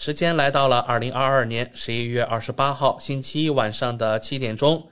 [0.00, 4.82] 时间来到了二零二二年十一月二十八号星期一晚上的七点钟。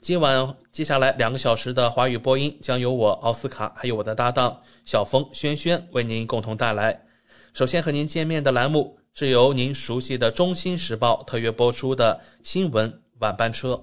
[0.00, 6.98] 今晚接下来两个小时的华语播音将由我奥斯卡还有我的搭档小峰轩轩为您共同带来。
[7.52, 13.78] 首先和您见面的栏目是由您熟悉的《中新时报》特约播出的新闻晚班车。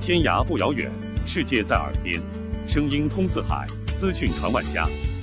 [0.00, 0.90] 天涯不遥远，
[1.24, 2.20] 世界在耳边，
[2.66, 4.88] 声音通四海，资讯传万家。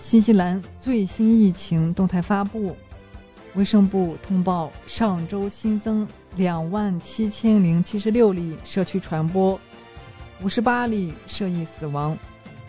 [0.00, 2.74] 新西兰最新疫情动态发布，
[3.54, 9.60] 卫生部通报上周新增两万七千零七十六例社区传播，
[10.42, 12.16] 五十八例涉疫死亡，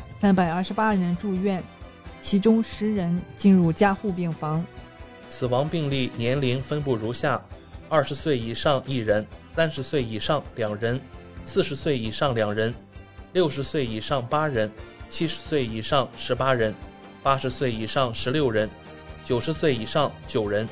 [0.09, 1.63] 三百二十八人住院，
[2.19, 4.63] 其中十人进入加护病房。
[5.29, 7.41] 死亡病例年龄分布如下：
[7.87, 10.99] 二十岁以上一人，三十岁以上两人，
[11.45, 12.73] 四十岁以上两人，
[13.31, 14.69] 六十岁以上八人，
[15.09, 16.75] 七十岁以上十八人。
[17.23, 18.67] 八十岁以上十六人，
[19.23, 20.67] 九十岁以上九人。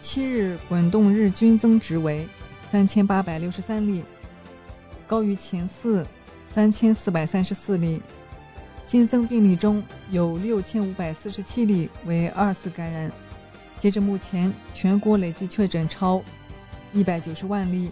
[0.00, 2.28] 七日滚动日均增值为
[2.70, 4.04] 三千八百六十三例，
[5.04, 6.06] 高于前四
[6.48, 8.00] 三千四百三十四例。
[8.84, 13.10] 新增病例中有六千五百四十七例为二次感染。
[13.80, 16.22] 截至目前，全国累计确诊超
[16.92, 17.90] 一百九十万例，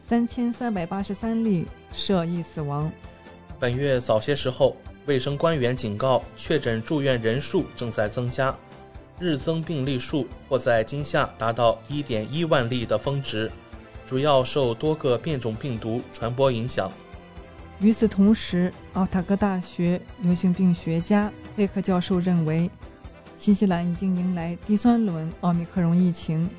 [0.00, 2.90] 三千三百八十三例涉疫死亡。
[3.58, 4.74] 本月早些时候。
[5.06, 8.54] 卫生官员警告，确诊住院人数正在增加，
[9.20, 13.50] 日增病例数或在今夏达到1.1万例的峰值，
[14.04, 16.90] 主要受多个变种病毒传播影响。
[17.78, 22.68] 与此同时，奥塔哥大学流行病学家贝克教授认为，
[23.36, 26.50] 新西兰已经迎来第三轮奥密克戎疫情。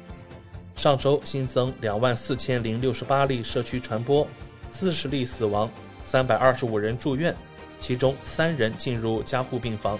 [0.75, 4.25] 上周新增2万4千零68例社区传播
[4.71, 5.69] ，40例死亡
[6.05, 7.35] ，325人住院。
[7.79, 9.97] 其中三人进入加护病房。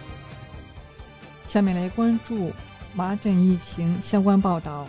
[1.46, 2.52] 下面来关注
[2.94, 4.88] 麻疹疫情相关报道。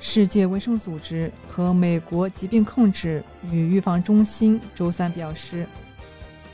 [0.00, 5.66] 世界卫生组织和美国疾病控制与预防中心周三表示，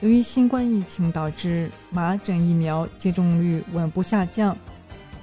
[0.01, 4.57] 由于新冠疫情导致麻疹疫苗接种率稳步下降，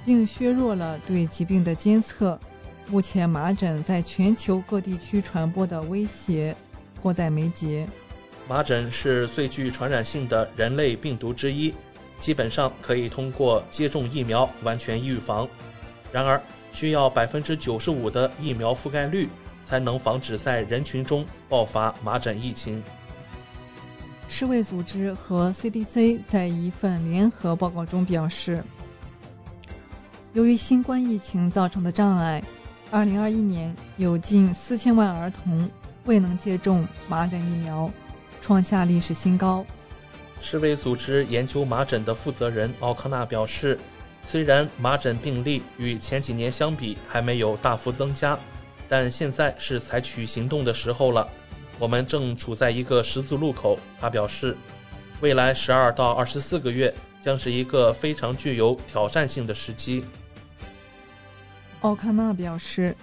[0.04, 2.38] 并削弱了对疾病的监测，
[2.86, 6.56] 目前麻疹在全球各地区传播的威胁
[7.00, 7.88] 迫在眉睫。
[8.48, 11.72] 麻疹是最具传染性的人类病毒之一，
[12.20, 15.48] 基本上可以通过接种疫苗完全预防。
[16.10, 16.40] 然而，
[16.72, 19.28] 需要百分之九十五的疫苗覆盖率
[19.64, 22.82] 才能防止在人群中爆发麻疹疫情。
[24.28, 28.62] 世卫组织和 CDC 在一份联合报告中表示，
[30.32, 32.42] 由于新冠疫情造成的障碍
[32.90, 35.68] ，2021年有近四千万儿童
[36.04, 37.90] 未能接种麻疹疫苗。
[38.42, 39.64] 创下历史新高。
[40.40, 43.78] 世卫组织研究麻疹的负责人奥康纳表示，
[44.26, 48.36] 虽然麻疹病例与前几年相比还没有大幅增加，
[48.88, 51.26] 但现在是采取行动的时候了。
[51.78, 54.56] 我们正处在一个十字路口，他表示，
[55.20, 56.92] 未来十二到二十四个月
[57.24, 60.04] 将是一个非常具有挑战性的时期。
[61.82, 62.96] 奥康纳表示，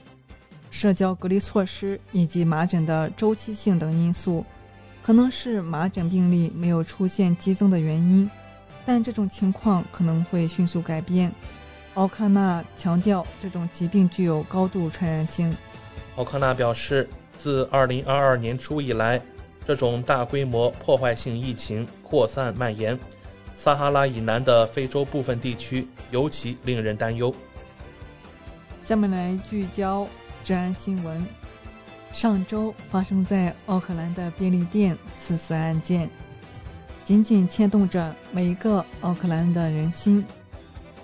[0.70, 4.46] 社交隔离措施以及麻疹的周期性等因素。
[5.10, 8.30] 可能是麻疹病例没有出现激增的原因，
[8.86, 11.34] 但这种情况可能会迅速改变。
[11.96, 15.52] 奥康纳强调，这种疾病具有高度传染性。
[16.18, 17.10] 奥康纳表示，
[17.40, 19.20] 自2022年初以来，
[19.66, 22.96] 这种大规模破坏性疫情扩散蔓延，
[23.56, 27.34] 撒哈拉以南的非洲部分地区尤其令人担忧。
[28.80, 30.08] 下面来聚焦
[30.44, 31.26] 治安新闻。
[32.12, 36.10] 上周发生在奥克兰的便利店刺死案件，
[37.04, 40.26] 紧紧牵动着每一个奥克兰的人心。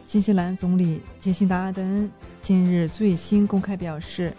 [0.04, 2.12] 新西兰总理杰辛达·阿德恩
[2.42, 4.36] 近日最新公开表示，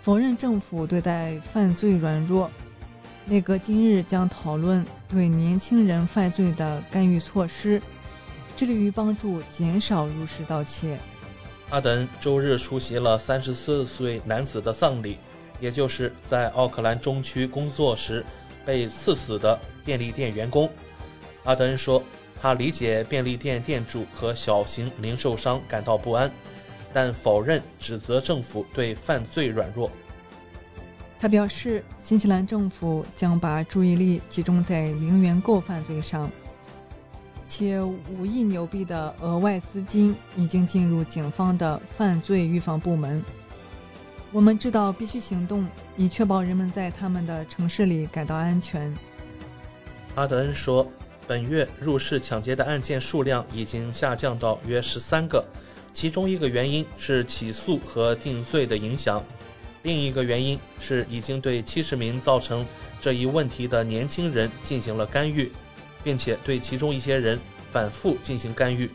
[0.00, 2.50] 否认政府对待犯罪软弱。
[3.26, 7.82] 内阁今日将讨论对年轻人犯罪的干预措施，
[8.56, 10.98] 致力于帮助减少入室盗窃。
[11.70, 15.18] 阿德恩周日出席了三十四岁男子的丧礼。
[15.60, 18.24] 也就是在奥克兰中区工作时
[18.64, 20.70] 被刺死的便利店员工，
[21.44, 22.02] 阿德恩说
[22.40, 26.30] ：“他理解便利店店主和小型零售商感到不安，
[26.92, 29.90] 但否认指责政府对犯罪软弱。”
[31.20, 36.30] 他表示，新西兰政府将把注意力集中在零元购犯罪上，
[37.44, 43.20] 且五亿纽币的额外资金已经进入警方的犯罪预防部门。
[44.30, 45.66] 我们知道必须行动，
[45.96, 48.94] 以确保人们在他们的城市里感到安全。
[50.16, 50.86] 阿德恩说，
[51.26, 55.42] 本月入室抢劫的案件数量已经下降到约十三个，
[55.94, 59.24] 其中一个原因是起诉和定罪的影响，
[59.82, 62.66] 另一个原因是已经对七十名造成
[63.00, 65.50] 这一问题的年轻人进行了干预，
[66.04, 67.40] 并且对其中一些人
[67.70, 68.90] 反复进行干预，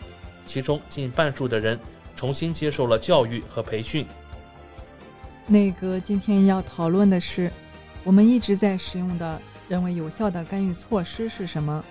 [0.45, 1.79] 其中近半数的人
[2.15, 4.05] 重新接受了教育和培训。
[5.47, 7.51] 内阁今天要讨论的是，
[8.03, 11.83] 我们一直在使用的、认为有效的干预措施是什么，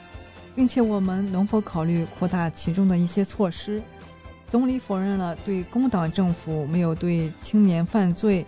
[0.56, 3.82] 并且我们能否考虑扩大其中的一些措施。
[4.48, 8.44] 总理否认了对工党政府没有对青年犯罪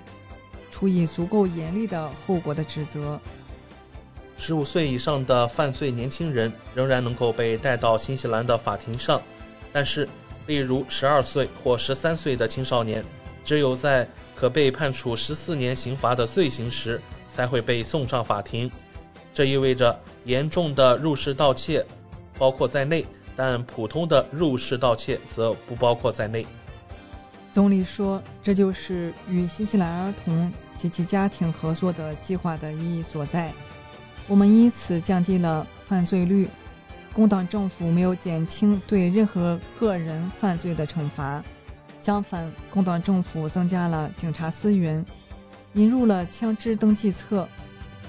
[0.70, 3.20] 处以足够严厉的后果的指责。
[4.36, 9.20] 十五岁以上的犯罪年轻人仍然能够被带到新西兰的法庭上，
[9.72, 10.08] 但是，
[10.46, 13.04] 例如十二岁或十三岁的青少年，
[13.44, 18.70] 只有在可被判处十四年刑罚的罪行时，才会被送上法庭。
[19.34, 21.84] 这意味着严重的入室盗窃
[22.38, 23.04] 包括在内，
[23.36, 26.46] 但普通的入室盗窃则不包括在内。
[27.52, 33.52] 总理说：“这就是与新西兰儿童及其家庭合作的计划的意义所在。
[34.26, 36.48] 我们因此降低了犯罪率。
[37.12, 41.44] 工党政府没有减轻对任何个人犯罪的惩罚。”
[42.04, 45.02] 相反，工党政府增加了警察资源，
[45.72, 47.48] 引入了枪支登记册，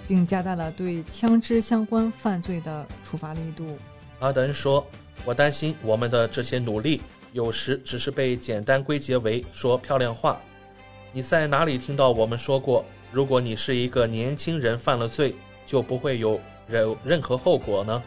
[0.06, 3.77] 并加大了对枪支相关犯罪的处罚力度。
[4.19, 4.86] 阿德恩说
[5.24, 10.38] ：“我担心我们的这些努力有时只是被简单归结为说漂亮话。
[11.13, 12.83] 你在哪里听到我们说过，
[13.13, 15.33] 如果你是一个年轻人犯了罪，
[15.65, 16.38] 就不会有
[16.68, 18.03] 任任何后果呢？”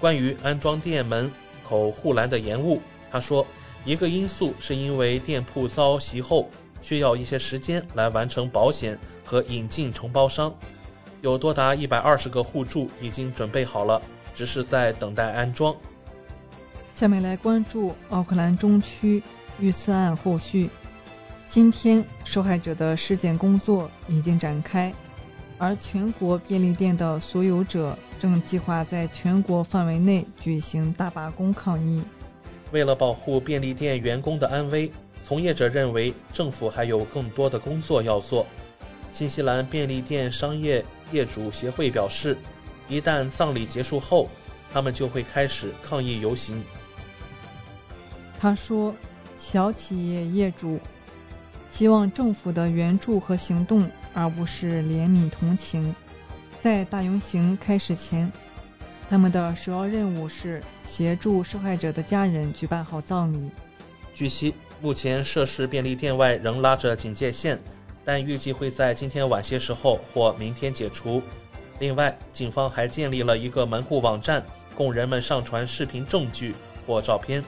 [0.00, 1.30] 关于安装店门
[1.64, 2.82] 口护栏的延误，
[3.12, 3.46] 他说。
[3.84, 6.48] 一个因素是因为店铺遭袭后
[6.80, 10.54] 需要一些时间来完成保险和引进承包商，
[11.20, 14.00] 有多达一百二十个互助已经准备好了，
[14.34, 15.74] 只是在等待安装。
[16.90, 19.22] 下面来关注奥克兰中区
[19.58, 20.70] 遇刺案后续。
[21.46, 24.92] 今天受害者的尸检工作已经展开，
[25.58, 32.02] 而全国便利店的所有者正计划在全国范围内举行大罢工抗议。
[32.74, 34.90] 为了保护便利店员工的安危，
[35.24, 38.44] 从业者认为政府还有更多的工作要做。
[39.12, 42.36] 新西兰便利店商业业主协会表示，
[42.88, 44.28] 一旦葬礼结束后，
[44.72, 46.64] 他们就会开始抗议游行。
[48.40, 48.92] 他说
[49.38, 50.80] ：“小企业业主
[51.68, 55.94] 希望政府的援助和行动，而不是怜悯同情。
[56.60, 58.30] 在大游行开始前。”
[59.08, 63.50] 他们的首要任务是协助受害者的家人举办好葬礼。
[64.14, 67.58] 据悉，目前涉事便利店外仍拉着警戒线，
[68.04, 71.22] 但预计会在今天晚些时候或明天解除。
[71.80, 74.44] 另外，警方还建立了一个门户网站，
[74.74, 76.54] 供人们上传视频证据
[76.86, 77.44] 或照片。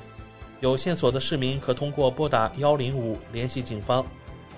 [0.61, 4.05] 有线索的市民可通过拨打幺零五联系警方，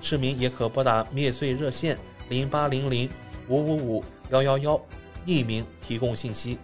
[0.01, 3.09] 市民也可拨打灭罪热线零八零零
[3.49, 4.81] 五五五幺幺幺，
[5.27, 6.59] 匿名提供信息。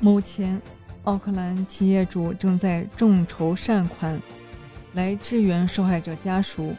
[0.00, 0.60] 目前，
[1.04, 4.20] 奥克兰企业主正在众筹善款，
[4.92, 6.74] 来支援受害者家属。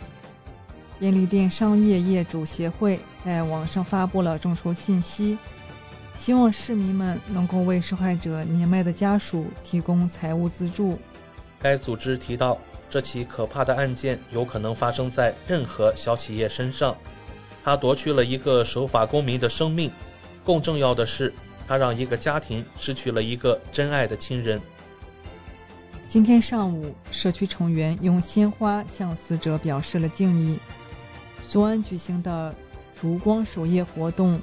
[0.99, 5.37] 便利店商业业主协会在网上发布了众筹信息，
[6.15, 10.97] 希望市民们能够为受害者年迈的家属提供财务资助。
[11.59, 12.57] 该组织提到，
[12.89, 16.95] 这起可怕的案件有可能发生在任何小企业身上。
[17.63, 19.91] 它夺去了一个守法公民的生命，
[20.45, 21.33] 更重要的是，
[21.67, 24.61] 它让一个家庭失去了一个真爱的亲人。
[26.07, 30.59] 今天上午，社区成员用鲜花向死者表示了敬意。
[31.47, 32.53] 昨晚举行的
[32.93, 34.39] 烛光守夜活动，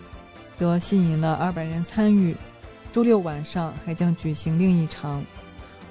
[0.56, 2.36] 则吸引了二百人参与。
[2.90, 5.24] 周六晚上还将举行另一场。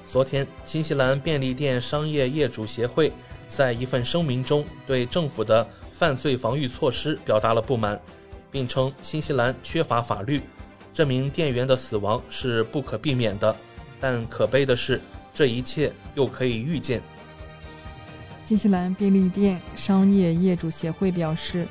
[0.05, 3.11] 昨天，新西兰便利店商业业主协会
[3.47, 7.99] 在一份声明中对政府的犯罪防御措施表达了不满，
[8.51, 10.41] 并称新西兰缺乏法律，
[10.93, 13.55] 这名店员的死亡是不可避免的。
[13.99, 14.99] 但可悲的是，
[15.33, 17.01] 这一切又可以预见。
[18.43, 21.67] 新西兰便利店商业业主协会表示，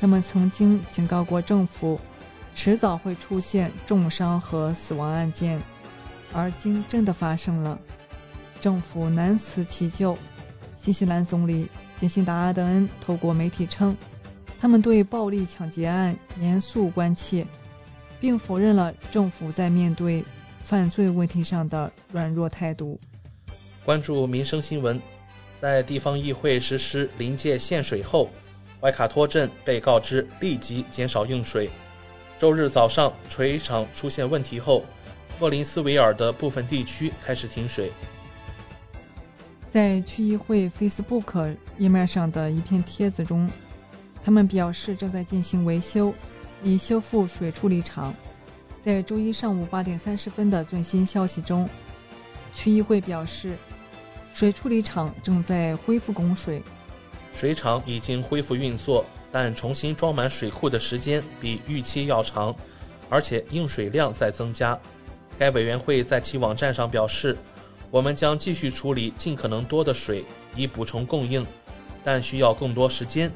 [0.00, 2.00] 他们曾经警告过政府，
[2.54, 5.60] 迟早会出现重伤和死亡案件。
[6.32, 7.78] 而今真的发生了，
[8.60, 10.16] 政府难辞其咎。
[10.74, 13.96] 新西兰总理杰辛达·阿德恩透过媒体称，
[14.58, 17.46] 他们对暴力抢劫案严肃关切，
[18.26, 20.24] 并否认了政府在面对
[20.64, 22.98] 犯罪问题上的软弱态度。
[23.84, 25.00] 关注民生新闻，
[25.60, 28.28] 在地方议会实施临界限水后，
[28.80, 31.70] 怀卡托镇被告知立即减少用水。
[32.36, 34.84] 周日早上，水厂出现问题后。
[35.38, 37.92] 莫林斯维尔的部分地区开始停水。
[39.70, 43.48] 在区议会 Facebook 页面上的一篇帖子中，
[44.20, 46.12] 他们表示正在进行维修，
[46.62, 48.14] 以修复水处理厂。
[48.78, 51.68] 在周一上午八点三十分的最新消息中，
[52.54, 53.56] 区议会表示，
[54.32, 56.62] 水处理厂正在恢复供水。
[57.32, 62.54] 水厂已经恢复运作，但重新装满水库的时间比预期要长，
[63.10, 64.78] 而且用水量在增加。
[65.38, 67.36] 该委员会在其网站上表示
[67.90, 71.44] ：“我们将继续处理尽可能多的水，以补充供应，
[72.02, 73.30] 但需要更多时间。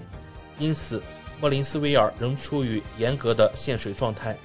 [0.58, 1.02] 因此，
[1.40, 4.36] 莫林斯维尔仍处于严格的限水状态。”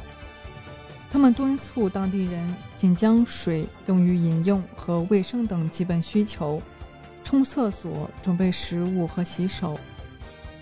[1.11, 6.61] 他们敦促当地人仅将水用于饮用和卫生等基本需求，
[7.23, 9.79] 冲厕所、准备食物和洗手。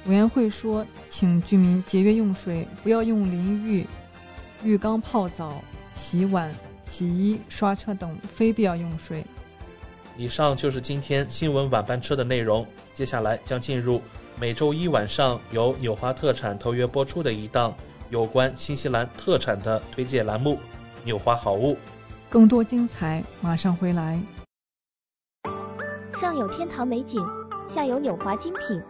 [0.05, 3.87] 委员会说：“请居民节约用水，不要用淋浴、
[4.63, 5.63] 浴缸泡澡、
[5.93, 6.53] 洗碗。”
[6.85, 9.25] 洗衣、刷车等非必要用水。
[10.17, 12.67] 以上就是今天新闻晚班车的内容。
[12.91, 14.01] 接下来将进入
[14.43, 17.73] 每周一晚上由纽华特产特约播出的一档
[18.09, 20.55] 有关新西兰特产的推介栏目
[21.05, 21.75] 《纽华好物》。
[22.29, 24.21] 更多精彩马上回来。
[26.13, 27.25] 上有天堂美景，
[27.69, 28.83] 下有纽华精品，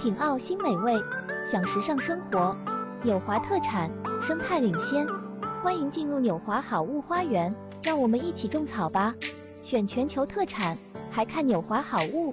[0.00, 0.94] 品澳新美味，
[1.44, 2.56] 享时尚生活。
[3.02, 3.90] 纽华特产，
[4.22, 5.04] 生态领先。
[5.60, 7.52] 欢迎进入纽华好物花园，
[7.82, 9.12] 让我们一起种草吧！
[9.60, 10.78] 选全球特产，
[11.10, 12.32] 还看纽华好物。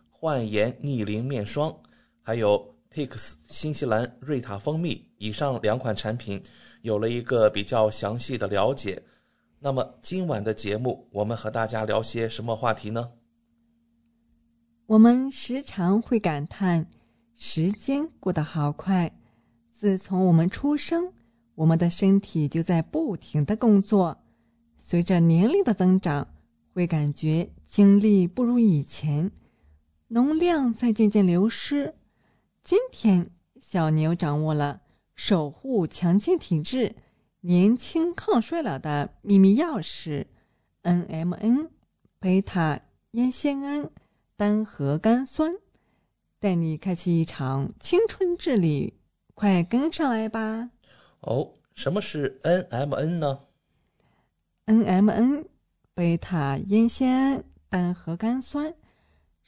[0.21, 1.75] 焕颜逆龄面霜，
[2.21, 2.69] 还有。
[2.93, 6.41] Pix 新西兰瑞塔蜂蜜以上两款产品
[6.81, 9.01] 有了一个比较详细的了解。
[9.59, 13.13] 那么今晚的节目，我们和大家聊些什么话题呢？
[14.87, 16.85] 我们时常会感叹
[17.33, 19.09] 时间过得好快。
[19.71, 21.13] 自从我们出生，
[21.55, 24.17] 我们的身体就在不停的工作。
[24.77, 26.27] 随着年龄的增长，
[26.73, 29.31] 会感觉精力不如以前，
[30.13, 31.95] 能量在渐渐流失。
[32.63, 34.81] 今天，小牛掌握了
[35.15, 36.95] 守护强健体质、
[37.39, 40.25] 年轻抗衰老的秘密钥匙
[40.83, 41.69] ——NMN
[42.19, 43.89] 贝塔烟酰胺
[44.35, 45.53] 单核苷酸，
[46.39, 48.93] 带你开启一场青春之旅。
[49.33, 50.71] 快跟上来吧！
[51.21, 53.39] 哦，什么是 NMN 呢
[54.65, 55.45] ？NMN
[55.93, 58.73] 贝塔烟酰胺单核苷酸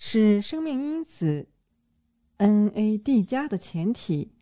[0.06, 1.48] 是生命因子。
[2.38, 4.34] NAD 加的前体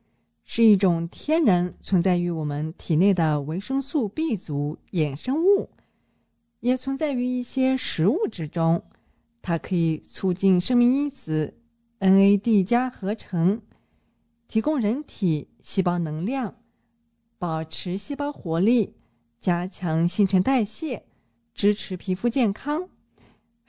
[0.43, 5.69] 是一种天然存在于我们体内的维生素 B 族衍生物，
[6.61, 8.83] 也存在于一些食物之中。
[9.43, 11.53] 它可以促进生命因子
[11.99, 13.61] NAD 加合成，
[14.47, 16.55] 提供人体细胞能量，
[17.37, 18.95] 保持细胞活力，
[19.39, 21.05] 加强新陈代谢，
[21.53, 22.89] 支持皮肤健康，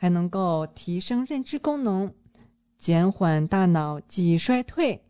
[0.02, 2.12] 还能够提升认知功能。
[2.76, 5.00] 减缓大脑记忆衰退，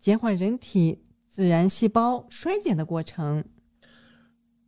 [0.00, 3.44] 减缓人体自然细胞衰减的过程。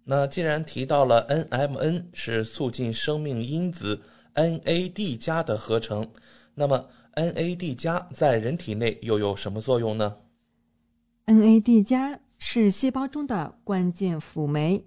[0.04, 4.00] 那既然提到了 NMN 是促进生命因子
[4.34, 6.08] NAD 加的合成，
[6.54, 10.18] 那么 NAD 加在人体内又有什么作用呢
[11.26, 14.84] ？NAD 加是细胞中的关键辅酶，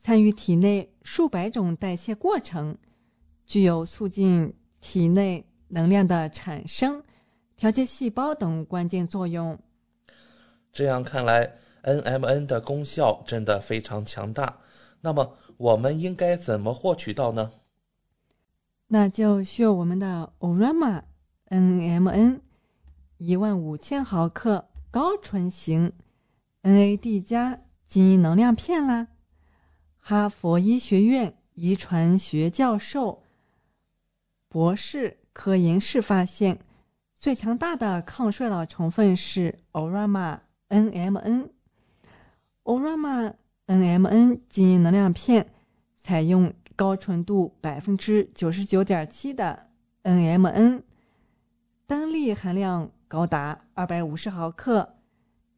[0.00, 2.78] 参与体内数百种代谢过程，
[3.46, 5.46] 具有促进体内。
[5.68, 7.02] 能量的产生、
[7.56, 9.58] 调节细胞等关键作用。
[10.72, 14.60] 这样看来，NMN 的功效真的非常强大。
[15.00, 17.50] 那么，我们应该怎么获取到呢？
[18.86, 21.02] 那就需要我们的 Orama
[21.48, 22.42] NMN
[23.16, 25.92] 一万五千毫克高纯型
[26.62, 29.08] NAD 加基因能量片啦。
[29.98, 33.24] 哈佛医学院遗传学教授、
[34.56, 35.18] 博士。
[35.34, 36.58] 科研室发现，
[37.14, 40.38] 最强大的抗衰老成分是 Orama
[40.70, 41.50] NMN。
[42.64, 43.34] Orama
[43.66, 45.52] NMN 基因能量片
[45.94, 49.66] 采用高纯度百分之九十九点七的
[50.04, 50.80] NMN，
[51.86, 54.94] 单粒含量高达二百五十毫克，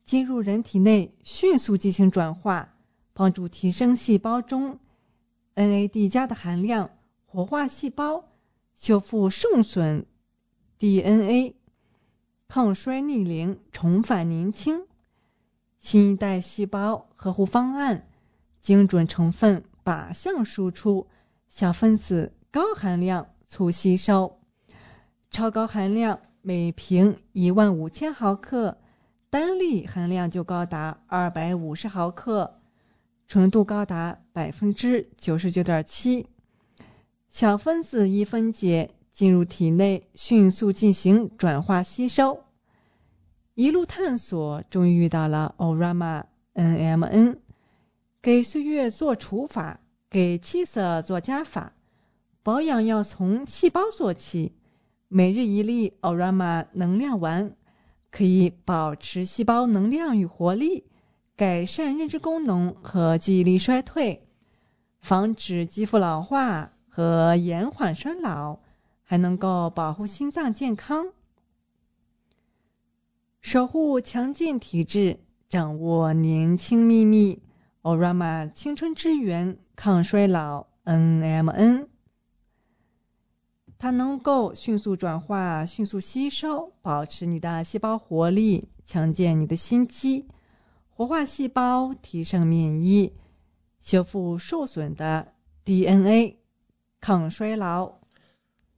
[0.03, 2.75] 进入人体内迅速进行转化，
[3.13, 4.81] 帮助提升细胞中
[5.55, 6.91] NAD 加的含量，
[7.27, 8.25] 活化细胞。
[8.79, 10.07] 修复受损
[10.79, 11.57] DNA，
[12.47, 14.87] 抗衰逆龄，重返年轻。
[15.81, 18.09] 新一代细胞呵护方案，
[18.61, 21.09] 精准成分靶向输出，
[21.49, 24.39] 小分子高含量促吸收，
[25.29, 28.79] 超高含量每瓶一万五千毫克，
[29.29, 32.61] 单粒含量就高达二百五十毫克，
[33.27, 36.29] 纯度高达百分之九十九点七。
[37.29, 42.45] 小分子一分解进入体内，迅速进行转化吸收。
[43.55, 47.39] 一路探索，终于遇到了 Orama NMN，
[48.23, 51.75] 给岁月做除法，给气色做加法。
[52.43, 54.55] 保养要从细胞做起。
[55.09, 57.55] 每日一粒 Orama 能量丸，
[58.11, 60.85] 可以保持细胞能量与活力，
[61.37, 64.29] 改善认知功能和记忆力衰退，
[65.01, 68.59] 防止肌肤老化和延缓衰老，
[69.05, 71.13] 还能够保护心脏健康，
[73.41, 77.41] 守护强健体质，掌握年轻秘密。
[77.83, 81.87] Orama 青春之源，抗衰老 NMN。
[83.79, 90.27] 它能够迅速转化、迅速吸收，保持你的细胞活力，强健你的心肌，
[90.91, 93.15] 活化细胞，提升免疫，
[93.79, 95.35] 修复受损的
[95.65, 96.38] DNA，
[97.01, 97.99] 抗衰老。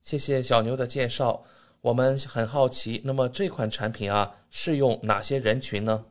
[0.02, 1.44] 谢谢小牛的介绍。
[1.82, 6.04] 我们很好奇，那么这款产品啊，适用哪些人群呢？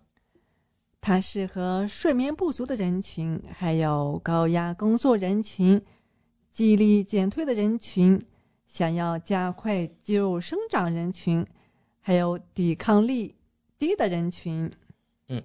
[0.99, 5.79] 它适合睡眠不足的人群，还有高压工作人群、
[6.49, 8.19] 记忆力减退的人群。
[8.65, 11.45] 想要加快肌肉生长人群，
[12.01, 13.35] 还有抵抗力
[13.77, 14.71] 低的人群。
[15.27, 15.41] 嗯，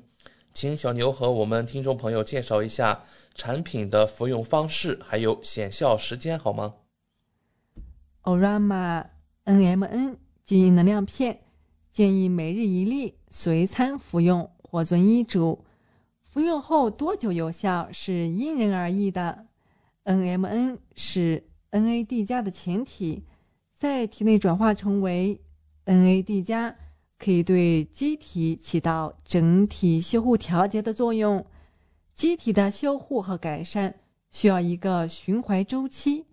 [0.52, 3.02] 请小牛和我们听众朋友介绍一下
[3.34, 6.74] 产品的服用方式，还有显效时间好吗
[8.22, 9.06] ？Orama
[9.44, 11.40] NMN 基因能量片
[11.90, 15.64] 建议每日一粒，随餐服用或遵医嘱。
[16.22, 19.46] 服用后多久有效是因人而异的。
[20.04, 21.44] NMN 是。
[21.74, 23.24] NAD 加的前体
[23.72, 25.40] 在体内转化成为
[25.86, 26.72] NAD 加，
[27.18, 31.44] 可以对机体起到整体修护调节的作用。
[32.14, 33.94] 机体的修护和改善
[34.30, 36.26] 需要一个循环周期，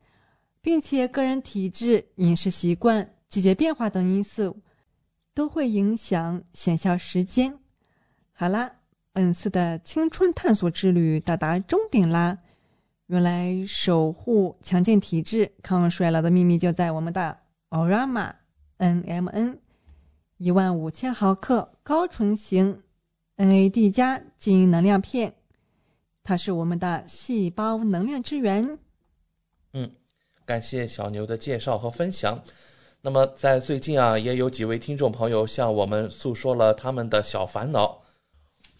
[0.61, 4.61] 并且个人体质、饮食习惯、季节变化等因素
[5.33, 7.57] 都会影响显效时间。
[8.31, 8.71] 好啦，
[9.11, 12.37] 本次的青春探索之旅到达终点啦。
[13.07, 17.39] 原来守护强健体质、抗衰老的秘密就在我们的
[17.69, 18.33] Orama
[18.77, 19.57] NMN
[20.37, 22.83] 一万五千毫克高纯型
[23.35, 25.35] NAD 加基因能量片，
[26.23, 28.77] 它是我们的细胞能量之源。
[29.73, 29.91] 嗯，
[30.45, 32.41] 感谢小牛的介绍和分享。
[33.01, 38.01] 那么在最近啊，也有几位听众朋友向我们诉说了他们的小烦恼，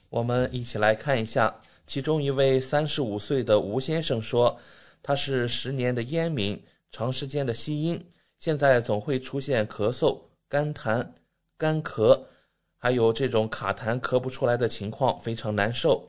[0.10, 1.56] 我们一起来看一下。
[1.88, 4.58] 其中一位三十五岁的吴先生说
[5.02, 8.02] ：“他是十年的烟民，长时间的吸烟，
[8.38, 11.06] 现在总会出现咳嗽、干痰、
[11.58, 12.22] 干咳，
[12.78, 16.08] 还有这种卡痰咳不出来的情况，非常难受。”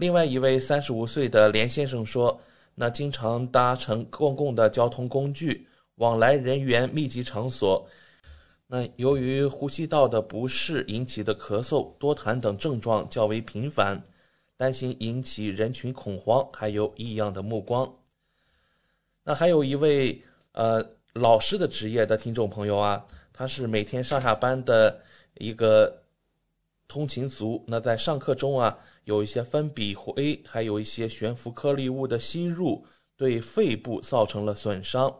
[0.00, 2.40] 另外一位三十五岁的连先生说
[2.74, 7.86] ：“那经常搭乘公共的交通工具，往来人员密集场所，
[8.66, 14.02] 那由于呼吸道的不适引起的咳嗽、多痰等症状较为频繁。”
[14.56, 17.90] 担心引起人群恐慌，还有异样的目光。
[19.24, 25.00] 那还有一位呃老师的职业的听众朋友啊，他是每天上下班的
[25.36, 26.02] 一个
[26.90, 27.64] 通勤族。
[27.68, 32.84] 那在上课中啊，有一些分笔灰，还有一些悬浮颗粒物的吸入，
[33.16, 35.14] 对肺部造成了损伤。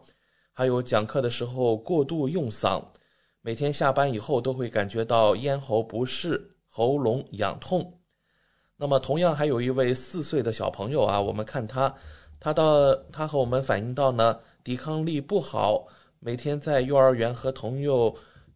[0.51, 2.83] 还有讲课的时候过度用嗓，
[3.41, 7.99] 每天下班以后都会感觉到咽喉不适、喉咙痒痛。
[8.75, 11.95] 那么，同样还有一位四岁的小朋友啊，我们看他，
[12.39, 15.87] 他的他和我们反映到呢，抵抗力不好，
[16.19, 18.13] 每天在幼儿园和朋友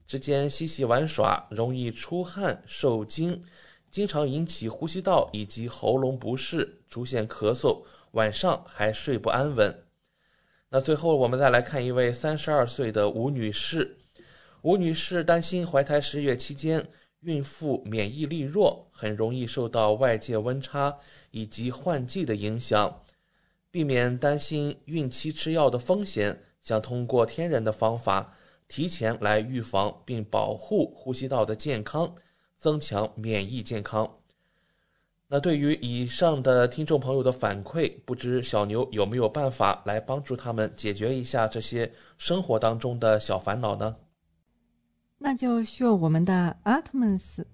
[0.08, 3.42] 之间嬉戏玩耍，容易出汗、受惊，
[3.90, 9.84] 经常引起呼吸道以及喉咙不适，出现咳嗽，晚上还睡不安稳。
[10.70, 13.98] 那最后，我们再来看一位三十二岁的吴女士，
[14.62, 16.88] 吴女士担心怀胎十月期间。
[17.22, 20.96] 孕妇免疫力弱，很容易受到外界温差
[21.32, 23.02] 以及换季的影响。
[23.72, 28.36] 避免担心孕期吃药的风险，想通过天然的方法
[28.68, 32.14] 提前来预防并保护呼吸道的健康，
[32.58, 34.10] 增强免疫健康。
[35.28, 43.96] 那对于以上的听众朋友的反馈，不知小牛有没有办法来帮助他们解决一下这些生活当中的小烦恼呢？
[45.18, 47.48] 那就需要我们的阿特曼斯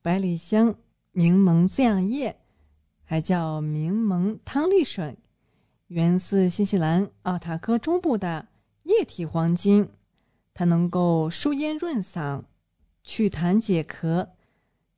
[0.00, 0.74] 百里香
[1.12, 2.34] 柠檬滋养液，
[3.04, 5.18] 还叫柠檬汤力水，
[5.88, 8.48] 源自新西兰奥塔科中部的
[8.84, 9.88] 液体黄金。
[10.60, 12.42] 它能够舒咽润嗓、
[13.02, 14.28] 祛痰解咳，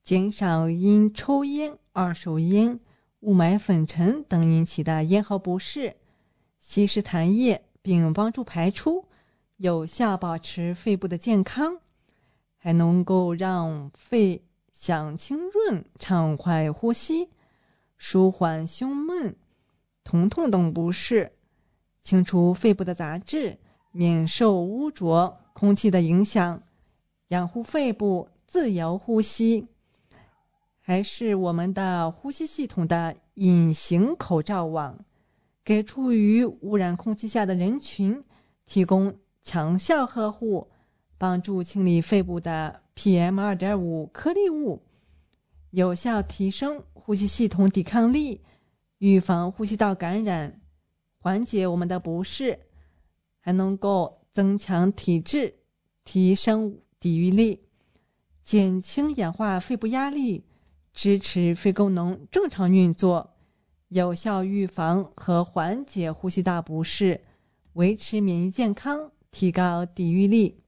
[0.03, 2.81] 减少因抽烟、二手烟、
[3.21, 5.95] 雾霾粉尘等引起的咽喉不适，
[6.59, 9.07] 稀释痰液并帮助排出，
[9.59, 11.79] 有效保持肺部的健康。
[12.57, 17.29] 还能够让肺享清润、畅快呼吸，
[17.97, 19.37] 舒缓胸闷、
[20.03, 21.31] 疼痛等不适，
[22.01, 23.61] 清除肺部的杂质，
[23.93, 26.63] 免受污浊空气的影响，
[27.29, 29.67] 养护肺部自由呼吸，
[30.81, 35.05] 还是我们的呼吸系统的隐形口罩网，
[35.65, 38.23] 给处于污染空气下的人群
[38.67, 40.71] 提供强效呵护，
[41.19, 44.83] 帮助清理肺部的 PM 二点五颗粒物。
[45.71, 48.43] 有效提升呼吸系统抵抗力，
[48.99, 50.61] 预防呼吸道感染，
[51.19, 52.59] 缓解我们的不适，
[53.41, 55.55] 还能够增强体质，
[56.05, 57.63] 提升抵御力，
[58.43, 60.45] 减轻氧化肺部压力，
[60.93, 63.37] 支持肺功能正常运作，
[63.89, 67.21] 有效预防和缓解呼吸道不适，
[67.75, 70.63] 维持免疫健康，提高抵御力。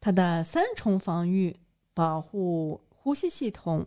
[0.00, 1.56] 它的三重防御
[1.92, 2.82] 保护。
[3.00, 3.86] 呼吸系统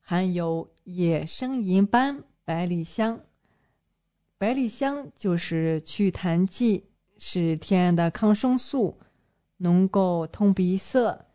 [0.00, 3.24] 含有野生银斑百里香，
[4.36, 8.98] 百里香就是祛痰剂，是天然的抗生素，
[9.56, 11.26] 能够通鼻塞，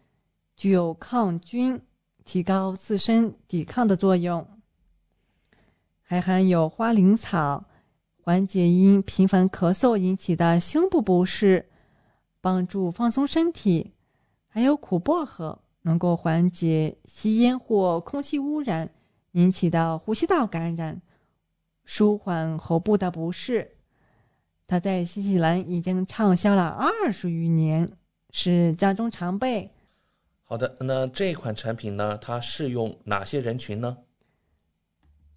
[0.56, 1.82] 具有抗菌、
[2.24, 4.48] 提高自身抵抗的作用。
[6.02, 7.66] 还含有花灵草，
[8.22, 11.70] 缓解因频繁咳嗽引起的胸部不适，
[12.42, 13.94] 帮助放松身体。
[14.48, 15.60] 还有苦薄荷。
[15.84, 18.90] 能够缓解吸烟或空气污染
[19.32, 21.02] 引起的呼吸道感染，
[21.86, 23.78] 舒缓喉部的不适。
[24.70, 27.92] 它在新西兰已经畅销了二十余年，
[28.30, 29.72] 是家中常备。
[30.44, 32.16] 好的，那这款产品呢？
[32.22, 33.98] 它适用哪些人群呢？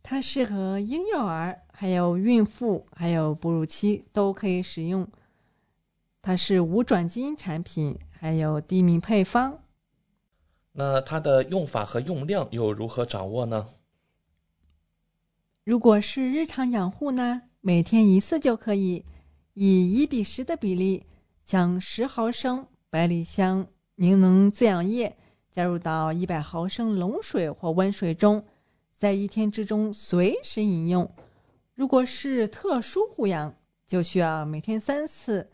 [0.03, 5.09] 它适合婴幼儿、还有孕妇、还有哺乳期都可以使用。
[6.21, 9.61] 它是无转基因产品，还有低敏配方。
[10.73, 13.66] 那它的用法和用量又如何掌握呢？
[15.64, 19.07] 如果是日常养护呢，每天一次就可以，
[19.55, 21.05] 以一比十的比例，
[21.45, 25.17] 将十毫升百里香凝能滋养液
[25.51, 28.45] 加入到一百毫升冷水或温水中，
[28.97, 31.11] 在一天之中随时饮用。
[31.75, 33.55] 如果是特殊护养，
[33.87, 35.51] 就需要每天三次，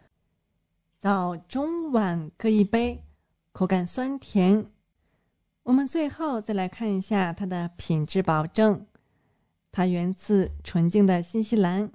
[0.97, 3.03] 早中晚各一杯，
[3.53, 4.67] 口感酸甜。
[5.65, 8.87] 我们最后再来看一下它的品质保证。
[9.71, 11.91] 它源自纯净的新西兰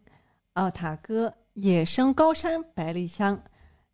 [0.54, 3.44] 奥塔哥野生高山百里香，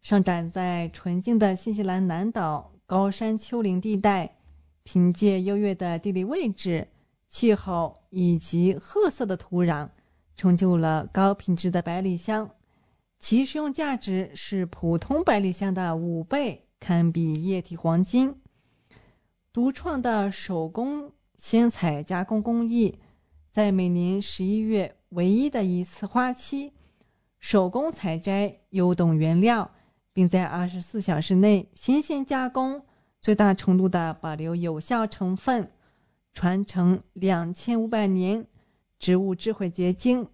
[0.02, 4.38] 生长在纯净的新西兰南岛高山丘陵地带。
[4.82, 6.88] 凭借优越的地理位置、
[7.28, 9.90] 气候以及褐色的土壤，
[10.36, 12.50] 成就了高品质的百里香。
[13.20, 18.42] 其食用价值是普通百里香的五倍，堪比液体黄金。
[19.54, 22.98] 独创的手工鲜彩加工工艺，
[23.52, 26.74] 在每年十一月唯一的一次花期，
[27.40, 29.72] 手工采摘优等原料，
[30.14, 32.86] 并在二十四小时内新鲜加工，
[33.22, 35.72] 最大程度的保留有效成分，
[36.34, 38.46] 传承两千五百年
[39.00, 40.28] 植物智慧结晶。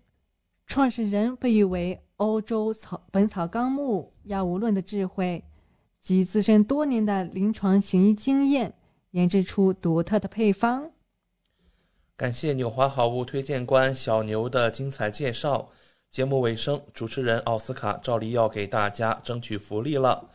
[0.65, 5.43] 创始人被誉为欧洲草《本草纲目》药物论的智慧
[6.01, 8.73] 及自身多年的临床行医经验。
[9.11, 10.91] 研制出独特的配方。
[12.17, 15.69] 感谢纽华好物推荐官小牛的精彩介绍。
[16.15, 20.29] 节目尾声，主持人奥斯卡照例要给大家争取福利了。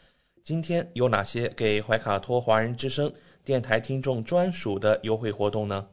[0.44, 3.10] 今天有哪些给怀卡托华人之声
[3.42, 5.88] 电台听众专属的优惠活动呢？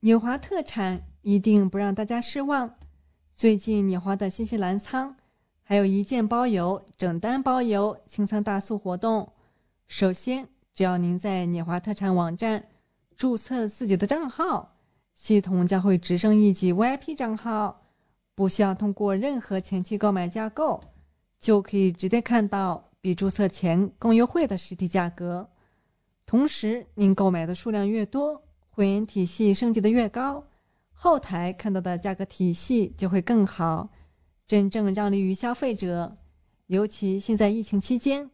[0.00, 2.74] 纽华特产一定不让大家失望。
[3.36, 5.14] 最近纽华的新西兰仓
[5.62, 9.30] 还有一件包邮、整单包邮清仓大促活动。
[9.86, 10.48] 首先。
[10.72, 12.66] 只要您在纽华特产网站
[13.18, 14.78] 注册自己的账号，
[15.12, 17.81] 系统将会直升一级 VIP 账号，
[18.34, 20.82] 不需要通过任何前期购买架构，
[21.38, 25.48] 就可以直接看到比注册前更优惠的实体价格。
[26.26, 30.44] 同时，您购买的数量越多，会员体系升级的越高，
[30.92, 33.88] 后台看到的价格体系就会更好，
[34.46, 36.16] 真正让利于消费者。
[36.66, 38.30] 尤其现在疫情期间，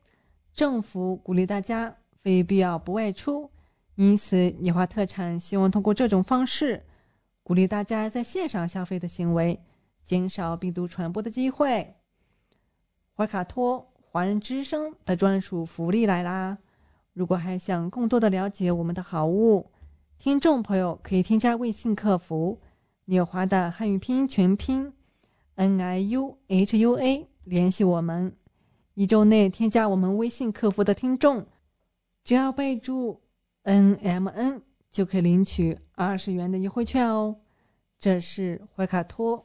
[0.53, 1.97] 政府鼓励大家。
[2.21, 3.49] 非必要不外出，
[3.95, 6.85] 因此纽华特产希望通过这种方式，
[7.45, 9.59] 鼓励大家在线上消费的行为，
[10.09, 11.95] 减少病毒传播的机会。
[13.15, 16.57] 怀卡托华人之声的专属福利来啦！
[17.13, 19.71] 如果还想更多的了解我们的好物，
[20.17, 22.59] 听众朋友可以添加微信客服
[23.05, 24.95] “纽华”的汉语拼音全拼
[25.57, 28.35] “n i u h u a” 联系我们。
[28.95, 31.47] 一周内添加我们微信客服的听众。
[32.25, 33.21] 只要备注
[33.65, 37.37] “n m n” 就可以领取二十元的优惠券哦。
[38.01, 39.45] 这是怀卡托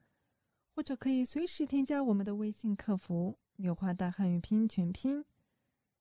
[0.81, 5.23] 或者可以随时添加我们的微信客服“纽华大汉语拼音全拼”，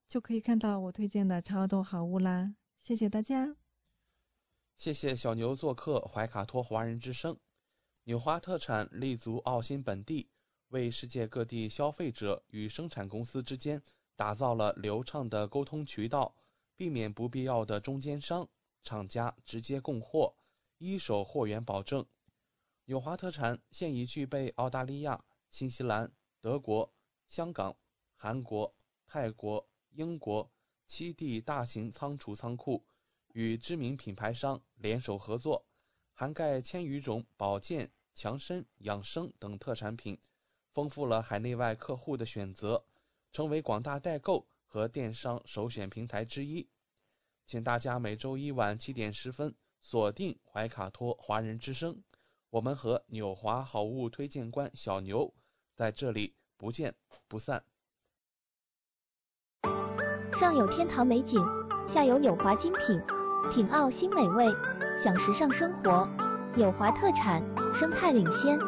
[0.09, 2.55] 就可以看到我推荐的超多好物啦！
[2.81, 3.55] 谢谢大家。
[4.79, 7.37] 谢谢小牛做客怀卡托华人之声。
[8.05, 10.31] 纽华特产立足澳新本地，
[10.69, 13.83] 为世界各地消费者与生产公司之间
[14.17, 16.35] 打造了流畅的沟通渠道，
[16.75, 18.49] 避免不必要的中间商，
[18.83, 20.35] 厂家直接供货，
[20.79, 22.07] 一手货源保证。
[22.91, 26.93] 纽华特产现已具备澳大利亚、新西兰、德国、
[27.29, 27.77] 香港、
[28.17, 28.75] 韩国、
[29.07, 30.51] 泰国、英国
[30.89, 32.85] 七地大型仓储仓库。
[33.33, 35.65] 与知名品牌商联手合作，
[36.15, 40.19] 涵盖千余种保健、强身、养生等特产品，
[40.73, 42.85] 丰富了海内外客户的选择，
[43.33, 46.69] 成为广大代购和电商首选平台之一。
[47.47, 52.03] 请大家每周一晚七点十分锁定怀卡托华人之声，
[52.51, 55.33] 我们和纽华好物推荐官小牛
[55.77, 56.93] 在这里不见
[57.29, 57.63] 不散。
[60.33, 61.41] 上有天堂美景，
[61.87, 63.01] 下有纽华精品。
[63.53, 64.47] 品澳新美味，
[64.99, 66.09] 享时尚生活，
[66.57, 68.59] 纽华特产，生态领先。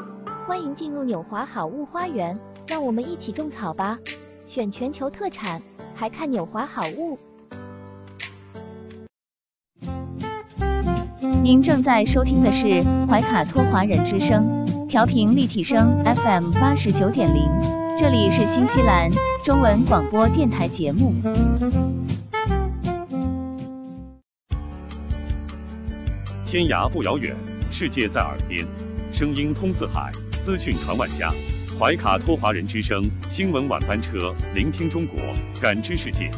[0.47, 3.99] 欢迎进入纽华好物花园，让我们一起种草吧！
[4.47, 5.61] 选全球特产，
[5.95, 7.19] 还看纽华好物。
[11.43, 17.51] 您正在收听的是怀卡托华人之声，调频立体声 FM 八十九点零，
[17.99, 19.11] 这里是新西兰
[19.43, 21.13] 中文广播电台节目。
[26.47, 27.35] 天涯不遥远，
[27.73, 28.65] 世界在耳边，
[29.11, 31.35] 声音通四海，资讯传万家。
[31.77, 35.19] 怀卡托华人之声新闻晚班车，聆听中国，
[35.61, 36.31] 感知世界。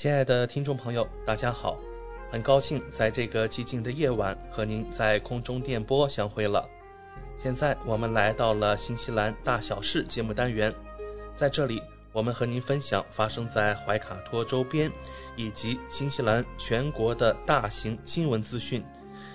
[0.00, 1.76] 亲爱的听众朋友，大家好，
[2.32, 6.66] 很高兴在这个寂静的夜晚和您在空中电波相会了。
[7.38, 10.74] 现在我们来到了新西兰大小事节目单元，
[11.34, 11.82] 在这里。
[12.14, 14.90] 我们和您分享发生在怀卡托周边
[15.36, 18.82] 以及新西兰全国的大型新闻资讯。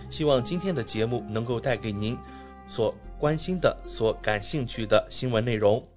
[0.09, 2.17] 希望今天的节目能够带给您
[2.65, 5.87] 所关心的、所感兴趣的新闻内容。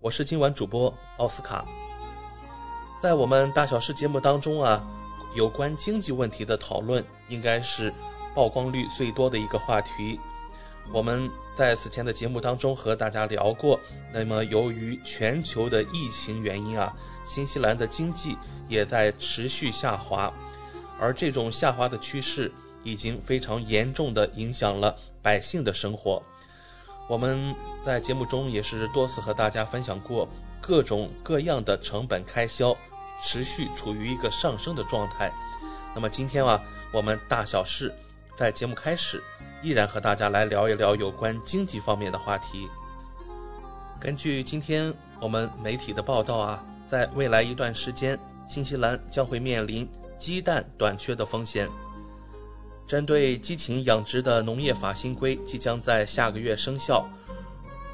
[0.00, 1.68] 我是今晚主播奥斯卡。
[3.00, 4.84] 在我们大小事节目当中啊，
[5.32, 7.94] 有关经济问题的讨论应该是
[8.34, 10.18] 曝光率最多的一个话题。
[10.92, 13.78] 我们在此前的节目当中和大家聊过，
[14.12, 16.92] 那么由于全球的疫情原因啊，
[17.24, 18.36] 新西兰的经济
[18.68, 20.32] 也在持续下滑，
[20.98, 26.20] 而这种下滑的趋势已经非常严重的影响了百姓的生活。
[27.08, 30.28] 我们在节目中也是多次和大家分享过，
[30.60, 32.76] 各种各样的成本开销
[33.22, 35.32] 持续处于一个上升的状态。
[35.94, 36.60] 那么今天啊，
[36.92, 37.94] 我们大小事
[38.36, 39.22] 在节目开始。
[39.60, 42.68] 依然和大家来聊一聊有关经济方面的话题。
[43.98, 51.68] 根据今天我们媒体的报道啊，在未来一段时间，新西兰将会面临鸡蛋短缺的风险。
[52.86, 57.04] 针对鸡禽养殖的农业法新规即将在下个月生效，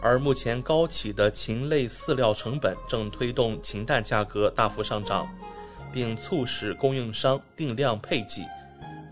[0.05, 5.27] 而目前高企的禽类饲料成本正推动禽蛋价格大幅上涨，
[5.91, 8.47] 并促使供应商定量配给。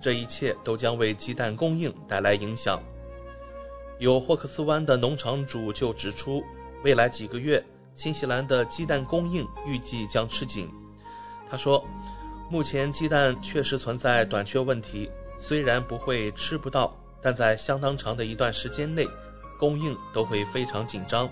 [0.03, 2.79] 这一切都将为鸡蛋供应带来影响。
[3.99, 6.45] 有霍克斯湾的农场主就指出，
[6.85, 10.69] 未来几个月新西兰的鸡蛋供应预计将吃紧。
[11.51, 11.83] 他说
[12.51, 19.09] ：“目前鸡蛋确实存在短缺问题，虽然不会吃不到，但在相当长的一段时间内，
[19.63, 21.31] 供应都会非常紧张。”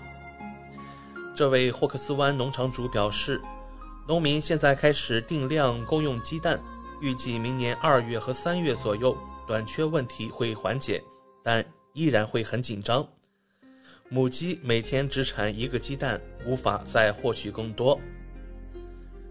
[1.35, 3.41] 这位霍克斯湾农场主表示，
[4.07, 6.57] 农民现在开始定量供用鸡蛋。
[7.01, 9.17] 预计明年二月和三月左右，
[9.47, 11.03] 短缺问题会缓解，
[11.43, 13.05] 但依然会很紧张。
[14.07, 17.99] 母鸡每天只产一个鸡蛋，无法再获取更多。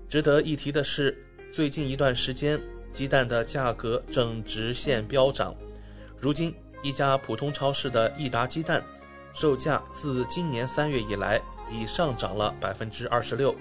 [0.09, 1.17] 值得一提的是，
[1.53, 2.61] 最近一段时间，
[2.93, 5.55] 鸡蛋的价格正直线飙涨。
[6.19, 6.53] 如今，
[6.83, 8.83] 一家普通超市的益达鸡蛋，
[9.33, 13.55] 售价自今年三月以来已上涨了百分之二十六。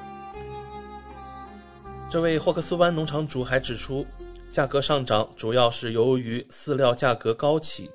[2.09, 4.05] 这位霍克斯湾农场主还指出，
[4.51, 7.91] 价格上涨主要是由于饲料价格高企，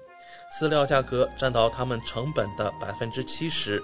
[0.56, 3.82] 饲料价格占到他们成本的百分之七十。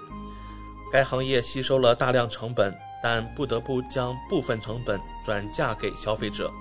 [0.91, 6.51] 该行业吸收了大量成本，但不得不将部分成本转嫁给消费者。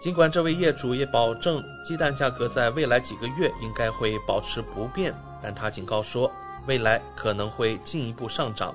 [0.00, 6.30] 尽管这位业主也保证鸡蛋价格在未来几个月应该会保持不变，但他警告说，
[6.66, 8.74] 未来可能会进一步上涨。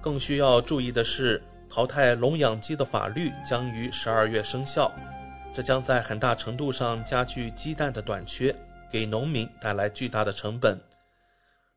[0.00, 4.90] 更需要注意的是，淘汰笼养鸡的法律将于十二月生效，
[5.52, 8.54] 这将在很大程度上加剧鸡蛋的短缺，
[8.90, 10.80] 给农民带来巨大的成本。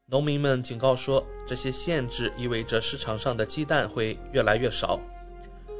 [0.05, 4.99] 农民们警告说，这些限制意味着市场上的鸡蛋会越来越少。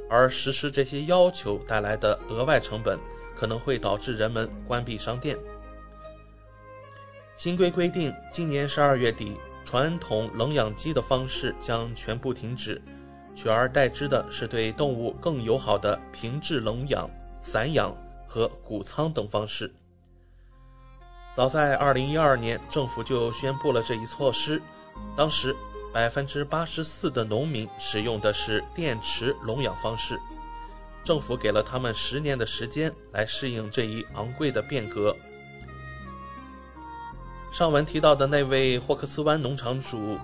[0.10, 3.00] 而实施这些要求带来的额外成本，
[3.36, 5.38] 可能会导致人们关闭商店。
[7.36, 12.82] 新规规定，今年十二月底，传统冷养鸡的方式将全部停止，
[13.36, 17.10] 取而代之的是对动物更友好的平置冷养、
[17.42, 17.96] 散养
[18.28, 19.74] 和谷仓等方式。
[21.36, 24.62] 早在二零一二年，政府就宣布了这一措施，
[25.18, 25.56] 当时。
[25.96, 30.20] 百分之八十四的农民使用的是电池笼养方式，
[31.06, 35.16] 政府给了他们十年的时间来适应这一昂贵的变革。
[37.50, 40.20] 上文提到的那位霍克斯湾农场主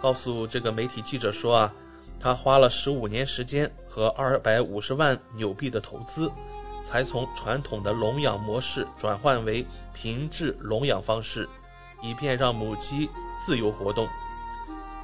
[0.00, 1.72] 告诉这个媒体记者说：“啊，
[2.18, 6.28] 他花了十五年时间和二百五十万纽币的投资，
[6.82, 9.64] 才从传统的笼养模式转换为
[9.94, 11.48] 平质笼养方式，
[12.02, 13.08] 以便让母鸡
[13.46, 14.08] 自由活动。”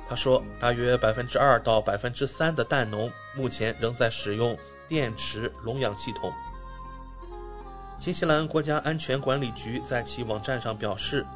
[0.08, 4.56] 他说，大约百分之二到百分之三的蛋农目前仍在使用
[4.88, 6.32] 电池笼养系统。
[7.98, 11.26] 新西兰国家安全管理局在其网站上表示，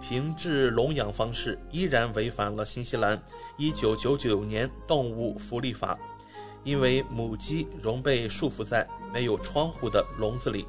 [0.00, 3.22] 平置笼养方式依然违反了新西兰
[3.58, 5.98] 1999年动物福利法，
[6.64, 10.66] 因为母鸡仍被束缚在没有窗户的笼子里。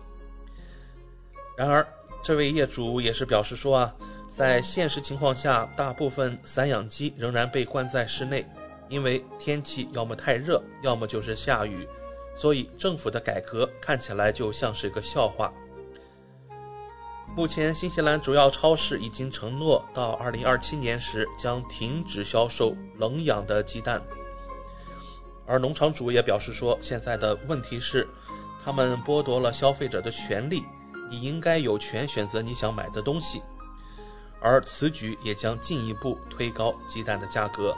[1.56, 1.88] 然而，
[2.22, 3.96] 这位业主也是表示说啊。
[4.38, 8.46] 在现实情况下，大部分散养鸡仍然被关在室内，
[8.88, 11.88] 因为天气要么太热，要么就是下雨，
[12.36, 15.52] 所以政府的改革看起来就像是个笑话。
[17.36, 24.00] 目前，新西兰主要超市已经承诺到2027年时将停止销售冷养的鸡蛋，
[25.48, 28.08] 而农场主也表示说，现在的问题是，
[28.64, 30.62] 他们剥夺了消费者的权利，
[31.10, 33.42] 你应该有权选择你想买的东西。
[34.40, 37.76] 而此举也将进一步推高鸡蛋的价格。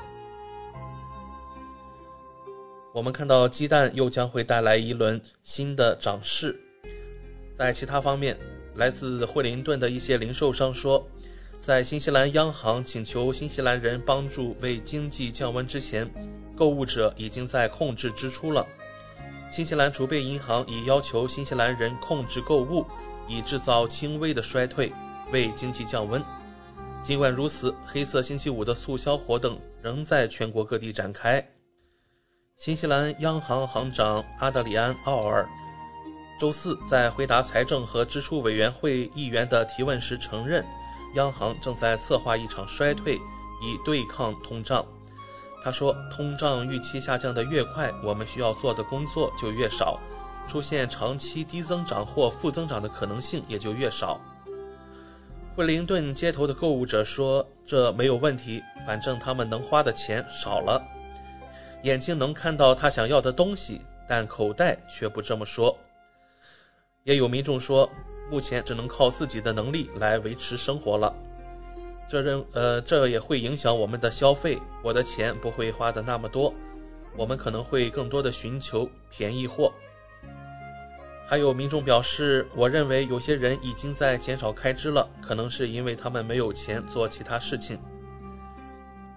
[2.92, 6.60] 我们看到鸡蛋又将会带来一轮新的涨势。
[7.58, 8.38] 在其他方面，
[8.76, 11.06] 来自惠灵顿的一些零售商说，
[11.58, 16.10] 在新西兰央行请求新西兰人帮助为经济降温之前，
[16.56, 18.66] 购物者已经在控制支出了。
[19.52, 22.86] 新西兰储备银行已要求新西兰人控制购物，
[23.28, 24.92] 以制造轻微的衰退，
[25.32, 26.24] 为经济降温。
[27.02, 31.44] 尽管如此，黑色星期五的促销活动仍在全国各地展开。
[32.58, 35.48] 新西兰央行行长阿德里安·奥尔
[36.40, 40.64] 周四在回答财政和支出委员会议员的提问时承认，
[41.16, 43.16] 央行正在策划一场衰退
[43.62, 44.86] 以对抗通胀。
[45.64, 50.00] 他说：“通胀预期下降的越快，我们需要做的工作就越少，
[50.48, 54.20] 出现长期低增长或负增长的可能性也就越少。”
[55.60, 60.82] 布灵顿街头的购物者说：“这没有问题，反正他们能花的钱少了。
[61.84, 65.78] 眼睛能看到他想要的东西，但口袋却不这么说。”
[67.04, 67.90] 也有民众说
[68.32, 71.14] ：“目前只能靠自己的能力来维持生活了。”
[72.08, 74.58] 这认呃，这也会影响我们的消费。
[74.82, 76.54] 我的钱不会花的那么多，
[77.18, 79.74] 我们可能会更多的寻求便宜货。
[81.30, 87.80] 还有民众表示，我认为有些人已经在减少开支了，可能是因为他们没有钱做其他事情。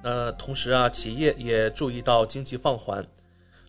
[0.02, 3.02] 那同时啊，企业也注意到经济放缓。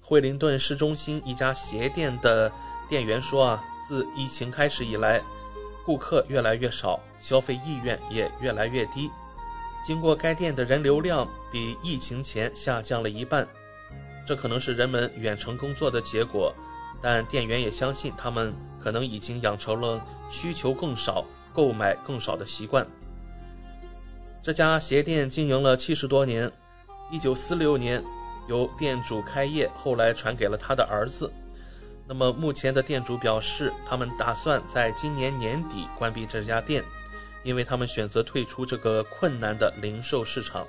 [0.02, 2.52] 惠灵顿市中心一家鞋店的
[2.90, 5.22] 店员说啊，自疫情开始以来，
[5.86, 9.10] 顾客越来越少，消费意愿也越来越低。
[9.86, 13.48] 经过该店的人流量比疫情前下降了一半，
[14.28, 16.54] 这可能是人们远程工作的结果。
[17.04, 22.88] 但店员也相信，他们可能已经养成了需求更少、购买更少的习惯。
[24.42, 26.50] 这家鞋店经营了七十多年
[27.12, 28.02] ，1946年
[28.48, 31.30] 由店主开业，后来传给了他的儿子。
[32.08, 36.84] 那么目前的店主表示，他们打算在今年年底关闭这家店，
[37.44, 40.66] 因为他们选择退出这个困难的零售市场。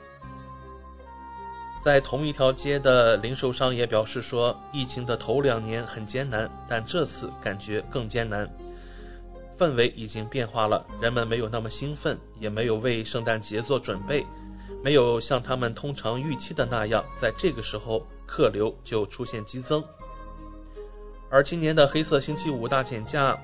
[1.84, 8.48] 在同一条街的零售商也表示说，疫情的头两年很艰难，但这次感觉更艰难。
[9.58, 14.24] 氛围已经变化了，人们没有那么兴奋，也没有为圣诞节做准备，
[14.82, 19.84] 没有像他们通常预期的那样，在这个时候客流就出现激增。
[21.28, 23.38] 而今年的黑色星期五大减价，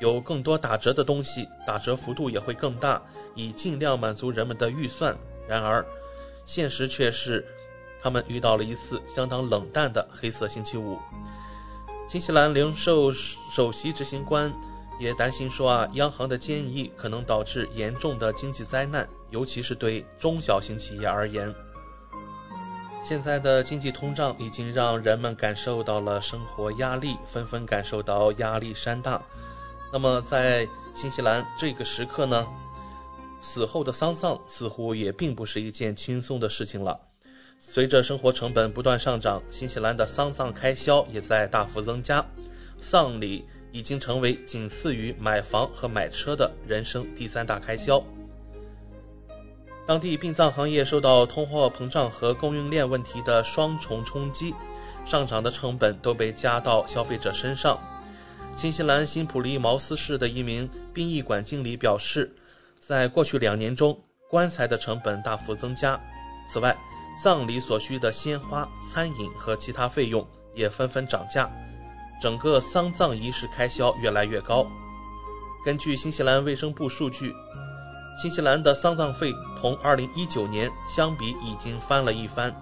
[0.00, 3.00] 有更多打折的东西，打折幅度也会更大，
[3.36, 5.16] 以尽量满足人们的预算。
[5.46, 5.86] 然而，
[6.44, 7.46] 现实却是，
[8.02, 10.98] 他们遇到了一次相当冷淡的黑色星期五。
[12.08, 14.52] 新西兰零售首席执行官。
[15.00, 21.54] 也担心说啊，央行的建议可能导致严重的经济灾难，尤其是对中小型企业而言。
[23.00, 29.22] 现在的经济通胀已经让人们感受到了生活压力，纷纷感受到压力山大。
[29.92, 32.44] 那么在新西兰这个时刻呢，
[33.40, 36.98] 死后的丧葬似乎也并不是一件轻松的事情了。
[37.58, 42.24] 随着生活成本不断上涨，新西兰的丧葬开销也在大幅增加，
[42.80, 43.44] 丧礼。
[43.70, 48.02] 已经成为仅次于买房和买车的人生第三大开销。
[49.86, 54.54] 当地殡葬行业受到通货膨胀和供应链问题的双重冲击，
[55.04, 57.78] 上涨的成本都被加到消费者身上。
[58.56, 62.34] 新西兰新普利茅斯市的一名殡仪馆经理表示，
[62.80, 66.00] 在过去两年中，棺材的成本大幅增加。
[66.50, 66.74] 此外，
[67.22, 71.50] 葬礼所需的鲜花、餐饮和其他费用也纷纷涨价。
[72.20, 74.66] 整个丧葬仪式开销越来越高。
[75.64, 77.34] 根据新西兰卫生部数据，
[78.20, 82.54] 新西兰的丧葬费同2019年相比已经翻了一番。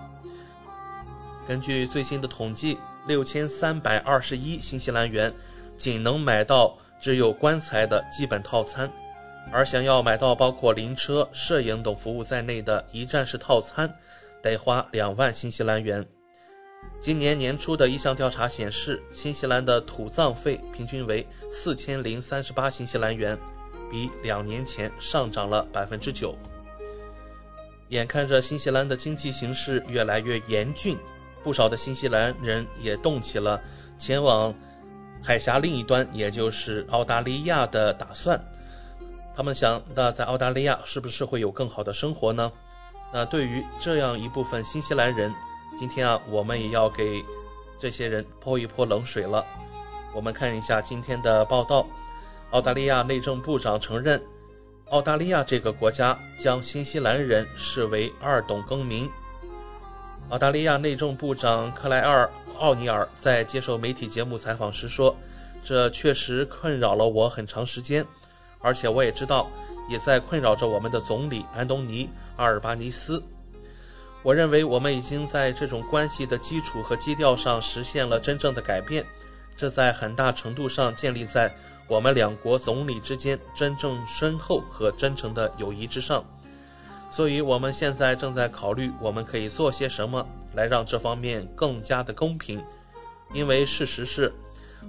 [1.47, 2.79] 根据最新的统计
[3.09, 5.33] ，6321新西兰元
[5.79, 8.91] 仅能买到只有棺材的基本套餐，
[9.53, 13.95] 而想要买到包括灵车、摄影等服务在内的一站式套餐，
[14.47, 16.07] 得花两万新西兰元。
[17.01, 23.37] 今年年初的一项调查显示，新西兰的土葬费平均为四千零三十八新西兰元，
[23.91, 26.37] 比两年前上涨了百分之九。
[27.89, 30.97] 眼看着新西兰的经济形势越来越严峻，
[31.43, 33.61] 不少的新西兰人也动起了
[33.99, 34.55] 前往
[35.23, 38.41] 海峡另一端，也就是澳大利亚的打算。
[39.35, 42.51] 他们想，那在澳大利亚是不是会有更好的生活呢？
[43.13, 45.35] 那对于这样一部分新西兰人，
[45.79, 47.25] 今天啊，我们也要给
[47.79, 49.45] 这些人泼一泼冷水了。
[50.15, 51.87] 我们看一下今天的报道：
[52.51, 54.23] 澳大利亚内政部长承认，
[54.91, 59.09] 澳大利亚这个国家将新西兰人视为二等公民。
[60.31, 62.29] 澳大利亚内政部长克莱尔·
[62.59, 65.15] 奥尼尔在接受媒体节目采访时说
[65.63, 68.05] ：“这确实困扰了我很长时间，
[68.59, 69.49] 而且我也知道，
[69.89, 72.07] 也在困扰着我们的总理安东尼·
[72.37, 73.23] 阿尔巴尼斯。”
[74.23, 79.05] 我认为我们已经在这种关系的基础和基调上实现了真正的改变，
[79.57, 81.55] 这在很大程度上建立在
[81.87, 86.25] 我们两国总理之间真正深厚和真诚的友谊之上。
[87.09, 92.61] 所以，我们现在正在考虑我们可以做些什么来让这方面更加的公平。
[93.33, 94.33] 因为事实是，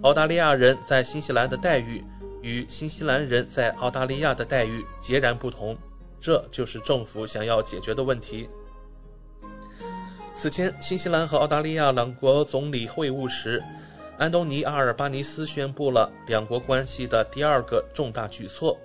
[0.02, 2.04] 澳大利亚人在新西兰的待遇
[2.42, 5.78] 与新西兰人在澳大利亚的待遇截然不同，
[6.28, 8.50] 这就是政府想要解决的问题。
[10.36, 13.64] 此前，新西兰和澳大利亚两国总理会晤时，
[14.18, 18.78] 安东尼·阿尔巴尼斯宣布了两国关系的第二个重大举措。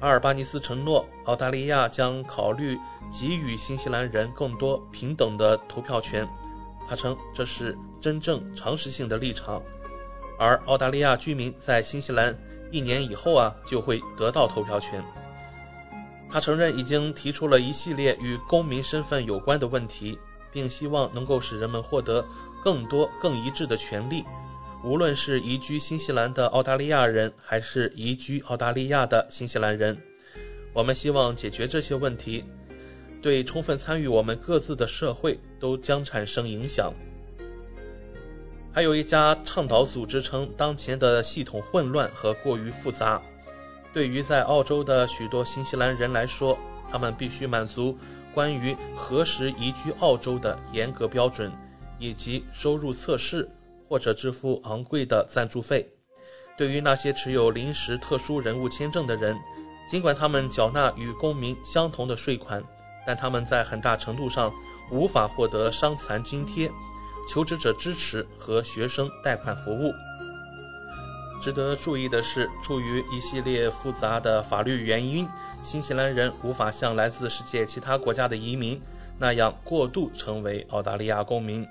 [0.00, 2.76] 阿尔巴尼斯承诺，澳大利亚将考虑
[3.12, 6.28] 给予新西兰人更多平等的投票权。
[6.88, 9.62] 他称这是真正常识性的立场，
[10.40, 12.36] 而澳大利亚居民在新西兰
[12.72, 15.00] 一年以后啊就会得到投票权。
[16.30, 20.18] 他承认已经提出了一系列与公民身份有关的问题。
[20.50, 22.24] 并希望能够使人们获得
[22.64, 24.24] 更多、更一致的权利，
[24.82, 29.96] 无论是移居新西兰的澳大利亚人，还是移居澳大利亚的新西兰人。
[30.72, 32.44] 我们希望解决这些问题，
[33.20, 36.92] 对充分参与我们各自的社会都将产生影响。
[38.72, 43.20] 还有一家倡导组织称，当前的系统混乱和过于复杂，
[43.98, 46.56] 对于在澳洲的许多新西兰人来说，
[46.88, 47.98] 他们必须满足。
[48.32, 51.50] 关于何时移居澳洲的严格标准，
[51.98, 53.50] 以及收入测试
[53.88, 55.92] 或者支付昂贵的赞助费。
[56.56, 59.36] 对于那些持有临时特殊人物签证的人，
[59.90, 62.62] 尽管他们缴纳与公民相同的税款，
[63.04, 64.54] 但他们在很大程度上
[64.92, 66.70] 无法获得伤残津贴、
[67.28, 69.92] 求职者支持和学生贷款服务。
[71.40, 75.28] 值得注意的是，出于一系列复杂的法律原因，
[75.62, 78.80] 新西兰人无法像来自世界其他国家的移民
[79.18, 81.66] 那样过渡成为澳大利亚公民。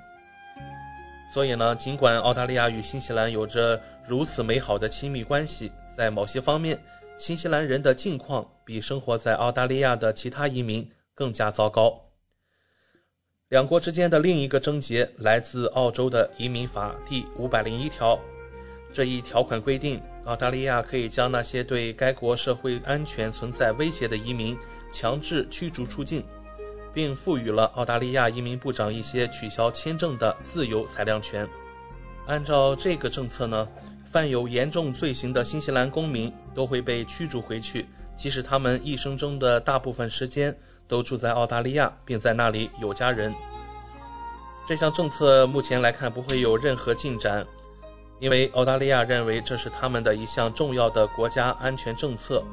[1.33, 6.81] 所以呢，尽管澳大利亚与新西兰有着如此美好的亲密关系，在某些方面，
[7.17, 12.01] 新西兰人的境况比生活在澳大利亚的其他移民更加糟糕。
[13.49, 18.19] 两国之间的另一个症结来自澳洲的移民法第五百零一条，
[18.97, 24.57] 这一条款规定，澳大利亚可以将那些对该国社会安全存在威胁的移民
[24.91, 26.25] 强制驱逐出境。
[26.95, 31.47] 并赋予了澳大利亚移民部长一些取消签证的自由裁量权。
[32.25, 33.67] 按照这个政策呢，
[34.03, 37.85] 犯有严重罪行的新西兰公民都会被驱逐回去，
[38.15, 43.31] 即使他们一生中的大部分时间都住在澳大利亚，并在那里有家人。
[44.67, 47.45] 这项政策目前来看不会有任何进展，
[48.19, 52.43] 因为澳大利亚认为这是他们的一项重要的国家安全政策。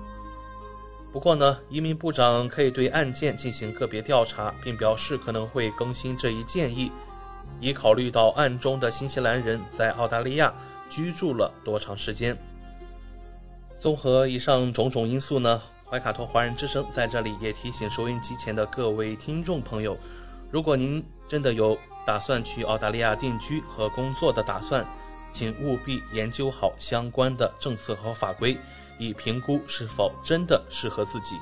[1.13, 6.91] 不过呢，移民部长可以对案件进行个别调查，并表示可能会更新这一建议，
[7.61, 10.53] 以考虑到案中的新西兰人在澳大利亚
[10.91, 12.37] 居住了多长时间。
[13.79, 19.97] 综合以上种种因素呢，怀卡托华人之声在这里也提醒收音机前的各位听众朋友，
[20.51, 24.85] 如果您真的有打算去澳大利亚定居和工作的打算，
[25.35, 28.57] 请务必研究好相关的政策和法规。
[28.97, 31.35] 以评估是否真的适合自己。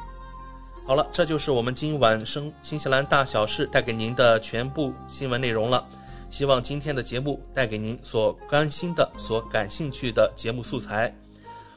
[0.86, 5.86] 好了，这就是我们今晚生新西兰大小事带给您的全部新闻内容了。
[6.30, 11.14] 希望今天的节目带给您所关心的、所感兴趣的节目素材。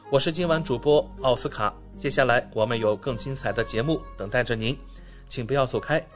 [0.08, 4.74] 我是今晚主播奥斯卡，接下来我们有更精彩的节目等待着您，
[5.28, 6.15] 请不要走开。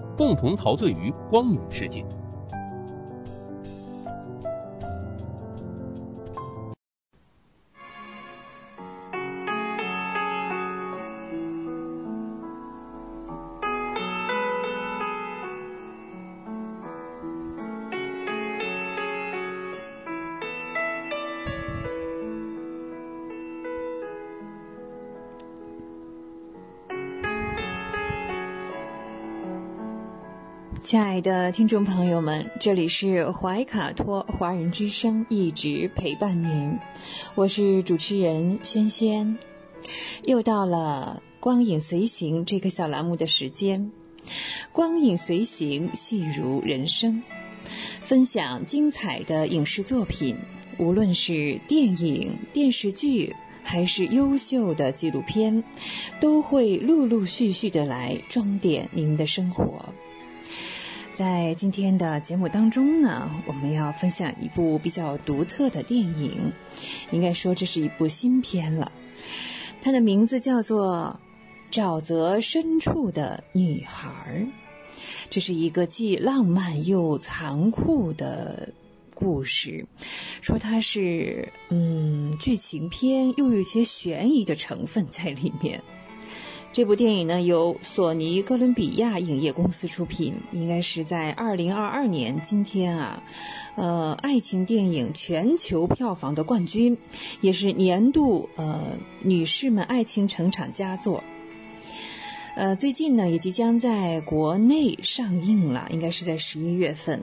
[0.17, 2.05] 共同陶醉于光影世界。
[30.91, 36.77] 亲爱的听众朋友们，这里是怀卡托华人之声，一直陪伴您。
[37.33, 39.37] 我是主持人轩轩，
[40.23, 43.89] 又到了光影随行这个小栏目的时间。
[44.73, 47.23] 光影随行，戏如人生，
[48.01, 50.35] 分享精彩的影视作品，
[50.77, 53.33] 无论是电影、电视剧，
[53.63, 55.63] 还是优秀的纪录片，
[56.19, 59.85] 都会陆陆续续的来装点您的生活。
[61.13, 66.51] 在今天的节目当中呢，我们要分享一部比较独特的电影，
[67.11, 68.91] 应该说这是一部新片了。
[69.81, 71.19] 它的名字叫做
[71.75, 74.39] 《沼泽深处的女孩儿》，
[75.29, 78.73] 这是一个既浪漫又残酷的
[79.13, 79.85] 故事。
[80.41, 85.81] 说它是嗯剧情片，又有一些悬疑的成分在里面。
[86.73, 93.21] 这部电影呢，由索尼哥伦比亚影业公司出品，应该是在二零二二年今天啊，
[93.75, 96.97] 呃，爱情电影全球票房的冠军，
[97.41, 101.21] 也是年度呃女士们爱情成长佳作。
[102.55, 107.21] 呃，最近呢，也即将在国内上映了，应该是在十一月份。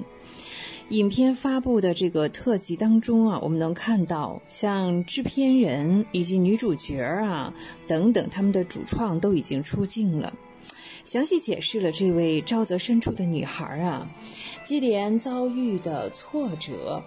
[0.90, 7.52] 影片发布的这个特辑当中啊，我们能看到像制片人以及女主角啊
[7.86, 10.32] 等等，他们的主创都已经出镜了，
[11.04, 14.08] 详细解释了这位沼泽深处的女孩啊，
[14.64, 17.02] 接连遭遇的挫折。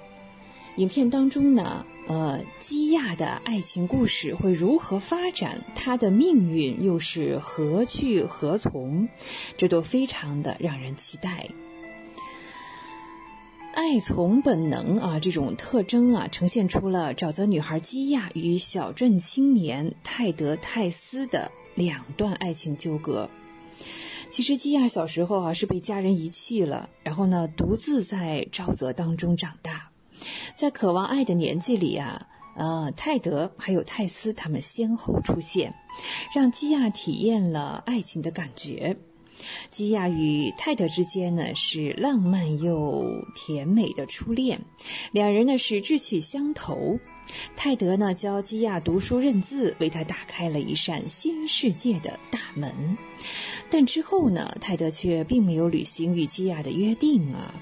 [0.78, 5.60] 影片当中呢，呃，基亚的爱情故事会如何发展？
[5.74, 9.10] 她的命运又是何去何从？
[9.58, 11.50] 这都非常的让人期待。
[13.74, 23.30] 爱从本能啊，这种特征啊，呈现出了沼泽女孩基亚与小镇青年泰德泰斯的两段爱情纠葛。
[24.30, 29.92] 其实基亚小时候啊是被家人遗弃了，然后呢独自在沼泽当中长大，
[30.56, 35.74] 在渴望爱的年纪里啊，呃，泰德还有泰斯他们先后出现，
[36.36, 38.98] 让基亚体验了爱情的感觉。
[39.70, 43.04] 基亚与泰德之间呢是浪漫又
[43.36, 44.60] 甜美的初恋，
[45.12, 47.00] 两人呢是志趣相投。
[47.56, 52.98] 泰德呢教基亚读书认字，为他打开了一扇新世界的大门。
[53.70, 57.54] 但之后呢，泰德却并没有履行与基亚的约定啊，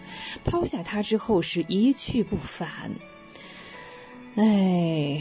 [0.44, 2.92] 抛下他之后是一去不返。
[4.42, 5.20] 哎，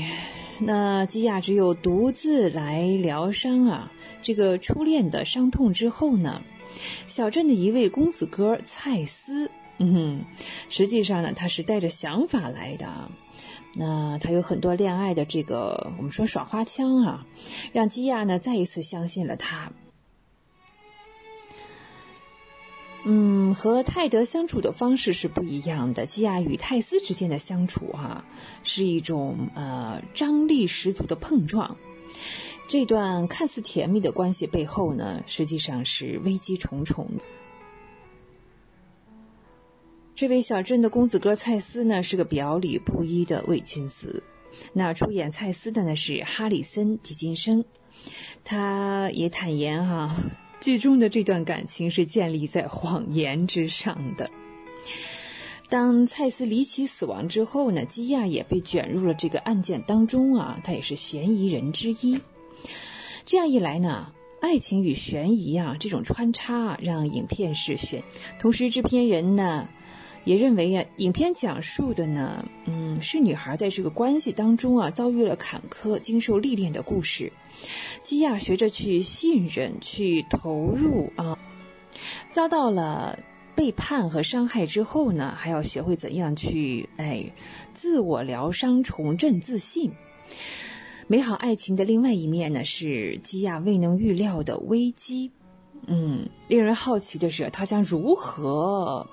[0.60, 3.90] 那基亚只有独自来疗伤啊。
[4.22, 6.40] 这个初恋的伤痛之后呢，
[7.08, 10.24] 小镇的一位公子哥蔡斯，嗯哼，
[10.68, 13.10] 实际上呢，他是带着想法来的。
[13.74, 17.26] 那他有很多恋爱的这个，我们说耍花枪啊，
[17.72, 19.72] 让基亚呢再一次相信了他。
[23.04, 26.04] 嗯，和泰德相处的方式是不一样的。
[26.04, 28.24] 基亚与泰斯之间的相处，哈，
[28.64, 31.76] 是一种呃张力十足的碰撞。
[32.66, 37.08] 这段看似甜蜜的关系背后呢，实际上是危机重重。
[40.14, 44.22] 这位小镇的公子哥蔡斯呢，是个表里不一的伪君子。
[44.72, 47.64] 那出演蔡斯的呢是哈里森·狄金生，
[48.44, 50.14] 他也坦言哈。
[50.60, 54.30] 剧中的这段感情是建立在谎言之上的。
[55.68, 62.20] 当蔡斯离奇死亡之后呢，基亚也被卷入了这个案件当中啊，他也是嫌疑人之一。
[63.24, 68.02] 这样一来呢，爱情与悬疑啊这种穿插，让影片是悬。
[68.38, 69.68] 同时，制片人呢。
[70.28, 77.32] 也认为呀，影片讲述的呢，嗯，是女孩在这个关系当中啊，遭遇了坎坷、经受历练的故事。
[78.02, 81.38] 基亚学着去信任、去投入啊，
[82.30, 83.18] 遭到了
[83.54, 87.24] 背叛和伤害之后呢，还要学会怎样去哎，
[87.72, 89.90] 自我疗伤、重振自信。
[91.06, 95.30] 美好爱情的另外一面呢，是基亚未能预料的危机。
[95.88, 99.06] 嗯，令人好奇的是，他将如何？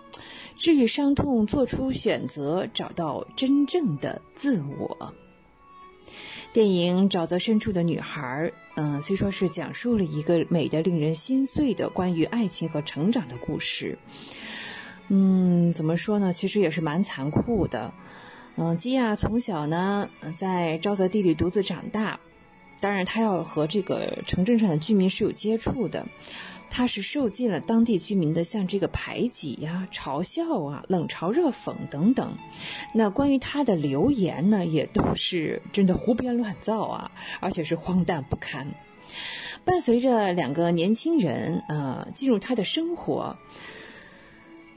[0.58, 5.14] 治愈伤痛，做出选择，找到真正的自我。
[6.54, 13.98] 电影《沼泽深处的女孩》，嗯，虽说是讲述了一个美的令人心碎的关于爱情和成长的故事，
[15.10, 16.32] 嗯，怎么说呢？
[16.32, 17.94] 其实也是蛮残酷的。
[18.56, 22.22] 嗯，基亚从小呢在沼泽地里独自长大，
[22.80, 26.08] 当然他要和这个城镇上的居民是有接触的。
[26.76, 32.38] 他是受尽了当地居民的像这个排挤呀、嘲笑啊、冷嘲热讽等等。
[32.94, 37.10] 那关于他的留言呢，也都是真的胡编乱造啊，
[37.40, 38.68] 而且是荒诞不堪。
[39.64, 43.38] 伴随着两个年轻人啊进入他的生活，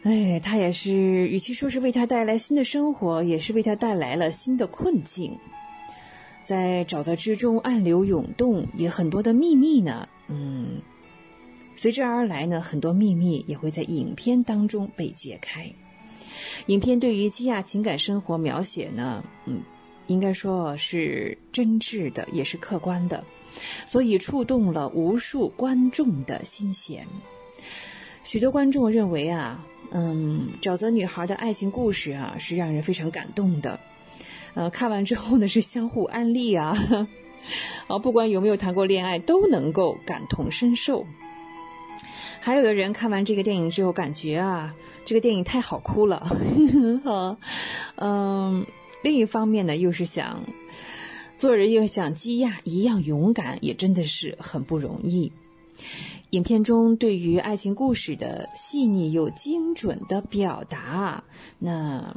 [0.04, 5.36] 哎，他也是与其说是为他带来新的生活，也是为他带来了新的困境。
[6.44, 10.80] 在沼泽之中，暗流涌动，也很多的秘密呢，嗯。
[11.78, 15.70] 随之而来呢，很多秘密也会在影片当中被揭开。
[16.66, 19.60] 影片对于基亚情感生活描写呢，嗯，
[20.08, 23.22] 应该说是真挚的，也是客观的，
[23.86, 27.06] 所以触动了无数观众的心弦。
[28.24, 33.78] 许多观众认为啊，嗯，沼泽女孩的爱情故事啊，是让人非常感动的。
[34.54, 36.76] 呃，看完之后呢，是相互安利啊，
[37.86, 41.06] 啊，不管有没有谈过恋爱，都能够感同身受。
[42.40, 44.74] 还有的人看完这个电影之后，感觉啊，
[45.04, 46.26] 这个电影太好哭了，
[47.04, 47.36] 哈，
[47.96, 48.66] 嗯，
[49.02, 50.44] 另一方面呢，又是想
[51.36, 55.32] 做人又像基亚一样勇敢，也真的是很不容易。
[56.30, 61.24] 影片中对于爱情故事的细腻又精准的表达，
[61.58, 62.16] 那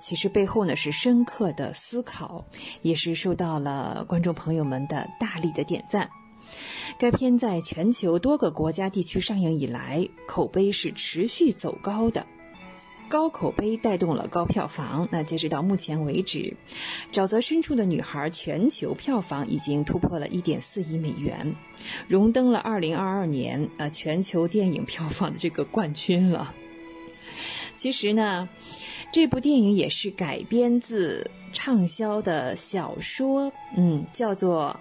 [0.00, 2.44] 其实背后呢是深刻的思考，
[2.82, 6.10] 也是受到了观众朋友们的大力的点赞。
[6.98, 12.26] 该片在全球多个国家地区上映以来，口碑是持续走高的，
[13.08, 15.08] 高口碑带动了高票房。
[15.10, 16.56] 那截止到目前为止，
[17.14, 21.54] 《沼泽深处的女孩》全球票房已经突破了一点四亿美元，
[22.08, 26.54] 荣登了二零二二年呃全球电影票房的这个冠军了。
[27.76, 28.48] 其实呢。
[29.12, 34.76] 这部电影也是改编自畅销的小说，嗯，叫做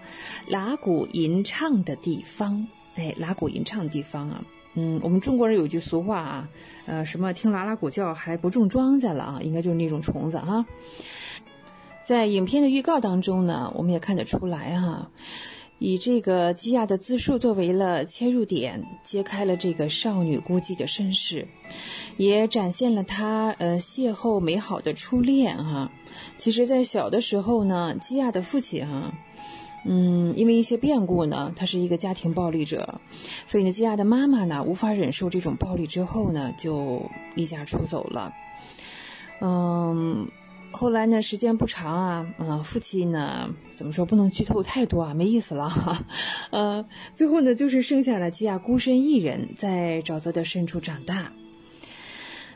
[0.52, 2.56] 《拉古吟唱的地方》。
[2.96, 4.44] 哎，拉古吟唱的地方啊，
[4.74, 6.50] 嗯，我们中国人有句俗话啊，
[6.86, 10.66] 呃，什么听拉拉古叫还不种庄稼了啊，应该就是那种虫子哈。
[12.04, 15.10] 在影片的预告当中呢，我们也看得出来哈，
[15.84, 21.46] 以这个基亚的自述作为了切入点，揭开了这个少女孤寂的身世，
[22.16, 25.92] 也展现了她呃邂逅美好的初恋哈。
[26.38, 29.14] 其实，在小的时候呢，基亚的父亲哈。
[29.86, 33.02] 嗯，因为一些变故呢，他是一个家庭暴力者，
[33.46, 38.34] 所以呢，基亚的妈妈呢无法忍受这种暴力之后呢，就离家出走了。
[39.42, 40.30] 嗯，
[40.74, 46.04] 后来呢，时间不长啊，嗯，父亲呢怎么说不能剧透太多啊，没意思了哈。
[46.52, 51.32] 呃，最后呢，就是剩下了基亚孤身一人在沼泽的深处长大，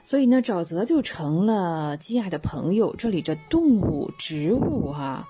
[0.03, 5.28] 所以呢，沼泽就成了基亚的朋友，这里的动物、植物哈。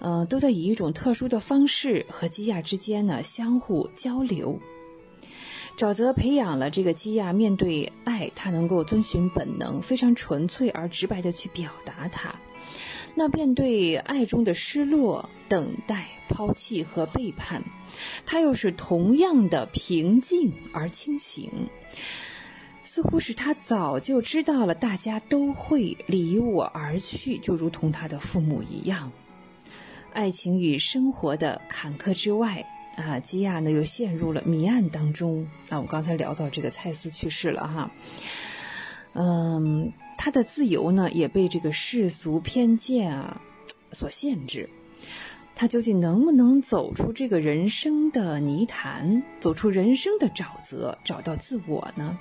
[0.00, 4.56] 呃，都在以一种特殊的方式和基亚之间呢相互交流。
[5.78, 12.34] 沼泽培养了这个基亚面对爱，他能够遵循本能，非常纯粹而直白的去表达它。
[13.14, 17.62] 那面对爱中的失落、等待、抛弃和背叛，
[18.26, 21.48] 他又是同样的平静而清醒。
[22.82, 29.12] 似乎是他早就知道了，大家都会离我而去，就如同他的父母一样。
[30.12, 32.66] 爱情与生活的坎坷之外，
[32.98, 35.48] 啊，基亚呢又陷入了谜案当中。
[35.68, 37.90] 啊，我刚才聊到这个蔡司去世了哈，
[39.14, 43.40] 嗯，他的自由呢也被这个世俗偏见啊
[43.92, 44.68] 所限制。
[45.54, 52.18] 他究竟能不能走出这个人生的泥潭，走出人生的沼泽，找到自我呢？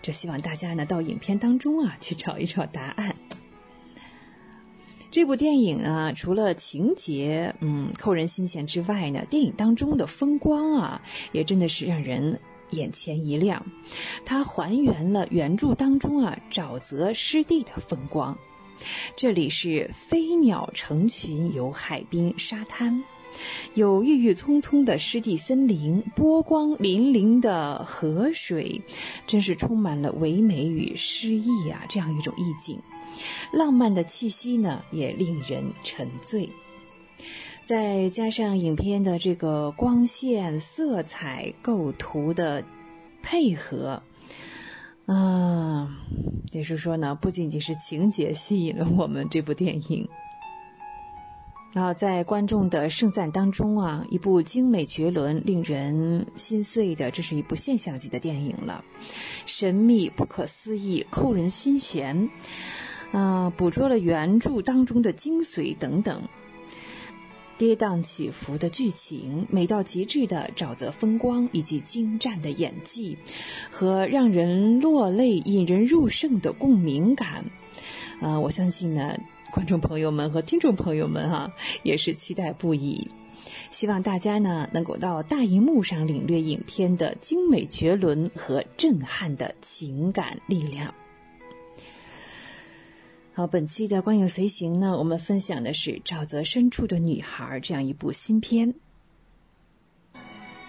[0.00, 3.16] 这希望大家呢到影片当中啊去找一找答案。
[5.12, 11.02] 这部电影啊，除了情节嗯扣人心弦之外呢，电影当中的风光啊，
[11.32, 12.40] 也真的是让人
[12.70, 13.62] 眼前一亮。
[14.24, 18.38] 它还原了原著当中啊沼泽湿地的风光。
[19.14, 23.04] 这里是飞鸟成群，有海滨沙滩，
[23.74, 28.80] 有郁郁葱葱的湿地森林，波光粼粼的河水，
[29.26, 32.80] 真是充满了唯美与诗意啊，这样一种意境。
[33.52, 36.50] 浪漫的气息呢，也令人沉醉。
[37.64, 42.64] 再加上影片的这个光线、色彩、构图的
[43.22, 44.02] 配合，
[45.06, 45.96] 啊，
[46.50, 50.08] 也是说呢，不仅仅是情节吸引了我们这部电影。
[51.72, 58.84] 然后在观众的盛赞当中啊，一部精美绝伦、令人心碎的，这是一部现象级的电影了，
[59.46, 62.28] 神秘、不可思议、扣人心弦。
[63.12, 66.22] 啊，捕捉了原著当中的精髓等等，
[67.58, 73.18] 跌宕起伏的剧情，美到极致的沼泽风光，以及精湛的演技
[73.70, 77.44] 和让人落泪、引人入胜的共鸣感，
[78.20, 79.18] 啊，我相信呢，
[79.52, 81.52] 观众朋友们和听众朋友们哈，
[81.82, 83.10] 也是期待不已。
[83.70, 90.94] 希望大家呢，能够到大荧幕上领略影片的精美绝伦和震撼的情感力量。
[93.34, 98.74] 好，本期的光影随行呢，我们分享的是《沼泽深处的女孩》这样一部新片。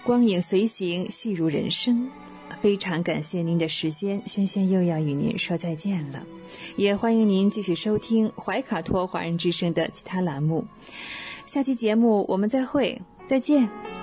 [0.02, 2.10] 光影随行，戏如人生，
[2.62, 6.26] 非常感谢您的时间，轩轩又要与您说再见了，
[6.76, 10.64] 也欢迎您继续收听怀卡托华人之声的其他栏目。
[11.44, 13.93] 下期节目我们再会，再见。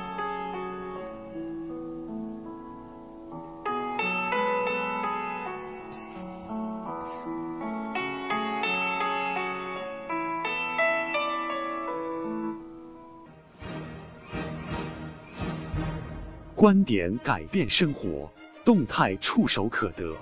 [16.62, 18.32] 观点改变生活，
[18.64, 20.16] 动态触手可得。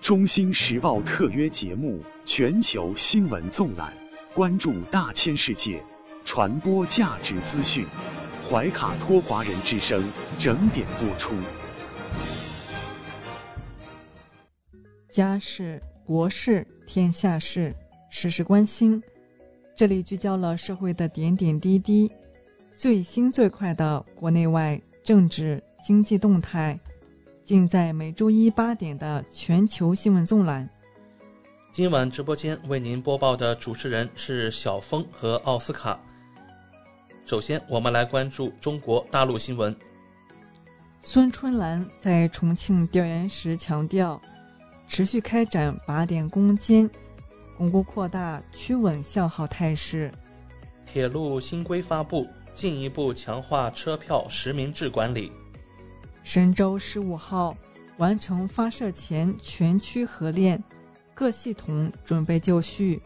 [0.00, 3.92] 中新时报特约节目《全球新闻纵览》，
[4.34, 5.80] 关注大千世界，
[6.24, 7.86] 传播价值资讯。
[8.50, 11.36] 怀卡托华人之声整点播出。
[15.08, 17.72] 家事、国事、天下事，
[18.10, 19.00] 时时关心。
[19.76, 22.10] 这里聚焦了社会的点点滴滴，
[22.72, 24.82] 最新最快的国内外。
[25.06, 26.76] 政治经济动态，
[27.44, 30.68] 尽在每周一八点的全球新闻纵览。
[31.70, 35.96] 今晚直播间为您播报的主持人是小峰和奥斯卡。
[37.24, 39.72] 首先，我们来关注中国大陆新闻。
[41.02, 44.20] 孙春兰在重庆调研时强调，
[44.88, 46.90] 持续开展靶点攻坚，
[47.56, 50.12] 巩固扩大趋稳向好态势。
[50.84, 52.26] 铁路新规发布。
[52.56, 55.30] 进一步强化车票实名制管理。
[56.26, 57.56] 神舟十五号
[57.98, 60.60] 完成发射前全区合练，
[61.14, 63.00] 各系统准备就绪。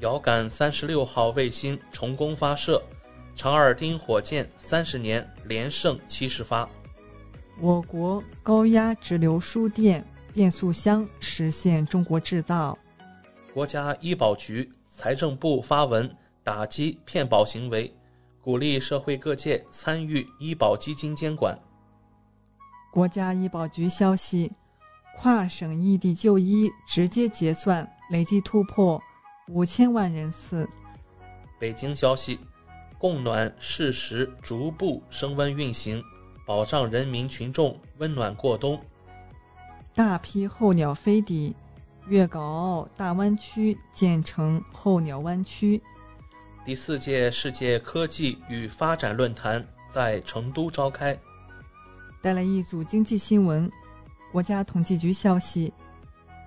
[0.00, 2.82] 遥感三十六号卫星成功发射，
[3.36, 6.66] 长耳钉火箭三十年连胜七十发。
[7.60, 10.02] 我国高压直流输电
[10.32, 12.76] 变速箱实现中国制造。
[13.52, 16.10] 国家医保局、财政部发文
[16.42, 17.94] 打击骗保行为，
[18.40, 21.54] 鼓励社会各界参与医保基金监管。
[22.92, 24.52] 国家医保局消息，
[25.16, 29.02] 跨省异地就医直接结算累计突破
[29.48, 30.68] 五千万人次。
[31.58, 32.38] 北京消息，
[32.98, 36.04] 供暖适时逐步升温运行，
[36.46, 38.78] 保障人民群众温暖过冬。
[39.94, 41.56] 大批候鸟飞抵
[42.08, 45.80] 粤港澳大湾区，建成候鸟湾区。
[46.62, 51.18] 第四届世界科技与发展论坛在成都召开。
[52.22, 53.70] 带来一组经济新闻。
[54.30, 55.70] 国家统计局消息，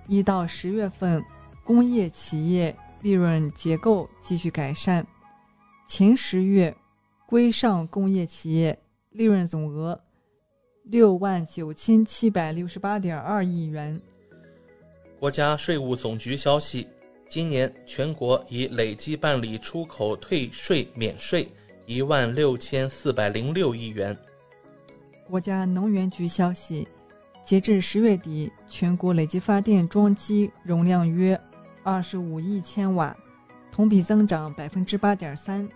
[0.07, 1.23] 一到十月份，
[1.63, 5.05] 工业企业利润结构继续改善。
[5.85, 6.75] 前十月，
[7.27, 8.79] 规上工业企业
[9.11, 10.01] 利润总额
[10.85, 14.01] 六万九千七百六十八点二亿元。
[15.19, 16.87] 国家税务总局消息，
[17.29, 21.47] 今年全国已累计办理出口退税免税
[21.85, 24.17] 一万六千四百零六亿元。
[25.27, 26.87] 国家能源局消息，
[27.43, 31.39] 截至十月底，全国累计发电装机容量约
[31.83, 33.15] 二十五亿千瓦，
[33.71, 35.67] 同比增长百分之八点三。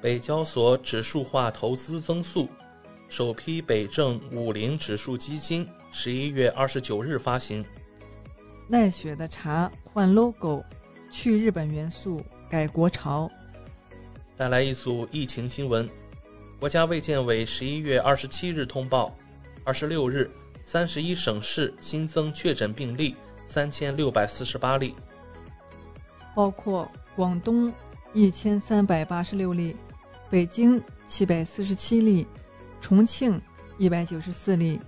[0.00, 2.48] 北交所指数化投资增速，
[3.08, 7.64] 首批北证五零指数基金十一月二十九日发行。
[8.68, 10.64] 奈雪的茶换 logo，
[11.10, 13.28] 去日本元素改国潮。
[14.36, 15.86] 带来一组疫情新闻。
[16.60, 19.16] 国家卫健委十一月二十七日通报，
[19.64, 20.30] 二十六日，
[20.60, 24.94] 三十一省市新增确诊病例三千六百四十八例，
[26.34, 26.86] 包括
[27.16, 27.72] 广东
[28.12, 29.74] 一千三百八十六例，
[30.28, 32.26] 北京七百四十七例，
[32.78, 33.40] 重庆
[33.78, 34.78] 一百九十四例，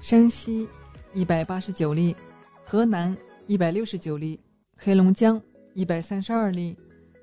[0.00, 0.68] 山西
[1.12, 2.14] 一百八十九例，
[2.62, 3.16] 河南
[3.48, 4.38] 一百六十九例，
[4.76, 5.42] 黑龙江
[5.74, 6.76] 一百三十二例，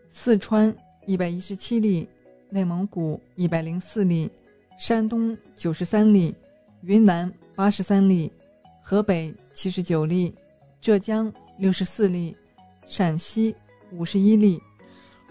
[0.09, 0.75] 四川
[1.07, 2.09] 一百一十七例。
[2.53, 4.29] 内蒙古一百零四例，
[4.77, 6.35] 山东九十三例，
[6.83, 8.31] 云南八十三例，
[8.79, 10.35] 河北七十九例，
[10.79, 12.37] 浙江六十四例，
[12.85, 13.55] 陕西
[13.91, 14.61] 五十一例，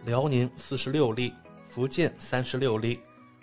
[0.04, 1.32] 辽宁四十六例，
[1.64, 2.98] 福建三十六例，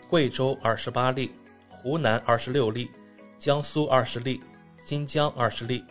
[0.09, 1.31] 贵州二十八例，
[1.69, 2.91] 湖南二十六例，
[3.37, 4.41] 江苏二十例，
[4.77, 5.81] 新疆二十例，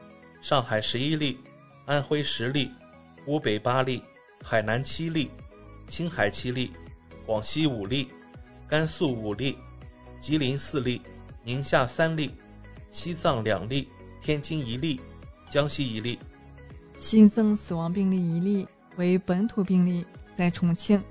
[0.43, 1.39] 上海十一例，
[1.87, 2.71] 安徽十例，
[3.25, 4.03] 湖北八例，
[4.45, 5.31] 海南七例，
[5.87, 6.71] 青海七例。
[7.29, 8.09] 广西五例，
[8.67, 9.55] 甘肃五例，
[10.19, 11.03] 吉林四例，
[11.45, 12.31] 宁夏三例，
[12.91, 13.87] 西藏两例，
[14.19, 14.99] 天津一例，
[15.47, 16.19] 江西一例。
[16.97, 18.67] 新增死亡病例一例
[18.97, 21.05] 为本土病例，在重庆。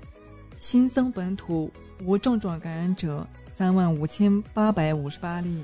[0.56, 1.70] 新增本土
[2.02, 5.62] 无症状感染者三万五千八百五十八例。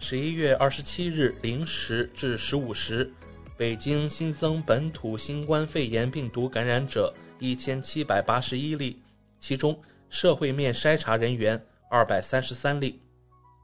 [0.00, 3.08] 十一月二十七日零时至十五时，
[3.56, 8.98] 北京新增本土新冠肺炎病毒感染者一千七百八十一例。
[9.40, 13.02] 其中，社会面筛查人员二百三十三例。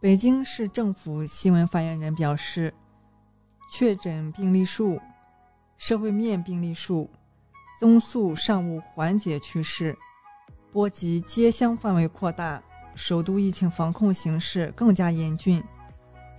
[0.01, 2.73] 北京市政府新闻发言人表示，
[3.73, 5.01] 确诊病例数、
[5.79, 7.11] 社会面病例数、
[7.81, 9.97] 增速尚无缓解趋势，
[10.71, 12.63] 波及街乡范围扩大，
[12.95, 15.63] 首都疫情防控形势更加严峻。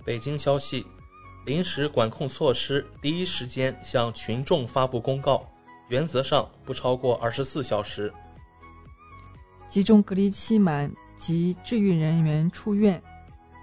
[0.04, 0.86] 北京消息，
[1.44, 5.44] 临时管控措施第一时间向群众发布公告，
[5.88, 8.12] 原则上不超过二十四小时。
[9.68, 13.02] 集中隔离期满及治愈人员出院，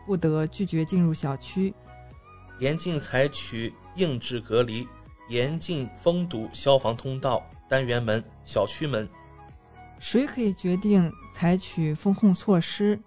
[0.05, 1.73] 不得拒绝进入小区。
[2.59, 4.87] 严禁采取硬质隔离，
[5.29, 9.07] 严禁封堵消防通道、单元门、小区门。
[9.99, 12.99] 谁可以决定采取风控措施？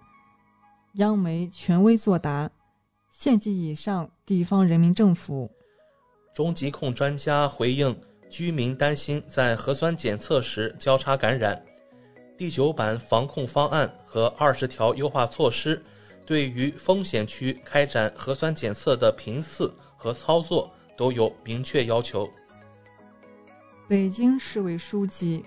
[0.93, 2.49] 央媒权威作答：
[3.11, 5.51] 县级以上地方人民政府。
[6.33, 11.63] 中疾控专家回应居民担心在核酸检测时交叉感染。
[12.37, 15.83] 第九版防控方案和二十条优化措施，
[16.23, 22.29] 对于风险区开展核酸检测的频次和操作都有明确要求。
[23.87, 25.43] 北京市委书记、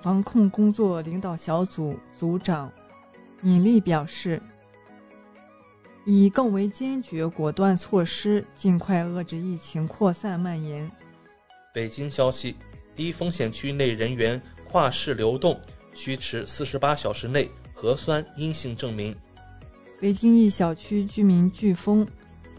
[0.00, 2.72] 防控工作领导小组组长
[3.42, 4.40] 尹力表示，
[6.04, 10.88] 以更为坚决果断措施，尽快遏制疫情扩散蔓延。
[11.74, 12.54] 北京消息：
[12.94, 15.60] 低风险区内人员跨市流动。
[15.98, 19.12] 需持四十八小时内核酸阴性证明。
[20.00, 22.06] 北京一小区居民飓风，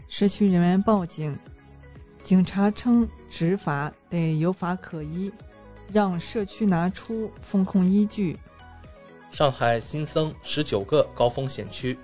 [0.08, 1.34] 社区人员报警，
[2.22, 5.32] 警察称执法得有法可依，
[5.90, 8.38] 让社区拿出风控依据。
[9.30, 11.98] 上海新增十九个高风险区。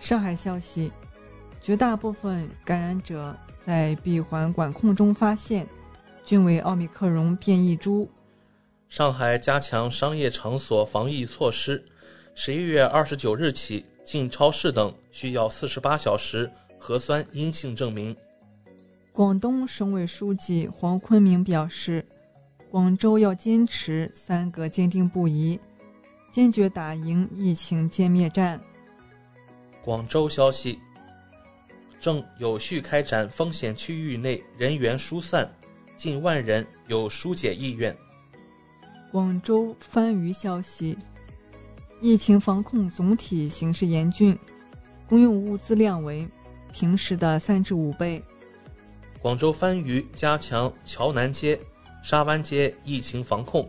[0.00, 0.90] 上海消息，
[1.60, 5.64] 绝大部分感染者在闭环管控中发现，
[6.24, 8.10] 均为奥密克戎变异株。
[8.88, 11.84] 上海加强商业场所防疫措施，
[12.34, 18.16] 十一月二十九日起，进超市等需要四十八小时核酸阴性证明。
[19.12, 22.04] 广东省委书记黄坤明表示，
[22.70, 25.60] 广州要坚持三个坚定不移，
[26.30, 28.58] 坚决打赢疫情歼灭战。
[29.82, 30.78] 广州消息，
[32.00, 35.46] 正有序开展风险区域内人员疏散，
[35.94, 37.94] 近万人有疏解意愿。
[39.10, 40.96] 广州番禺消息，
[41.98, 44.38] 疫情防控总体形势严峻，
[45.08, 46.28] 公用物资量为
[46.72, 48.22] 平时的三至五倍。
[49.22, 51.58] 广州番禺加强桥南街、
[52.02, 53.66] 沙湾街疫情防控，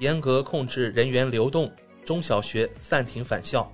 [0.00, 1.70] 严格控制人员流动，
[2.04, 3.70] 中小学暂停返校。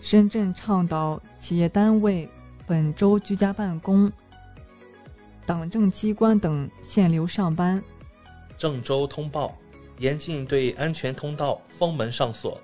[0.00, 2.28] 深圳倡导企业单位
[2.64, 4.10] 本周居家办公，
[5.44, 7.82] 党政机关等限流上班。
[8.56, 9.52] 郑州通报。
[9.98, 12.60] 严禁对安全通道封门上锁。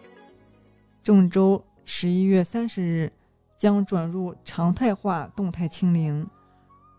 [1.03, 3.13] 郑州十一月三十日
[3.57, 6.27] 将转入常态化动态清零。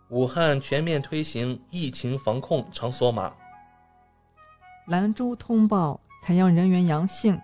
[0.10, 3.34] 武汉全面推行疫情防控场所码。
[4.88, 7.40] 兰州通报采样人员阳性，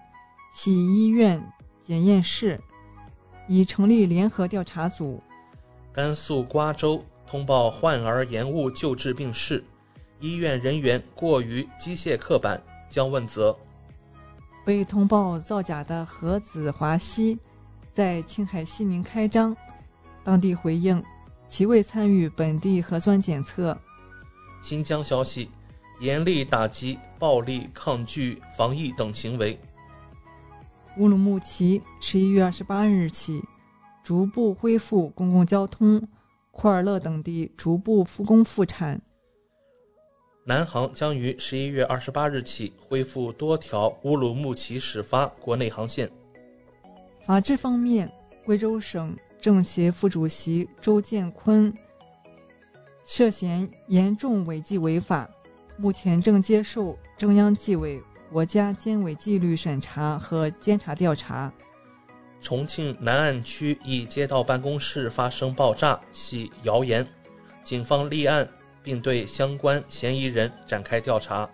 [0.53, 1.41] 系医院
[1.81, 2.59] 检验室，
[3.47, 5.21] 已成立联合调查组。
[5.93, 9.63] 甘肃瓜州通报患儿延误救治病逝，
[10.19, 12.61] 医院人员过于机械刻板。
[12.89, 13.57] 将问责。
[14.65, 17.37] 被通报造假的何子华西，
[17.91, 19.55] 在青海西宁开张，
[20.23, 21.01] 当地回应
[21.47, 23.77] 其未参与本地核酸检测。
[24.61, 25.49] 新疆消息，
[25.99, 29.57] 严厉打击暴力抗拒防疫等行为。
[30.97, 33.41] 乌鲁木齐十一月二十八日起，
[34.03, 36.05] 逐步恢复公共交通，
[36.51, 38.99] 库尔勒等地逐步复工复产。
[40.47, 46.09] 南航将于十一月二十八日起恢复多条乌鲁木齐始发国内航线。
[47.25, 48.09] 法治方面，
[48.45, 51.73] 贵州省政协副主席周建坤
[53.03, 55.29] 涉嫌严重违纪违法，
[55.75, 61.51] 目前正接受中央纪委国家监委纪律审查和监察调查。
[62.39, 67.05] 重庆南岸区一街道办公室发生爆炸，系谣言，
[67.65, 68.47] 警方立案。
[68.87, 71.49] 并对相关嫌疑人展开调查。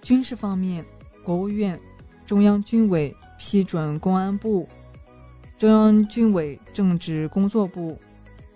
[0.00, 0.82] 军事方面，
[1.22, 1.78] 国务院、
[2.24, 4.66] 中央军委批准公安部、
[5.58, 8.00] 中央军委政治工作部、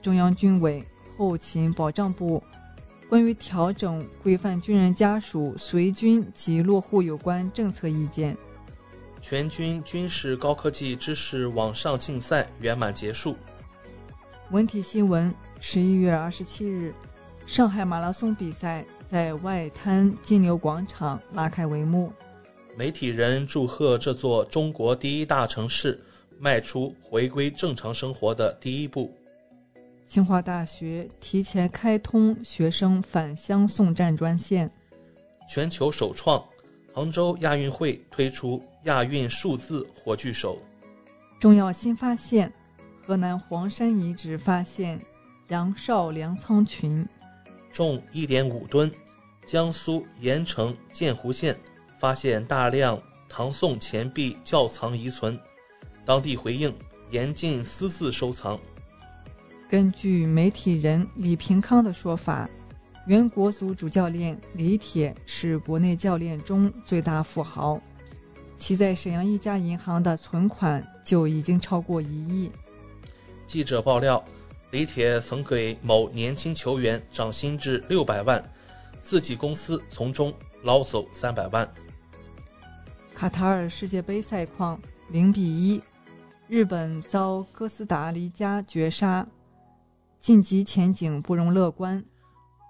[0.01, 0.82] 中央军委
[1.18, 2.43] 后勤保障部
[3.11, 8.34] 关于调整规范军人家属随军及落户有关政策意见。
[9.20, 13.36] 全军军事高科技知识网上竞赛圆满结束。
[14.51, 16.95] 文体新闻：十一月二十七日。
[17.47, 22.12] 上海马拉松比赛在外滩金牛广场拉开帷幕。
[22.76, 26.01] 媒体人祝贺这座中国第一大城市
[26.38, 29.12] 迈出回归正常生活的第一步。
[30.07, 34.70] 清华大学提前开通学生返乡送站专线。
[35.49, 36.43] 全球首创，
[36.95, 40.59] 杭州亚运会推出亚运数字火炬手。
[41.38, 42.51] 重要新发现：
[43.05, 44.99] 河南黄山遗址发现
[45.49, 47.07] 杨少粮仓群。
[47.73, 48.93] 重一点五吨，
[49.47, 51.59] 江苏盐城建湖县
[51.99, 55.41] 发现大量唐宋钱币窖藏遗存，
[56.05, 56.73] 当地回应
[57.11, 58.61] 严禁私自收藏。
[59.70, 62.47] 根据媒体人李平康的说法，
[63.07, 67.81] 原国足主教练李铁是国内教练中最大富豪，
[68.59, 72.53] 其在沈阳一家银行的存款就已经超过一亿。
[73.47, 74.23] 记者爆料。
[74.73, 78.43] 李铁曾给某年轻球员涨薪至六百万，
[79.03, 80.32] 自己公司从中
[80.62, 81.70] 捞走三百万。
[83.12, 84.81] 卡塔尔世界杯赛况
[85.11, 85.82] 零比一，
[86.49, 89.27] 日本遭哥斯达黎加绝杀，
[90.19, 92.03] 晋级前景不容乐观。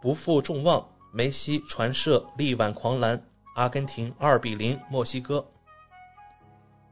[0.00, 3.22] 不负众望，梅西传射力挽狂澜，
[3.54, 5.46] 阿根廷二比零墨西哥。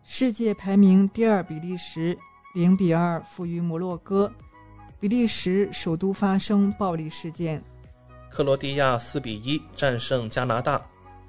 [0.05, 2.17] 世界排名第二比利时
[2.55, 4.33] 零比二负于摩洛哥。
[5.01, 7.65] 比利时首都发生暴力事件，
[8.29, 10.79] 克罗地亚四比一战胜加拿大，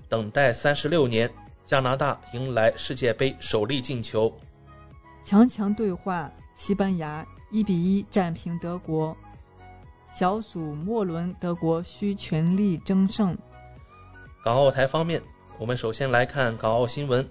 [0.10, 1.32] 等待三十六年，
[1.64, 4.30] 加拿大迎来世界杯首粒进球。
[5.24, 9.16] 强强对话，西班牙一比一战平德国，
[10.06, 13.38] 小组末轮德国需全力争胜。
[14.44, 15.22] 港澳台方面，
[15.58, 17.26] 我们首先来看港澳新闻。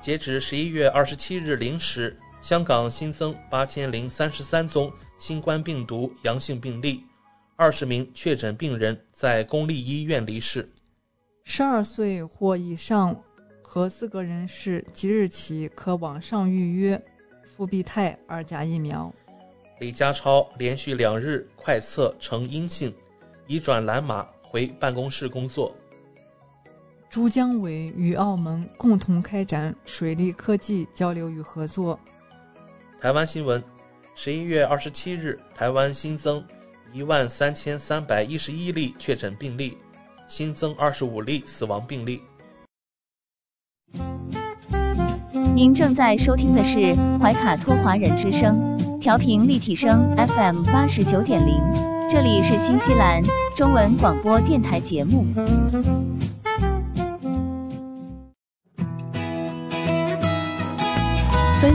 [0.00, 4.92] 截止十一月二十七日零时，香港新增八千零三十三宗
[5.22, 7.06] 新冠病毒阳性病例，
[7.54, 10.68] 二十名确诊病人在公立医院离世。
[11.44, 13.16] 十二岁或以上
[13.62, 17.00] 合资格人士即日起可网上预约
[17.46, 19.14] 复必泰二价疫苗。
[19.78, 22.92] 李家超连续两日快测呈阴性，
[23.46, 25.72] 已转蓝码回办公室工作。
[27.08, 31.96] 珠江委与澳门共同开展水利科技交流与合作。
[33.00, 33.62] 台湾新闻：
[34.14, 36.44] 十一月二十七日，台湾新增
[36.92, 39.78] 一万三千三百一十一例确诊病例，
[40.28, 42.20] 新增二十五例死亡病例。
[45.54, 51.58] 您正在收听的是怀卡托华人之声，调频立体声 FM 八十九点零，
[52.08, 53.22] 这里是新西兰
[53.56, 55.24] 中文广播电台节目。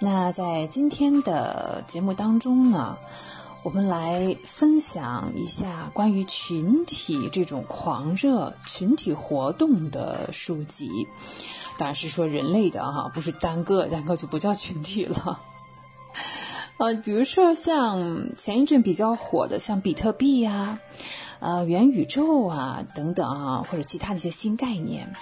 [0.00, 2.96] 那在今天的节目当中呢，
[3.64, 10.88] 我们来分享一下关于群体这种狂热、群体活动的书籍。
[11.76, 15.40] 当然是说人类的哈，不是单个，单个就不叫群体了。
[16.78, 20.78] 呃，比如说像前一阵比较火的，像比特币呀、
[21.40, 25.12] 呃元宇宙啊等等啊，或者其他的一些新概念，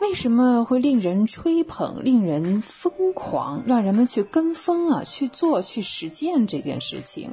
[0.00, 7.30] 为什么会令人吹捧、令人疯狂，让人们去跟风啊、去做、去实践这件事情？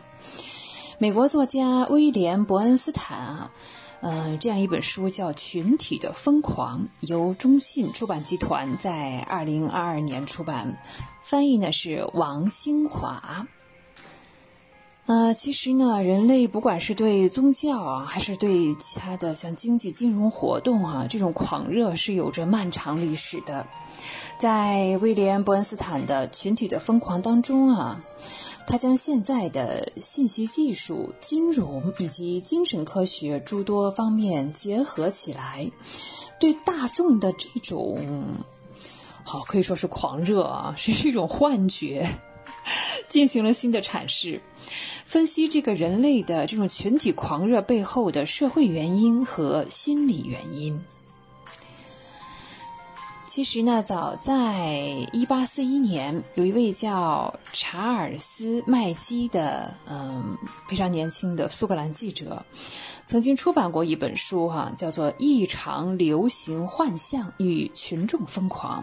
[0.98, 3.52] 美国作家威廉·伯恩斯坦啊，
[4.02, 10.82] 呃，这样一本书叫《群体的疯狂》，由中信出版集团在二零二二年出版，
[11.24, 13.48] 翻译呢是王兴华。
[15.08, 23.68] 呃，其实呢，人类不管是对宗教啊，还是对其他的像经济金融活动啊，这种狂热是有着漫长历史的。
[24.40, 28.02] 在威廉·伯恩斯坦的《群体的疯狂》当中啊，
[28.66, 35.70] 他将现在的信息技术、金融以及精神科学诸多方面结合起来，
[36.40, 38.34] 对大众的这种，
[39.24, 42.10] 好可以说是狂热啊，是一种幻觉。
[43.10, 44.42] 进行了新的阐释，
[45.06, 50.80] 分析这个人类的这种群体狂热背后的社会原因和心理原因。
[53.36, 54.80] 其实呢，早在
[55.12, 60.38] 一八四一年，有一位叫查尔斯·麦基的，嗯，
[60.70, 62.42] 非常年轻的苏格兰记者，
[63.06, 68.82] 曾经出版过一本书，哈，叫做《异常流行幻象与群众疯狂》。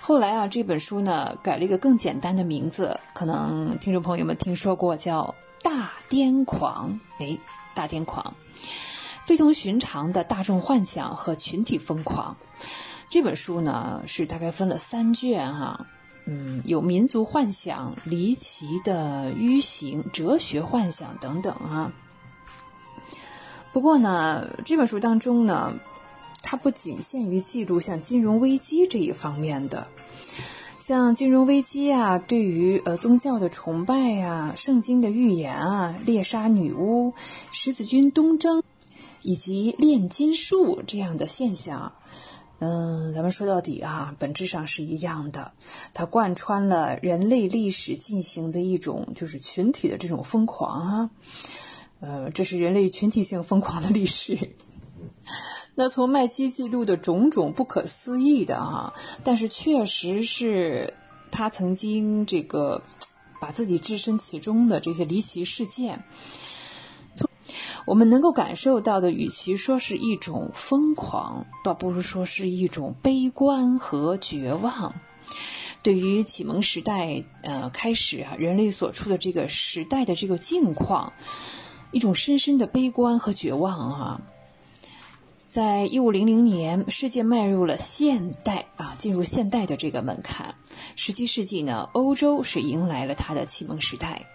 [0.00, 5.32] 后来啊，这本书呢改了一个更简单的名字，可能听众朋友们听说过，叫
[5.62, 6.98] 《大癫狂》。
[7.24, 7.38] 哎，
[7.72, 8.34] 大癫狂，
[9.24, 12.36] 非同寻常的大众幻想和群体疯狂。
[13.16, 15.86] 这本书呢是大概分了三卷哈，
[16.26, 21.94] 嗯，有民族幻想、离奇的迂行、哲学幻想等等啊。
[23.72, 25.72] 不过呢，这本书当中呢，
[26.42, 29.86] 它不仅限于记录像金融危机这一方面的，
[30.78, 37.14] 像金融危机啊，对于呃宗教的崇拜呀、圣经的预言啊、猎杀女巫、
[37.50, 38.62] 十字军东征
[39.22, 41.94] 以及炼金术这样的现象。
[42.58, 45.52] 嗯，咱们说到底啊，本质上是一样的，
[45.92, 51.10] 它贯穿了人类历史进行的一种就是群体的这种疯狂啊，
[52.00, 54.56] 呃，这是人类群体性疯狂的历史。
[55.74, 60.94] 那从麦基记录的种种不可思议的啊，但是确实是
[61.30, 62.80] 他曾经这个
[63.38, 66.04] 把自己置身其中的这些离奇事件。
[67.86, 74.92] 我们能够感受到的，与其说是一种疯狂，倒不如说是一种悲观和绝望。
[75.82, 81.12] 对于启蒙时代，呃，开始啊，人类所处的这个时代的这个境况，
[81.92, 84.20] 一种深深的悲观和绝望啊。
[85.48, 90.56] 在一五零零年，世界迈入了现代啊，进入现代的这个门槛。
[90.96, 94.26] 十七世纪呢，欧洲是迎来了它的启蒙时代。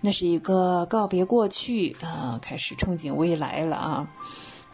[0.00, 4.08] 那是一个告别过去啊，开始憧憬未来了啊，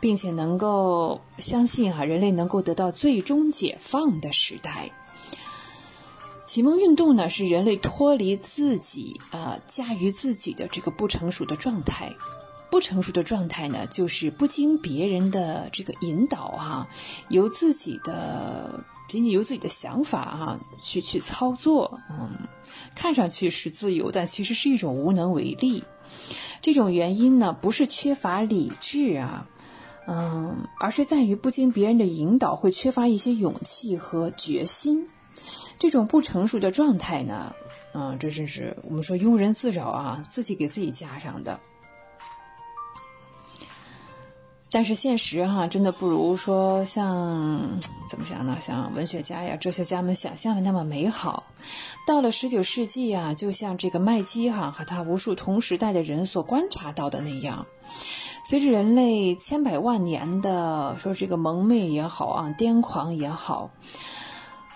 [0.00, 4.90] 并且能够相信啊，人类能够得到最终解放的时代。
[6.46, 12.14] 启蒙运动呢，是人类脱离自己啊，驾驭自己的这个不成熟的状态。
[12.70, 16.88] 不成熟的状态呢，就是不经别人的这个引导哈，
[17.28, 22.48] 由自己的仅仅由自己的想法哈去去操作，嗯，
[22.94, 25.84] 看上去是自由，但其实是一种无能为力。
[26.60, 29.46] 这种原因呢，不是缺乏理智啊，
[30.06, 35.08] 嗯，而是在于不经别人的引导，会缺乏一些勇气和决心。
[35.78, 37.54] 这种不成熟的状态呢，
[37.92, 41.60] 嗯，这真是我们说庸人自扰啊，自己给自己加上的。
[44.70, 47.78] 但是现实哈，真的不如说像
[48.14, 48.58] 怎么讲呢？
[48.60, 51.42] 像文学家呀、哲学家们想象的那么美好。
[52.06, 57.66] 到了十九世纪啊，就像这个麦基哈和他无数同时代的人所观察到的那样，
[58.46, 63.72] 随着人类千百万年的说这个蒙昧也好啊，癫狂也好。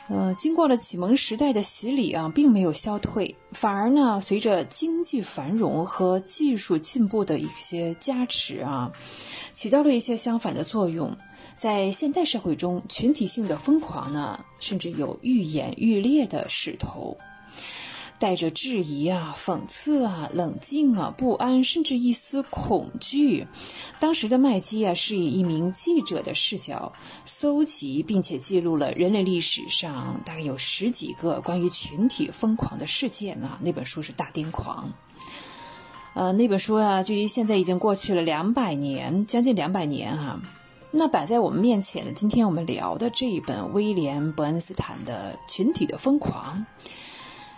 [0.08, 8.90] 呃，经过了启蒙时代的洗礼啊，并没有消退，反而呢，随着经济繁荣和技术进步的一些加持啊，
[9.52, 11.16] 起到了一些相反的作用。
[11.58, 17.16] 在现代社会中，群体性的疯狂呢，甚至有愈演愈烈的势头。
[18.20, 23.46] 带着质疑啊、讽刺啊、冷静啊、不安，甚至一丝恐惧。
[24.00, 26.92] 当时的麦基啊，是以一名记者的视角，
[27.24, 33.56] 搜集并且记录了人类历史上大概有十几个关于群体疯狂的事件啊。
[33.62, 34.88] 那本书是《大癫狂》。
[36.14, 40.42] 呃，那本书啊，距离现在已经过去了两百年，将近两百年啊。
[40.90, 46.66] 那摆在我们面前的，今天我们聊的这一本威廉·伯恩斯坦的《群体的疯狂》。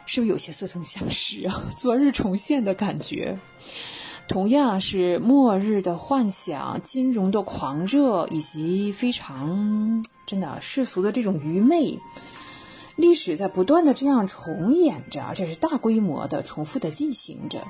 [0.07, 1.63] 是不是有些似曾相识啊？
[1.79, 3.39] 昨日重现的感觉，
[4.27, 11.97] 同样是末日的幻想、金融的狂热，以及非常真的世俗的这种愚昧。
[12.97, 17.63] 历史在不断的这样重演着，这是大规模的、重复的进行着。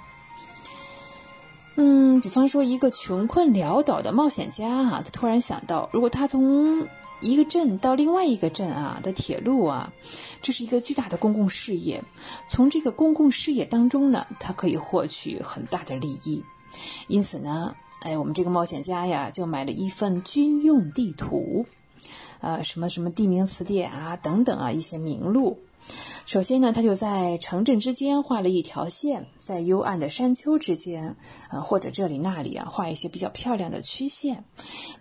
[1.76, 6.86] 嗯，比方说一个穷困潦倒的冒险家啊，他突然想到，如果他从
[7.20, 9.92] 一个镇到另外一个镇啊的铁路啊，
[10.42, 12.02] 这是一个巨大的公共事业。
[12.48, 16.42] 从这个公共事业当中呢，他可以获取很大的利益。
[17.08, 21.66] 因此呢，哎，我们这个冒险家呀，就买了一份军用地图，
[22.40, 25.58] 呃，什么什么地名词典啊，等等啊，一些名录。
[26.30, 31.16] 首先呢，他就在城镇之间画了一条线，在幽暗的山丘之间，
[31.50, 34.44] 呃，或者这里那里啊，画一些比较漂亮的曲线。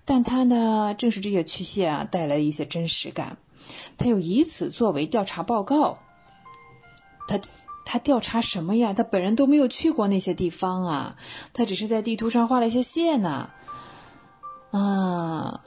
[0.06, 3.38] 但他呢，正是这些曲线啊，带来一些真实感。
[3.95, 5.99] 他又以此作为调查报告。
[7.27, 7.39] 他
[7.85, 8.93] 他调查什么呀？
[8.93, 11.15] 他本人都没有去过那些地方啊，
[11.53, 13.51] 他只是在地图上画了一些线呢。
[14.72, 15.61] 啊。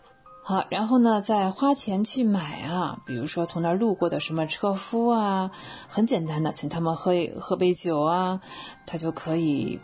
[0.44, 5.52] 好，然后呢，再花钱去买啊，比如说从那儿路过的什么车夫啊，
[5.86, 8.40] 很简单的，请他们喝喝杯酒啊，
[8.84, 9.78] 他就可以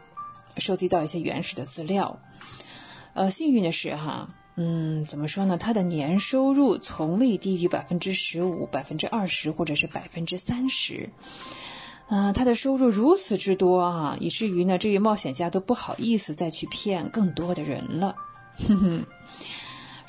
[0.56, 2.18] 收集到一些原始的资料。
[3.14, 5.56] 呃，幸运的是哈，嗯，怎么说呢？
[5.56, 11.08] 他的年收入从未低于百分之十五、百分之二十或者是百分之三十。
[12.08, 18.16] 啊，他的收入如此之多啊，以至于呢，这位冒险家都不好意思再去骗更多的人了。
[18.66, 19.04] 哼哼。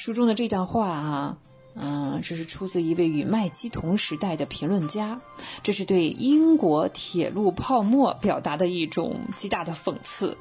[0.10, 1.38] 书中的这段话啊，
[1.76, 5.20] 嗯，这是出自一位与麦基同时代的评论家，
[5.62, 10.36] 这是对英国铁路泡沫表达的一种极大的讽刺。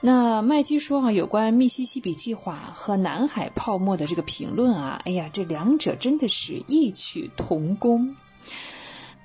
[0.00, 8.16] 那麦基说啊，有关密西西比计划和南海泡沫的这个评论啊，哎呀，这两者真的是异曲同工。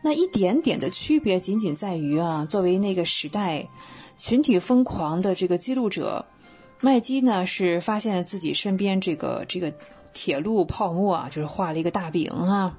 [0.03, 3.67] 那一点点的区别，仅仅在于啊，作为那个时代
[4.17, 6.27] 群体疯狂的这个记录者。
[6.79, 9.73] 麦基呢是发现自己身边这个这个
[10.13, 12.77] 铁路泡沫啊，就是画了一个大饼哈啊，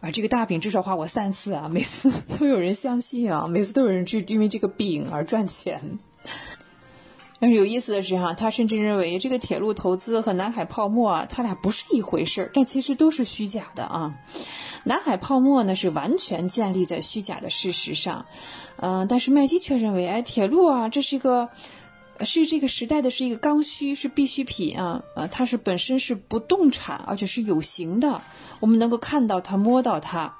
[0.00, 5.98] 而这个大饼至少画过三次啊，每次 都有人相信啊，每次都有人去因为这个饼而赚钱。
[7.40, 14.14] 但是有意思的是哈，他甚至认为这个铁路投资和南海泡沫啊，它俩不是一回事儿，但其实都是虚假的啊。
[14.84, 18.26] 南海泡沫呢是完全建立在虚假的事实上，
[18.76, 21.48] 嗯，但是麦基却认为，哎，铁路啊，这是一个。
[22.20, 28.22] 是这个时代的是一个刚需，是必需品啊，呃，它是本身是不动产，而且是有形的，
[28.60, 30.36] 我们能够看到它，摸到它。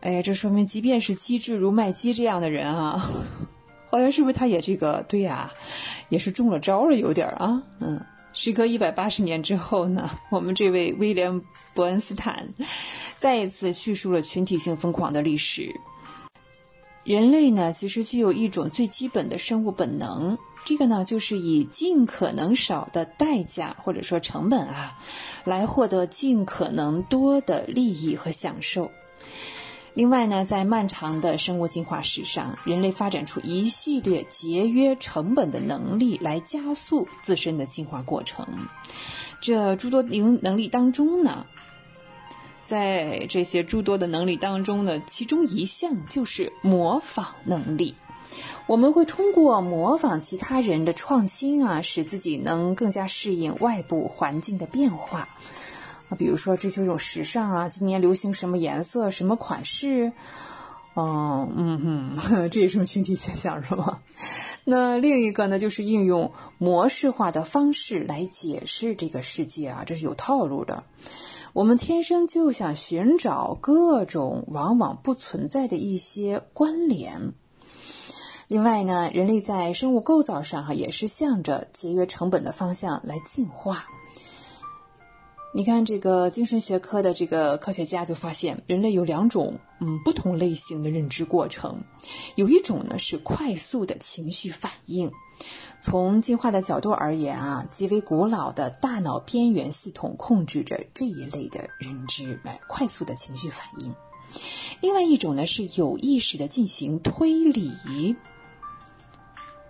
[0.00, 3.10] 哎，这说明即便是机智如麦基这样的人啊，
[3.90, 5.52] 好像是不是他也这个对呀，
[6.08, 8.00] 也是中了招了，有点啊，嗯。
[8.34, 11.32] 时隔一百八十年之后呢，我们这位威廉·
[11.74, 12.46] 伯恩斯坦
[13.18, 15.74] 再一次叙述了群体性疯狂的历史。
[17.08, 20.36] 人类呢，其实具有一种最基本的生物本能，
[20.66, 24.98] 这个呢，就是以尽可能少的代价或者说成本啊，
[25.42, 28.90] 来获得尽可能多的利益和享受。
[29.94, 38.46] 另外呢，在漫长的生物进化史上，人类发展出一系列节约成本的能力，来加速自身的进化过程。
[39.40, 41.46] 这诸多能能力当中呢，
[42.68, 47.94] 在这些诸多的能力当中呢，其中一项就是模仿能力。
[48.66, 55.20] 我们会通过模仿其他人的创新啊，使自己能更加适应外部环境的变化。
[56.10, 60.12] 啊，比如说追求一种时尚啊，今年流行什么颜色、什么款式，
[60.94, 64.00] 嗯嗯哼， 这也是群体现象，是吗？
[64.64, 70.84] 那另一个呢，就是应用模式化的方式来解释这个世界啊，这是有套路的。
[71.52, 77.32] 我们天生就想寻找各种往往不存在的一些关联。
[78.46, 83.86] 另外呢，人类在生物构造上哈，也是向着节约成本的方向来进化。
[85.54, 91.82] 你看，这个精神学科的这个科学家就发现，人类有两种嗯不同类型的认知过程，
[92.36, 95.10] 有一种呢是快速的情绪反应。
[95.80, 103.94] 从进化的角度而言啊，极为古老的大脑边缘系统控制着这一类的认知，来快速的情绪反应。
[104.80, 108.16] 另外一种呢是有意识的进行推理。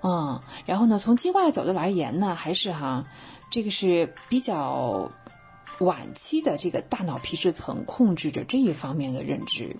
[0.02, 3.04] 嗯，然后呢，从进化的角度而言呢，还是哈，
[3.50, 5.10] 这个是比较。
[5.80, 9.76] 晚期的这个大脑皮质层控制着这一方面的认知，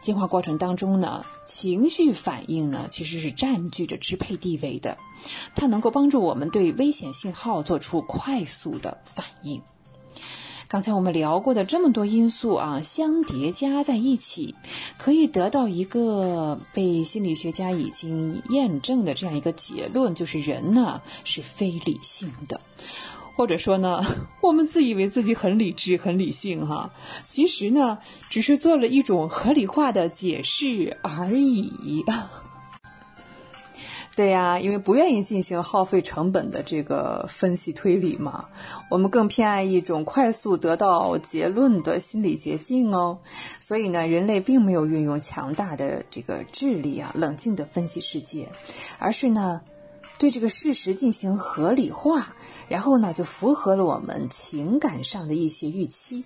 [0.00, 4.96] 进化过程当中呢，情绪反应呢其实是占据着支配地位的，
[5.54, 9.62] 它能够帮助我们对危险信号做出快速的反应。
[10.66, 14.56] 刚才我们聊过的这么多因素啊，相叠加在一起，
[14.98, 22.60] 可以得到一个被心理学家已经验证的这样一个结论，就是人呢是非理性的。
[23.34, 24.00] 或者说呢，
[24.40, 26.92] 我们自以为自己很理智、很理性哈，
[27.24, 27.98] 其实呢，
[28.30, 32.04] 只是做了一种合理化的解释而已。
[34.16, 38.44] 对呀，因为不愿意进行耗费成本的这个分析推理嘛，
[38.88, 43.18] 我们更偏爱一种快速得到结论的心理捷径哦。
[43.58, 48.48] 所以呢，人类并没有运用强大的这个智力啊，冷静的分析世界，
[49.00, 49.60] 而是呢。
[50.18, 52.34] 对这个事实进行合理化，
[52.68, 56.24] 然后呢，就符合了我们情感上的一些预期。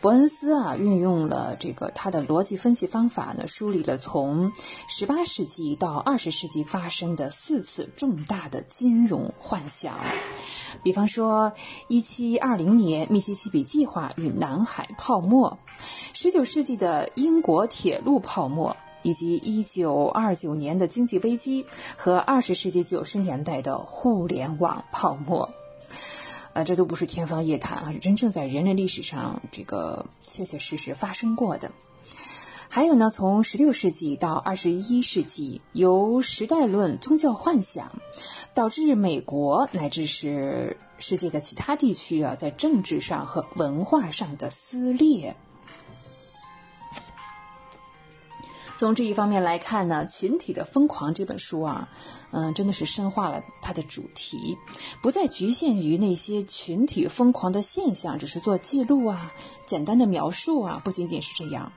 [0.00, 4.52] 伯恩斯啊，运用了这个他的逻辑分析方法呢，梳理了从
[4.88, 9.98] 十八世纪到二十世纪发生的四次重大的金融幻想，
[10.84, 11.52] 比方说
[11.88, 15.58] 一七二零年密西西比计划与南海泡沫，
[16.12, 18.76] 十九世纪的英国铁路泡沫。
[19.08, 21.64] 以及一九二九年的经济危机
[21.96, 25.48] 和二十世纪九十年代的互联网泡沫，
[26.52, 31.72] 呃，这都不是天方夜谭啊，是真正在人类历史上这个切切实实发生过的。
[32.68, 38.02] 还有呢，从十六世纪到二十一世纪，由时代论、宗教幻想
[38.52, 45.34] 导致美国乃至是世界的其他地区啊，在政治上和文化上的撕裂。
[48.78, 51.88] 从这一方面来看呢，《群体的疯狂》这本书啊，
[52.30, 54.56] 嗯，真的是深化了它的主题，
[55.02, 59.32] 不再局限于那些群体疯狂的现象，只是做记录啊，
[59.66, 61.72] 简单的描述啊，不仅仅是这样，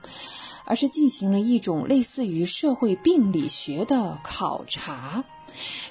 [0.63, 5.23] 而是进行了一种类似于社会病理学的考察，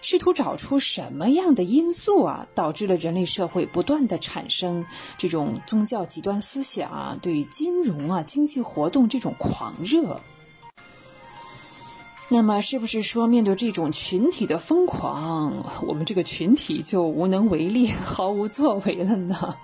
[0.00, 4.86] 试图找出什么样的因素啊，导致了人类社会不断的产生
[5.18, 10.20] 这种宗教极端思想啊，对于金融啊、经济活动这种狂热。
[12.32, 15.52] 那么，是不是说面对这种群体的疯狂，
[15.82, 19.56] 我们这个群体就无能为力、毫无作为了呢？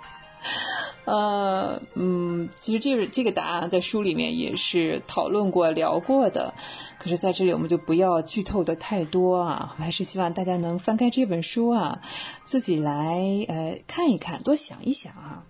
[1.07, 6.53] 呃，嗯，其实这个这个答案在书里面也是讨论过、聊过的。
[6.99, 9.77] 可是在这里，我们就不要剧透的太多啊。
[9.79, 12.01] 我还是希望大家能翻开这本书啊，
[12.45, 15.45] 自己来呃看一看，多想一想啊。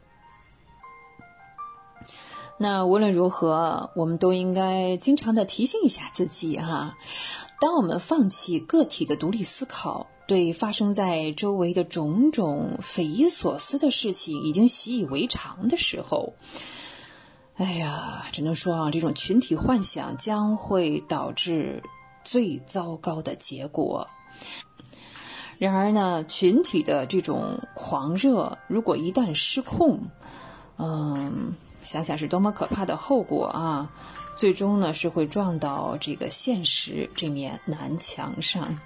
[2.59, 6.97] 那无论如何，我们都应该经常的提醒一下自己哈。
[7.61, 16.33] 当我们放弃个体的独立思考，对发生在周围的种种匪夷所思的事情已经习以为常的时候，
[17.57, 21.83] 哎呀，只能说啊，这种群体幻想将会导致
[22.25, 24.07] 最糟糕的结果。
[25.59, 30.01] 然而呢，群体的这种狂热，如果一旦失控，
[30.79, 31.53] 嗯。
[31.87, 33.89] 想想是多么可怕的后果啊！
[34.37, 38.79] 最终呢是会撞到这个现实这面南墙上。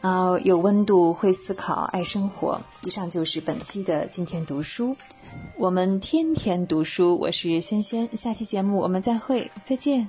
[0.00, 2.60] 啊，有温度，会思考，爱生活。
[2.82, 4.96] 以上就是本期的今天读书，
[5.58, 7.18] 我们天天读书。
[7.18, 10.08] 我是轩轩，下期节目我们再会，再见。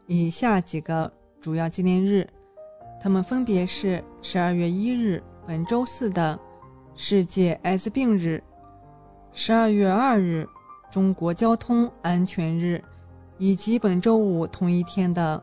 [0.13, 1.09] 以下几个
[1.39, 2.27] 主要纪念日，
[3.01, 6.37] 他们分别是十二月一日本周四的
[6.95, 8.43] 世界艾滋病日，
[9.31, 10.45] 十二月二日
[10.91, 12.83] 中国交通安全日，
[13.37, 15.41] 以及本周五同一天的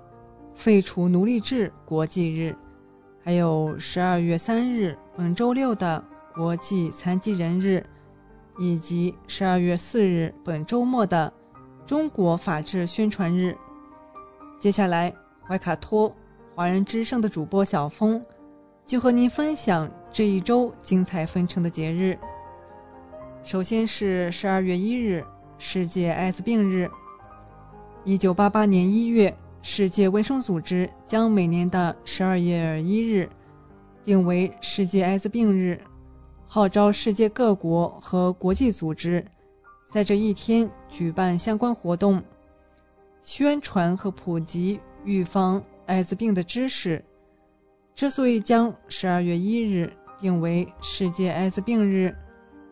[0.54, 2.54] 废除奴隶制国际日，
[3.24, 6.04] 还有十二月三日本周六的
[6.34, 7.82] 国际残疾人日，
[8.58, 11.32] 以及十二月四日本周末的。
[11.86, 13.56] 中国法治宣传日。
[14.58, 15.14] 接下来，
[15.46, 16.12] 怀卡托
[16.52, 18.20] 华人之声的主播小峰
[18.84, 22.18] 就和您分享这一周精彩纷呈的节日。
[23.44, 25.24] 首先是十二月一日，
[25.58, 26.90] 世界艾滋病日。
[28.02, 29.32] 一九八八年一月，
[29.62, 33.30] 世界卫生组织将每年的十二月一日
[34.04, 35.80] 定为世界艾滋病日，
[36.48, 39.24] 号召世界各国和国际组织。
[39.86, 42.20] 在这一天举办相关活动，
[43.28, 47.04] 宣传和普及预防艾滋病的知识。
[47.94, 52.16] 之所以将十二月一日定为世界艾滋病日，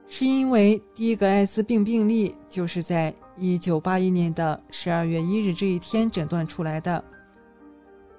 [0.09, 7.05] 是因为第一个艾滋病病例就是在一九八一年的十二月一日这一天诊断出来的。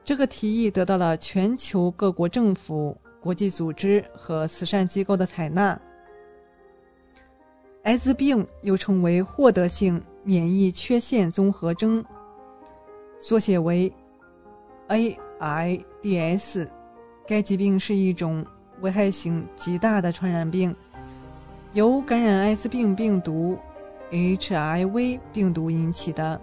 [0.04, 5.82] 这个提议得到了全球各国政府、国际组织和慈善机构的采纳。
[7.82, 12.06] 艾滋病又称为获得性免疫缺陷综合征，
[13.20, 13.92] 缩写为
[14.90, 16.68] AIDS。
[17.28, 18.46] 该疾病是一种
[18.82, 20.74] 危害性极大的传染病，
[21.74, 23.58] 由感染艾滋病病毒
[24.12, 26.40] HIV 病毒引起的。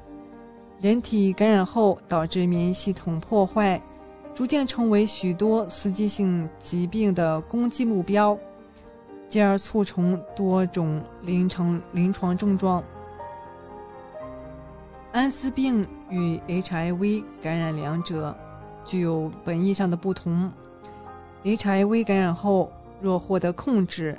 [0.80, 3.80] 人体感染后导致免疫系统破坏，
[4.34, 8.38] 逐渐成为许多刺激性疾病的攻击目标。
[9.26, 12.84] 进而促成多种临床临床症状。
[15.10, 15.84] 艾滋病
[16.14, 18.34] 与 HIV 感染两者
[18.86, 20.50] 具有本意上的不同。
[21.42, 22.72] HIV 感染后
[23.02, 24.16] 若获得控制，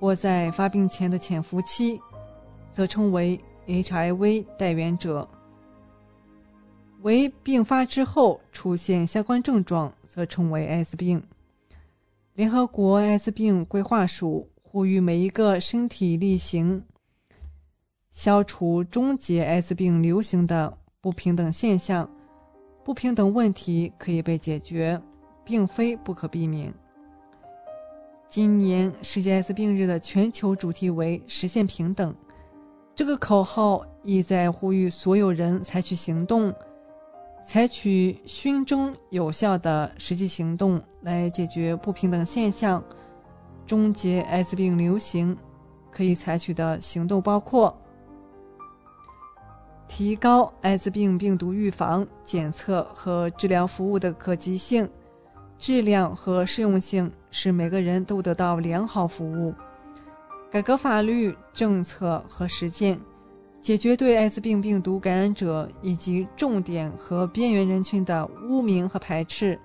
[0.00, 2.00] 或在发病前的潜伏期，
[2.68, 5.26] 则称为 HIV 带源者；
[7.02, 11.22] 为并发之后出现相关症状，则称为艾滋病。
[12.34, 16.82] 联合国艾滋病规划署呼吁每一个身体力行，
[18.10, 22.08] 消除终结艾滋病流行的不平等现象。
[22.84, 25.00] 不平等问题可以被解决，
[25.44, 26.72] 并非不可避免。
[28.28, 32.14] 今年世界艾滋病日的全球主题为“实现平等”，
[32.94, 36.54] 这个口号意在呼吁所有人采取行动。
[37.44, 42.82] 采取熏蒸有效的实际行动来解决不平等现象，
[43.66, 45.36] 终结艾滋病流行。
[45.90, 47.76] 可以采取的行动包括：
[49.94, 54.88] 提高艾滋病病毒预防、检测和治疗服务的可及性、
[55.58, 59.52] 质量和适用性，使每个人都得到良好服务。
[60.50, 62.98] 改革法律、政策和实践，
[63.60, 69.60] 解决对艾滋病病毒感染者以及重点和边缘人群的污名和排斥，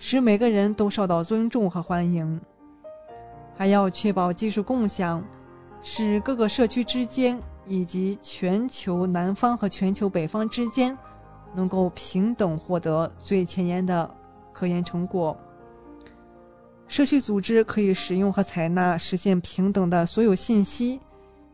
[0.00, 2.40] 使每个人都受到尊重和欢迎。
[3.56, 5.24] 还要确保技术共享，
[5.80, 7.40] 使各个社区之间
[7.70, 10.96] 以及全球南方和全球北方之间
[11.54, 14.12] 能够平等获得最前沿的
[14.52, 15.38] 科研成果。
[16.88, 20.98] 社区组织可以使用和采纳实现平等的所有信息，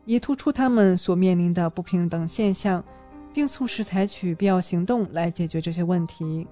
[0.05, 2.83] 以突出他们所面临的不平等现象，
[3.31, 6.47] 并促使采取必要行动来解决这些问题。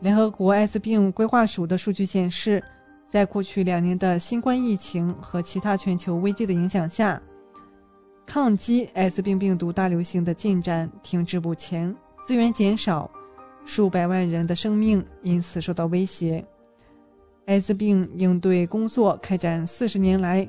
[0.00, 2.64] 联合国艾滋病规划署的数据显示。
[3.10, 7.18] 在过去两年的新冠疫情和其他全球危机的影响下，
[8.28, 13.10] 抗击艾滋病病毒大流行的进展停滞不前，资源减少，
[13.64, 16.44] 数百万人的生命因此受到威胁。
[17.46, 20.46] 艾滋病应对工作开展四十年来，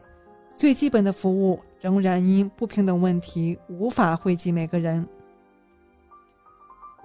[0.57, 5.07] 最基本的服务仍然因不平等问题无法惠及每个人，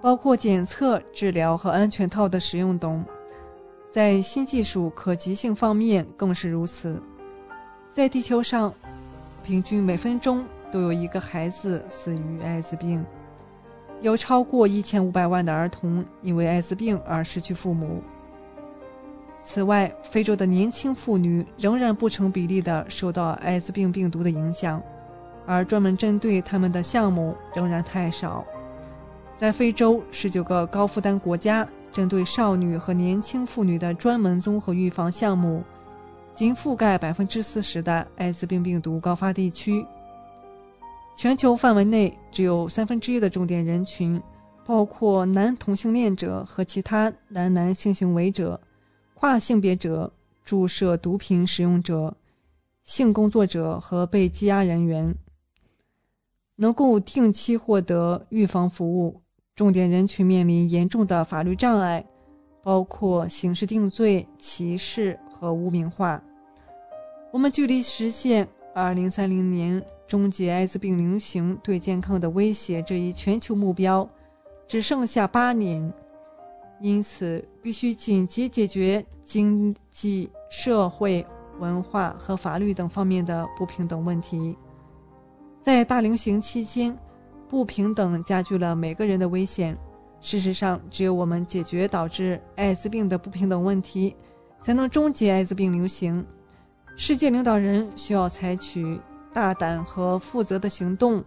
[0.01, 3.01] 包括检测、治疗和安全套的使用等。
[3.89, 7.01] 在新技术可及性方面更是如此。
[7.89, 8.73] 在地球上，
[9.41, 13.05] 平均每分钟都有一个孩子死于艾滋病，
[14.01, 18.01] 有超过一千五百万的儿童因为艾滋病而失去父母。
[19.41, 24.81] 此外，非洲的年轻妇女仍然不成比例地受到艾滋病病毒的影响，
[25.45, 28.43] 而专门针对他们的项目仍然太少。
[29.35, 31.67] 在非洲十九个高负担国家。
[31.91, 35.63] 针对少女和年轻妇女的专门综合预防项目，
[36.33, 39.87] 仅覆盖百分之四十的艾滋病病毒高发地区。
[41.15, 44.21] 全球范围内，只有三分之一的重点人群，
[44.65, 48.59] 包括男同性恋者和其他男男性行为者、
[49.13, 50.11] 跨性别者、
[50.43, 52.15] 注射毒品使用者、
[52.83, 55.15] 性工作者和被羁押人员，
[56.57, 59.21] 能够定期获得预防服务。
[59.55, 62.05] 重点人群面临严重的法律障碍，
[62.61, 66.21] 包括刑事定罪、歧视和污名化。
[67.31, 74.07] 我们距离实现2030年终结艾滋病流行对健康的威胁这一全球目标，
[74.67, 75.93] 只剩下八年，
[76.79, 81.25] 因此必须紧急解决经济社会、
[81.59, 84.57] 文化和法律等方面的不平等问题。
[85.61, 86.97] 在大流行期间。
[87.47, 89.77] 不平等加剧了每个人的危险。
[90.19, 94.15] 事实上，只有我们解决导致艾滋病的不平等问题，
[94.57, 96.25] 才能终结艾滋病流行。
[96.97, 98.99] 世界领导人需要采取
[99.35, 101.21] 大胆和负责的行动。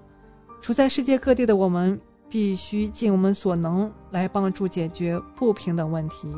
[0.63, 6.35] 处在世界各地的我们，必须尽我们所能来帮助解决不平等问题。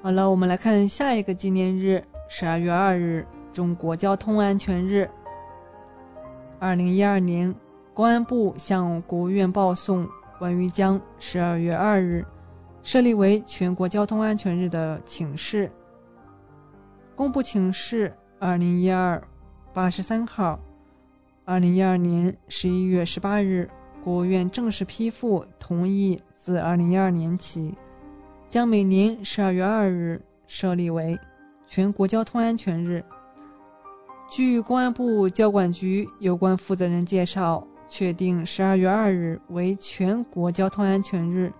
[0.00, 5.10] 好了，我们来看下一个纪念日：十二月二日，中国交通安全日。
[6.60, 7.52] 二零一二年，
[7.92, 10.08] 公安部向国务院报送
[10.38, 12.24] 关于将十二月二日
[12.84, 15.70] 设立为全国交通安全日的请示。
[17.14, 19.20] 公布请示：二零一二
[19.74, 20.60] 八十三号，
[21.44, 23.68] 二零一二年十一月十八日，
[24.00, 27.74] 国务院正式批复同意，自二零一二年起，
[28.48, 31.18] 将每年十二月二日设立为
[31.66, 33.04] 全国交通安全日。
[34.30, 41.52] 据公安部交管局有关负责人介绍，确定十二月二日为全国交通安全日，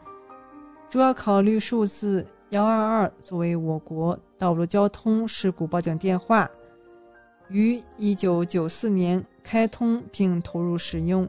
[0.88, 6.48] 主要考虑数字幺二二作为我国道路交通事故报警电话，
[7.50, 11.28] 于一九九四年开通并投入使用，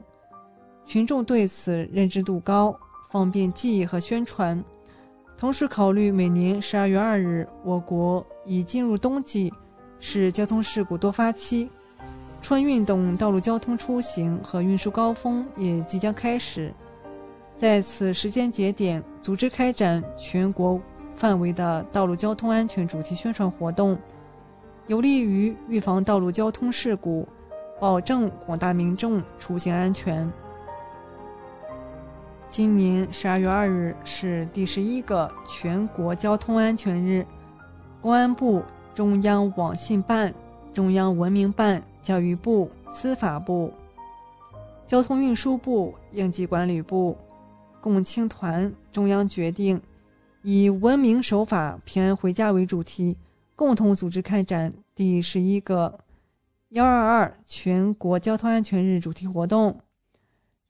[0.85, 2.77] 群众对此认知度高，
[3.09, 4.63] 方便记忆和宣传。
[5.37, 9.53] 同时考虑每年十二月二日，我国已进入冬季。
[10.01, 11.69] 是交通事故多发期，
[12.41, 16.73] 春运等道路交通出行和运输高峰也即将开始，
[17.57, 20.81] 在此时间节点组织开展全国
[21.17, 23.97] 范围的道路交通安全主题宣传活动，
[24.89, 27.27] 有利于预防道路交通事故，
[27.79, 30.27] 保证广大民众出行安全。
[32.49, 37.23] 今年十二月二日是第十一个全国交通安全日，
[38.01, 38.63] 公安部。
[38.95, 40.33] 中央网信办、
[40.73, 43.71] 中央文明办、教育部、司法部、
[44.85, 47.15] 交通运输部、应急管理部、
[47.79, 49.79] 共青团中央决定，
[50.41, 53.15] 以“文明守法、平安回家”为主题，
[53.59, 55.99] 共同组织开展第十一个
[56.69, 59.77] 幺二二全国交通安全日主题活动。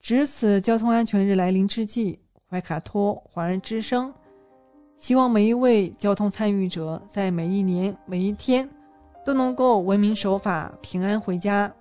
[0.00, 2.18] 值此交通安全日来临之际，
[2.48, 4.12] 怀卡托华人之声
[4.96, 8.68] 希望每一位交通参与者在每一年每一天
[9.24, 11.72] 都能够文明守法，平安回家。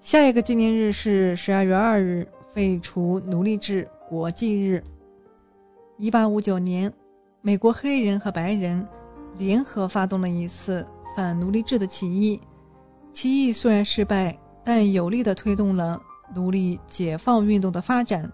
[0.00, 4.80] 下一个纪念日是十二月二日，废除奴隶制国际日。
[5.96, 6.92] 一八五九年，
[7.46, 8.84] 美国黑人和白人
[9.38, 12.40] 联合发动了一次反奴隶制的起义。
[13.12, 16.02] 起义虽然失败，但有力地推动了
[16.34, 18.28] 奴隶解放运动的发展，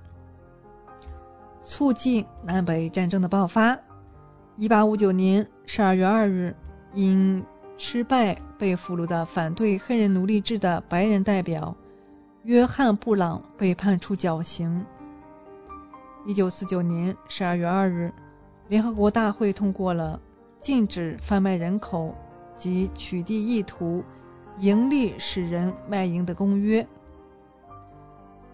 [1.61, 3.79] 促进南北战争的爆发。
[4.57, 6.57] 一八五九年十二月二日，
[6.95, 7.45] 因
[7.77, 11.77] 失败被俘虏的反对黑人奴隶制的白人代表
[12.45, 14.83] 约翰·布朗被判处绞刑。
[16.25, 18.11] 一九四九年十二月二日，
[18.69, 20.21] 联合国大会通过了
[20.61, 22.15] 禁止贩卖人口
[22.57, 24.03] 及取缔意图
[24.59, 26.87] 盈利使人卖淫的公约。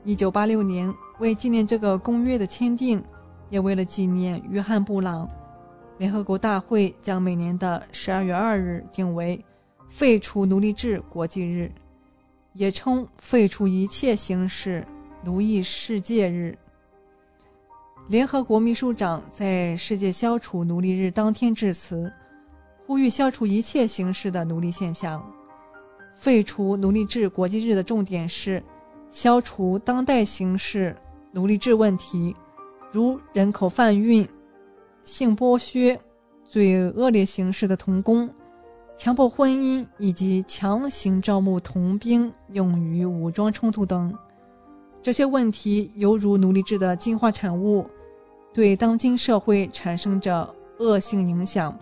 [0.05, 3.03] 一九八六年，为纪念这个公约的签订，
[3.51, 5.29] 也为了纪念约翰·布朗。
[5.99, 9.45] 联合国大会将每年的十二月二日定为
[9.89, 11.71] 废除奴隶制国际日，
[12.55, 14.87] 也称废除一切形式
[15.25, 16.57] 奴役世界日。
[18.09, 22.11] 联合国秘书长在世界消除奴隶日当天致辞，
[22.87, 25.23] 呼吁消除一切形式的奴隶现象。
[26.17, 28.63] 废除奴隶制国际日的重点是
[29.11, 30.97] 消除当代形式
[31.33, 32.35] 奴隶制问题，
[32.91, 34.27] 如人口贩运。
[35.05, 35.99] 性剥削、
[36.45, 38.29] 最恶劣形式的童工、
[38.97, 44.15] 强迫婚姻以及强行招募童兵用于武装冲突等，
[45.03, 47.87] 这些问题犹如奴隶制的进化产物，
[48.53, 51.77] 对当今社会产生着恶性影响。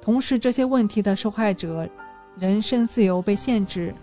[0.00, 1.88] 同时，这些问题的受害者
[2.38, 3.94] 人身自由被限制，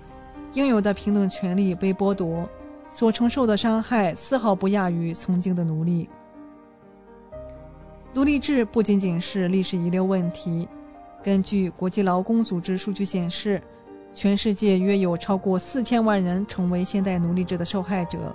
[0.54, 2.48] 应有的平等权利被剥夺，
[2.92, 6.08] 所承受的伤害丝毫不亚于曾经的奴隶。
[8.14, 10.68] 奴隶制不仅仅是历史遗留问题。
[11.24, 13.62] 根据国际劳工组织数据显示，
[14.14, 18.34] 全世界约有超过四千万人成为现代奴隶制的受害者。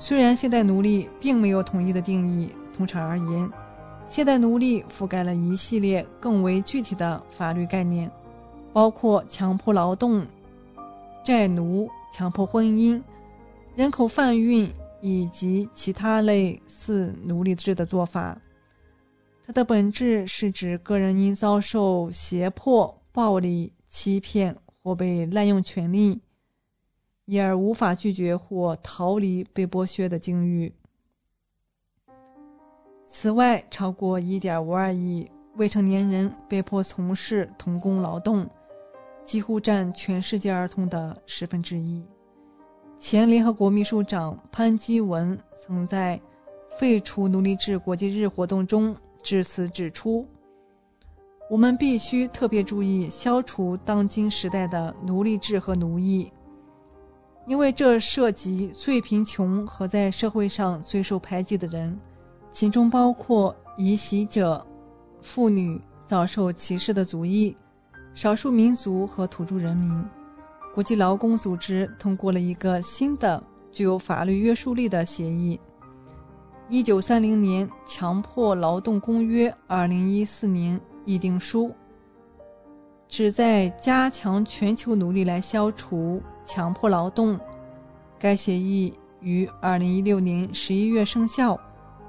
[0.00, 3.50] 虽然现代奴隶并没有统一的定义，通常而言，
[4.06, 8.08] 现代奴隶覆盖了一系列更为具体的法律概念，
[8.72, 10.24] 包括强迫劳动、
[11.24, 13.02] 债奴、强迫婚姻、
[13.74, 18.40] 人口贩运以及其他类似奴隶制的做法。
[19.44, 26.20] 它的本质是指个人因遭受胁迫、暴力、欺骗或被滥用权力，
[27.28, 30.72] 因而无法拒绝或逃离被剥削的境遇。
[33.06, 38.48] 此外，超过1.52亿未成年人被迫从事童工劳动，
[39.24, 42.02] 几乎占全世界儿童的十分之一。
[42.98, 46.20] 前联合国秘书长潘基文曾在
[46.78, 48.96] 废除奴隶制国际日活动中。
[49.20, 50.26] 致辞指出，
[51.50, 56.32] 我们必须特别注意消除当今时代的奴隶制和奴役，
[57.48, 61.98] 因为这涉及最贫穷和在社会上最受排挤的人，
[62.50, 64.64] 其中包括移徙者、
[65.22, 67.56] 妇女、遭受歧视的族裔、
[68.14, 70.04] 少数民族和土著人民。
[70.74, 73.42] 国际劳工组织通过了一个新的、
[73.72, 75.58] 具有法律约束力的协议。
[76.68, 81.74] 一九三零年《强迫劳动公约》二零一四年议定书，
[83.08, 87.38] 旨在加强全球努力来消除强迫劳动。
[88.18, 91.60] 该协议于二零一六年十一月生效。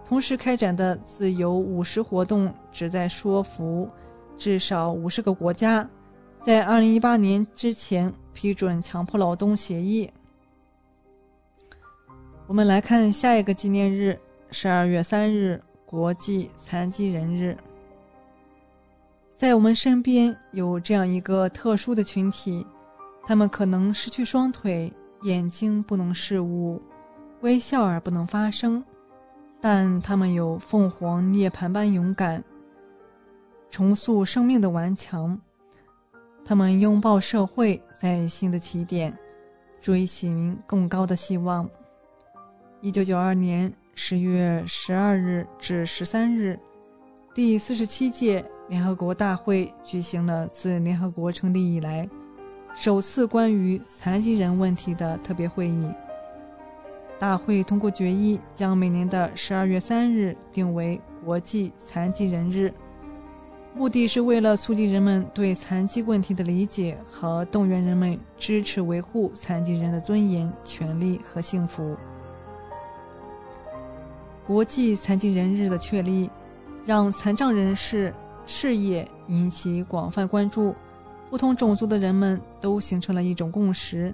[0.04, 3.88] 同时开展的自由五十活动，旨在说服
[4.36, 5.88] 至少五十个国家，
[6.40, 10.10] 在二零一八年之前批准强迫劳动协议。
[12.48, 14.18] 我们来看下一个纪念日。
[14.50, 17.56] 十二月三日，国际残疾人日。
[19.36, 22.66] 在我们身边有这样一个特殊的群体，
[23.30, 24.92] 他们可能失去双腿，
[25.22, 26.82] 眼睛不能视物，
[27.42, 28.84] 微笑而不能发声，
[29.62, 32.44] 但他们有凤凰涅槃般勇敢，
[33.70, 35.40] 重塑生命的顽强。
[36.44, 39.16] 他们拥抱社会，在新的起点，
[39.80, 41.70] 追寻更高的希望。
[42.82, 43.72] 一九九二年。
[43.94, 46.58] 十月十二日至十三日，
[47.36, 52.10] 第四十七届联合国大会举行了自联合国成立以来
[52.76, 55.92] 首次关于残疾人问题的特别会议。
[57.20, 62.74] 大会通过决议，将每年的十二月三日定为国际残疾人日。
[63.76, 71.96] 目的是为了促进人们对残疾问题的理解和动员人们支持维护残疾人的尊严、权利和幸福。
[74.48, 76.30] 国际残疾人日的确立，
[76.86, 78.14] 让残障人士
[78.46, 80.74] 事业引起广泛关注，
[81.30, 84.14] 不同种族的人们都形成了一种共识：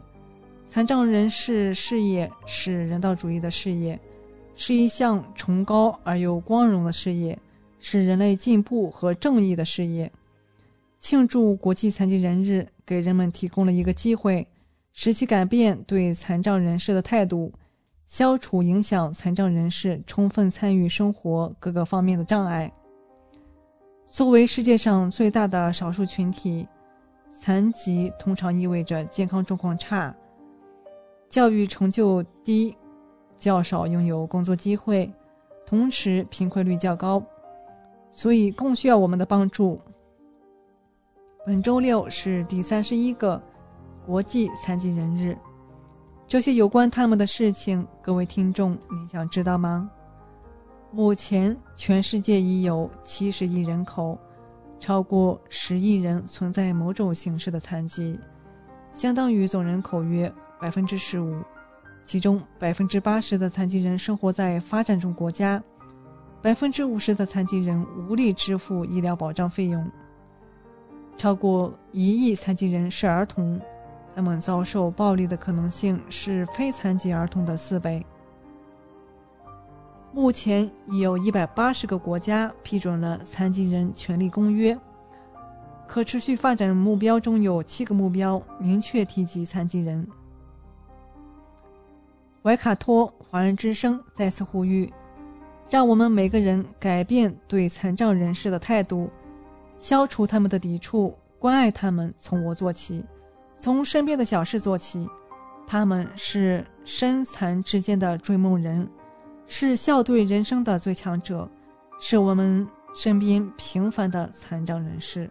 [0.68, 4.00] 残障人士事业是人道主义的事业，
[4.56, 7.38] 是一项崇高而又光荣的事业。
[7.88, 10.12] 是人类进步和正义的事业。
[11.00, 14.48] 庆祝国际残疾人日，给人们提供了一个机会，
[14.92, 17.54] 使其改变对残障人士的态度，
[18.08, 22.72] 消除影响残障人士充分参与生活各个方面的障碍。
[24.08, 26.68] 作为世界上最大的少数群体，
[27.46, 30.12] 残疾通常意味着健康状况差、
[31.30, 32.76] 教育成就低、
[33.38, 35.08] 较少拥有工作机会，
[35.64, 37.22] 同时贫困率较高。
[38.12, 39.80] 所以更需要我们的帮助。
[41.46, 43.40] 本周六是第三十一个
[44.08, 45.38] 国际残疾人日，
[46.26, 49.88] 这些有关他们的事情，各位听众，你想知道吗？
[50.92, 54.18] 目前，全世界已有七十亿人口，
[54.80, 58.20] 超过十亿人存在某种形式的残疾，
[58.92, 61.42] 相当于总人口约百分之十五，
[62.04, 65.62] 其中百分之八十的残疾人生活在发展中国家。
[66.42, 69.90] 百分之五十的残疾人无力支付医疗保障费用。
[71.18, 73.60] 超过一亿残疾人是儿童，
[74.16, 78.06] 他们遭受暴力的可能性是非残疾儿童的四倍。
[80.16, 84.74] 目前已有一百八十个国家批准了《残疾人权利公约》。
[85.86, 90.08] 可持续发展目标中有七个目标明确提及残疾人。
[92.44, 94.92] 维卡托华人之声再次呼吁。
[95.70, 99.10] 让我们每个人改变对残障人士的态度，
[99.80, 102.10] 消除他们的抵触，关爱他们。
[102.18, 103.04] 从我做起，
[103.58, 105.10] 从身边的小事做起。
[105.68, 108.88] 他们是身残之间的追梦人，
[109.48, 111.50] 是笑对人生的最强者，
[112.00, 115.30] 是我们身边平凡的残障人士。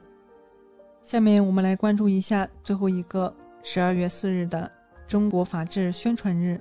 [1.02, 3.32] 下面我们来关注一下最后一个
[3.62, 4.70] 十二月四日的
[5.06, 6.60] 中国法治宣传日。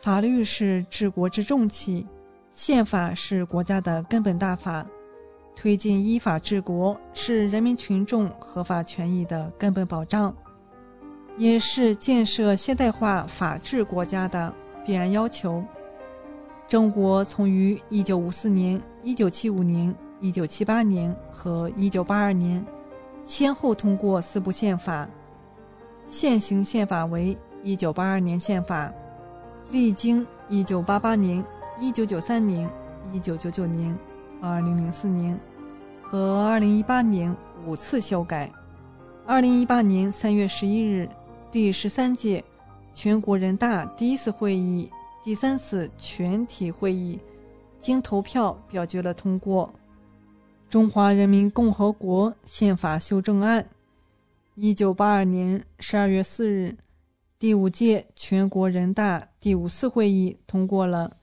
[0.00, 2.06] 法律是治国之重器。
[2.52, 4.84] 宪法是国家的根本大法，
[5.54, 10.34] 推进依法治国是人民群众合法权益的根本保障，
[11.36, 14.52] 也是建设现代化法治国家的
[14.84, 15.64] 必然要求。
[16.68, 22.66] 中国从于1954年、1975年、1978年和1982年
[23.24, 25.08] 先后通过四部宪法，
[26.06, 28.92] 现行宪法为1982年宪法，
[29.70, 31.44] 历经1988年。
[31.80, 32.68] 一九九三年、
[33.12, 33.96] 一九九九年、
[34.42, 35.38] 二零零四年
[36.02, 37.32] 和二零一八年
[37.64, 38.50] 五次修改。
[39.24, 41.08] 二零一八年三月十一日，
[41.52, 42.44] 第十三届
[42.92, 44.90] 全国人大第一次会议
[45.22, 47.18] 第三次全体会议
[47.80, 49.68] 经投票表决了通过
[50.70, 53.62] 《中华人民共和国宪法修正案》。
[54.54, 56.76] 一九八二年十二月四日，
[57.38, 61.16] 第五届全国人大第五次会议通过了。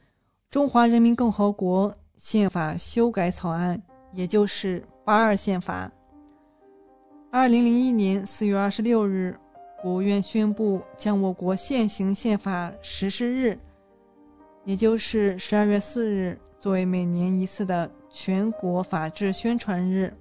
[0.49, 3.81] 中华人民共和国宪法修改草案，
[4.13, 5.91] 也就是八二宪法。
[7.30, 9.38] 二零零一年四月二十六日，
[9.81, 13.59] 国务院宣布将我国现行宪法实施日，
[14.65, 20.13] 也就是十二月四日，作为每年一次的全国法制宣传日。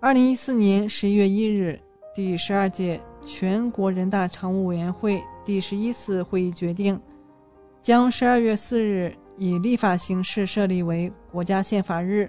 [0.00, 1.80] 二零一四年十一月一日，
[2.14, 7.00] 第十二届全国人大常务委员会第十一次会议决定，
[7.80, 9.16] 将十二月四日。
[9.38, 12.26] 以立法形式设立为国家宪法日，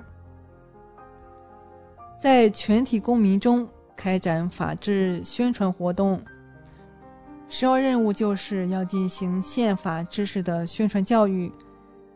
[2.22, 3.66] 在全体公民中
[3.96, 6.22] 开展法治宣传活动。
[7.50, 11.52] 首要任务就是要进行宪法知识的宣传教育，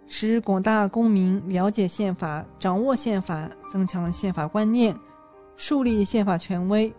[0.06, 4.94] 使广大公民了解宪法、掌握宪法、增强宪法观念、
[5.56, 6.94] 树立宪法权威。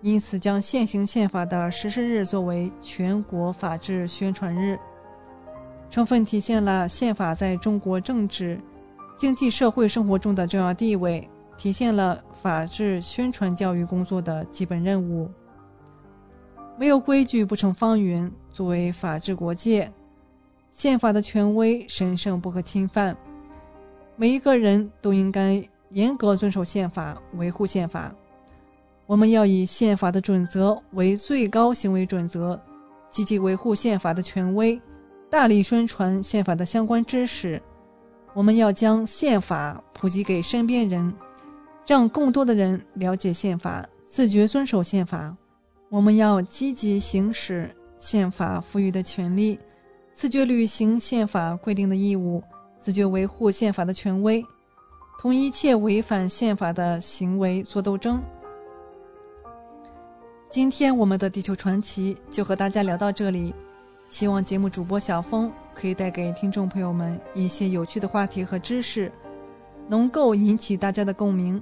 [0.00, 4.76] 因此，将现行宪法的实施日作为全国法治宣传日。
[5.88, 8.58] 充分体现了宪法在中国政治、
[9.16, 15.30] 经济社会生活中的重要地位，体现了法治宣传教育工作的基本任务。
[16.78, 18.30] 没有规矩不成方圆。
[18.52, 19.90] 作为法治国界，
[20.70, 23.16] 宪法的权威神圣不可侵犯。
[24.14, 28.14] 每一个人都应该严格遵守宪法，维护宪法。
[29.06, 32.60] 我们要以宪法的准则为最高行为准则，
[33.10, 34.78] 积极维护宪法的权威。
[35.30, 37.60] 大力宣传宪法的相关知识，
[38.34, 41.10] 我们要将宪法普及给身边人，
[41.86, 45.34] 让更多的人了解宪法，自觉遵守宪法。
[45.92, 49.58] 我们要积极行使宪法赋予的权利，
[50.14, 52.42] 自觉履行宪法规定的义务，
[52.80, 54.42] 自觉维护宪法的权威，
[55.18, 58.22] 同一切违反宪法的行为作斗争。
[60.48, 63.54] 今天我们的地球传奇就和大家聊到这里，
[64.08, 69.12] 希望节目主播小峰可以带给听众朋友们一些有趣的话题和知识，
[69.88, 71.60] 能够引起大家的共鸣。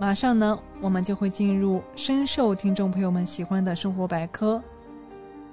[0.00, 4.62] 马上呢，我们就会进入深受听众朋友们喜欢的生活百科，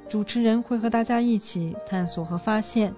[0.07, 2.93] 主持人会和大家一起探索和发现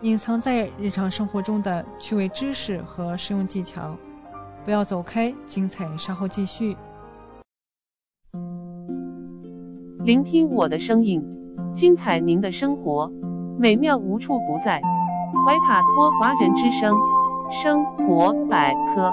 [0.00, 3.96] 隐藏在日常生活中的趣味知识和实用技巧。
[4.64, 6.76] 不要走开，精彩稍后继续。
[10.04, 11.22] 聆听我的声音，
[11.72, 13.08] 精彩您的生活，
[13.56, 14.82] 美妙无处不在。
[15.46, 16.96] 怀卡托华人之声，
[17.62, 19.12] 生活百科。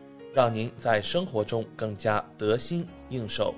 [0.33, 3.53] 让您在生活中更加得心应手。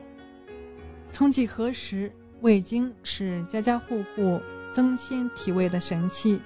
[1.10, 4.42] 曾几何时，味精是家家户户
[4.72, 6.42] 增鲜提味的神器，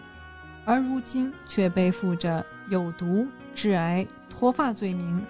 [0.65, 3.25] 而如今却背负着有毒、
[3.55, 5.25] 致癌、脱发罪名。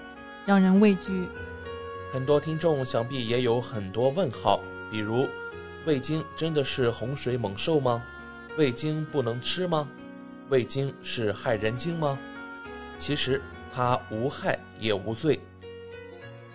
[0.45, 1.27] 让人畏惧。
[2.13, 5.27] 很多听众想必也有很多问号，比如：
[5.85, 8.01] 味精真的是洪水猛兽吗？
[8.57, 9.89] 味精不能吃吗？
[10.47, 12.17] 味精是害人精吗？
[12.97, 13.41] 其实
[13.73, 15.39] 它无害也无罪。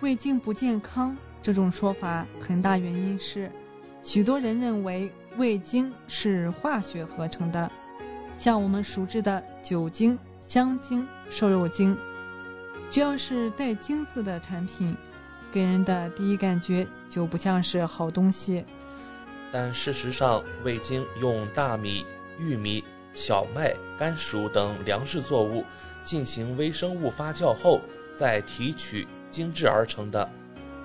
[0.01, 3.51] 味精不健康这种说法，很大原因是，
[4.01, 7.71] 许多人认为味精是化学合成的，
[8.33, 11.97] 像我们熟知的酒精、香精、瘦肉精。
[12.89, 14.95] 只要是带“精”字的产品，
[15.51, 18.63] 给人的第一感觉就不像是好东西。
[19.51, 22.05] 但事实上，味精用大米、
[22.37, 22.83] 玉米、
[23.13, 25.63] 小麦、甘薯等粮食作物
[26.03, 27.81] 进行微生物发酵后
[28.17, 30.29] 再提取精制而成的，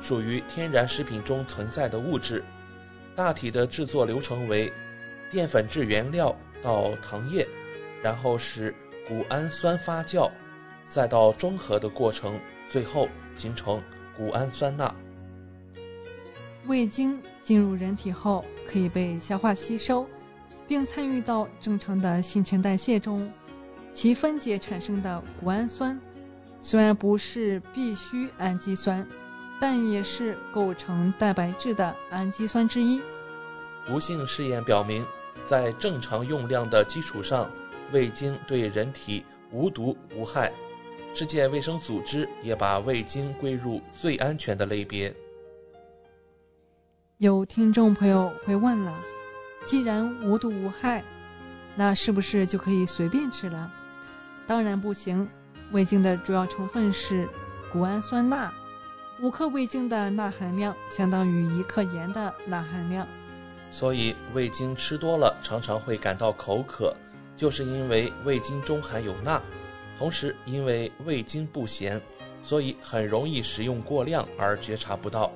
[0.01, 2.45] 属于天然食品中存在的物质。
[3.15, 4.73] 大体的制作流程为：
[5.31, 7.47] 淀粉质原料到糖液，
[8.03, 8.75] 然后是
[9.09, 10.31] 谷氨酸发酵。
[10.91, 13.83] 再到中和的过程，最后形成
[14.17, 14.95] 谷氨酸钠。
[16.67, 20.07] 味精进入人体后，可以被消化吸收，
[20.67, 23.31] 并参与到正常的新陈代谢中。
[23.93, 26.01] 其分解产生的谷氨酸，
[26.63, 29.07] 虽然不是必需氨基酸，
[29.61, 33.01] 但也是构成蛋白质的氨基酸之一。
[33.87, 35.05] 毒性试验表明，
[35.45, 37.51] 在正常用量的基础上，
[37.93, 40.53] 味精对人体无毒无害。
[41.15, 45.13] 世界卫生组织也把味精归入最安全的类别。
[47.17, 48.95] 有听众朋友会问了：
[49.65, 51.03] 既然无毒无害，
[51.79, 53.71] 那是不是就可以随便吃了？
[54.49, 55.29] 当然不行。
[55.71, 57.29] 味精的主要成分是
[57.73, 58.53] 谷氨酸钠，
[59.21, 63.07] 五克味精的钠含量相当于一克盐的钠含量。
[63.71, 66.93] 所以味精吃多了常常会感到口渴，
[67.37, 69.41] 就是因为味精中含有钠。
[69.97, 72.01] 同时，因为味精不咸，
[72.43, 75.31] 所以很容易食用过量而觉察不到。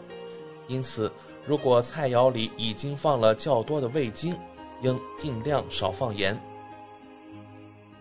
[0.67, 1.13] 因此，
[1.47, 4.35] 如果菜肴里已经放了较多的味精，
[4.83, 6.39] 应尽量少放盐。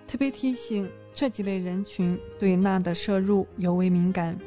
[0.08, 4.38] 特别提醒这几类人群对钠的摄入尤为敏感，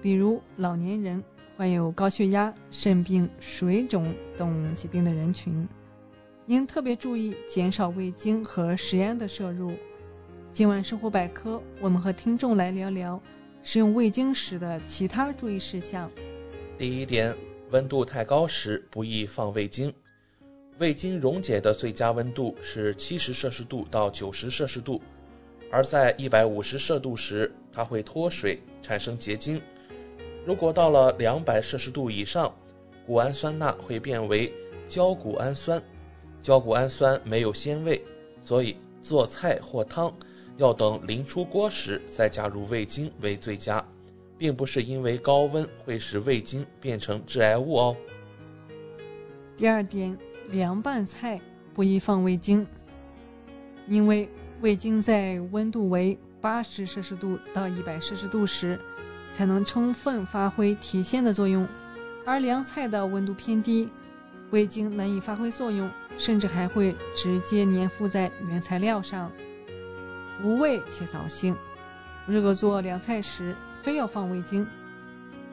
[0.00, 1.22] 比如老年人、
[1.56, 5.68] 患有高血压、肾病、水肿等疾病的人群，
[6.46, 9.72] 应特别注意减少味精和食盐的摄入。
[10.52, 13.20] 今晚生活百科，我们和听众来聊聊
[13.62, 16.10] 食用味精时的其他注意事项。
[16.76, 17.34] 第一点，
[17.70, 19.92] 温度太高时不宜放味精。
[20.82, 25.00] 味精溶解的最佳温度是七十摄氏度到九十摄氏度，
[25.70, 29.62] 而在一百五十摄度时，它会脱水产生结晶。
[30.44, 32.52] 如果到了两百摄氏度以上，
[33.06, 34.52] 谷氨酸钠会变为
[34.88, 35.80] 焦谷氨酸。
[36.42, 38.02] 焦谷氨酸没有鲜味，
[38.42, 40.12] 所以做菜或汤。
[40.56, 43.86] 要等临出锅时再加入味精为最佳，
[44.36, 47.96] 并不是因为高温会使味精变成致癌物哦。
[49.56, 50.18] 第二点，
[50.52, 51.40] 凉拌菜
[51.72, 52.66] 不宜放味精，
[53.88, 54.28] 因为
[54.60, 58.78] 味精在温度为八十摄氏度到一百摄氏度时，
[59.32, 61.66] 才能充分发挥提鲜的作用。
[62.26, 63.88] 而凉菜的温度偏低，
[64.50, 69.32] 味精难以发挥作用，甚至还会直接粘附在原材料上，
[70.44, 71.56] 无味且扫兴。
[72.26, 74.66] 如果做凉菜时非要放味精，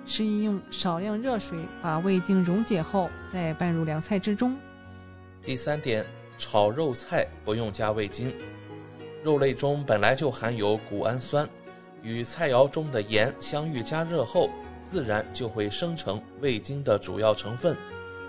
[0.05, 4.57] 适宜用少量热水把味精溶解后再拌入凉菜之中。
[5.43, 6.05] 第三点，
[6.37, 8.33] 炒肉菜不用加味精。
[9.23, 11.47] 肉类中本来就含有谷氨酸，
[12.01, 14.49] 与菜肴中的盐相遇加热后。
[14.91, 17.77] 自然就会生成味精的主要成分，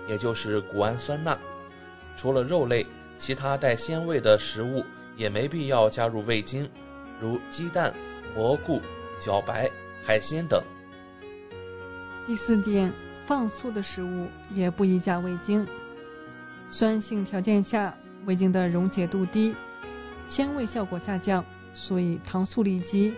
[0.07, 1.35] 也就是谷氨酸钠。
[2.15, 2.85] 除了肉类，
[3.17, 4.85] 其他带鲜味的食物
[5.17, 6.69] 也没必要加入味精，
[7.19, 7.91] 如鸡蛋、
[8.35, 8.79] 蘑菇、
[9.19, 9.67] 茭白、
[10.03, 10.61] 海鲜等。
[12.27, 12.93] 第四点，
[13.25, 15.67] 放素的食物也不宜加味精。
[16.71, 17.93] 酸性条件下，
[18.25, 19.53] 味精的溶解度低，
[20.25, 21.43] 鲜味效果下降，
[21.73, 23.13] 所以糖醋里脊。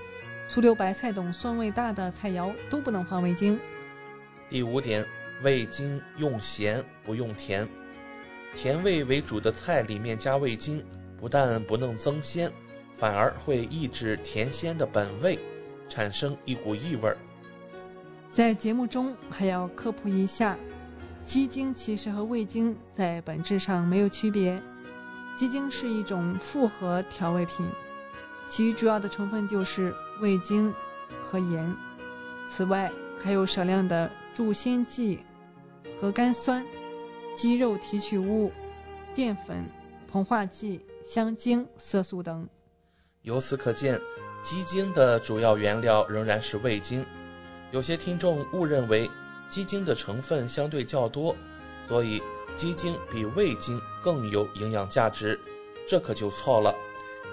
[0.49, 3.59] 醋溜白菜等酸味大的菜肴都不能放味精。
[4.49, 5.05] 第五点，
[5.43, 7.69] 味精用咸不用甜，
[8.55, 10.83] 甜味为主的菜里面加味精，
[11.15, 12.51] 不但不能增鲜，
[12.97, 15.37] 反而会抑制甜鲜的本味，
[15.87, 17.15] 产生一股异味。
[18.31, 20.57] 在节目中还要科普一下，
[21.25, 24.61] 鸡精其实和味精在本质上没有区别，
[25.35, 27.65] 鸡精是一种复合调味品。
[28.49, 30.71] 其主要的成分就是味精
[31.21, 31.75] 和盐，
[32.45, 35.19] 此外还有少量的助鲜剂、
[35.99, 36.63] 核苷酸、
[37.35, 38.51] 鸡肉提取物、
[39.15, 39.65] 淀粉、
[40.11, 42.47] 膨化剂、香精、色素等。
[43.21, 43.99] 由此可见，
[44.43, 47.03] 鸡精的主要原料仍然是味精。
[47.71, 49.09] 有些听众误认为
[49.53, 51.35] 鸡精的成分相对较多，
[51.87, 52.19] 所以
[52.55, 55.39] 鸡精比味精更有营养价值，
[55.87, 56.73] 这可就错了。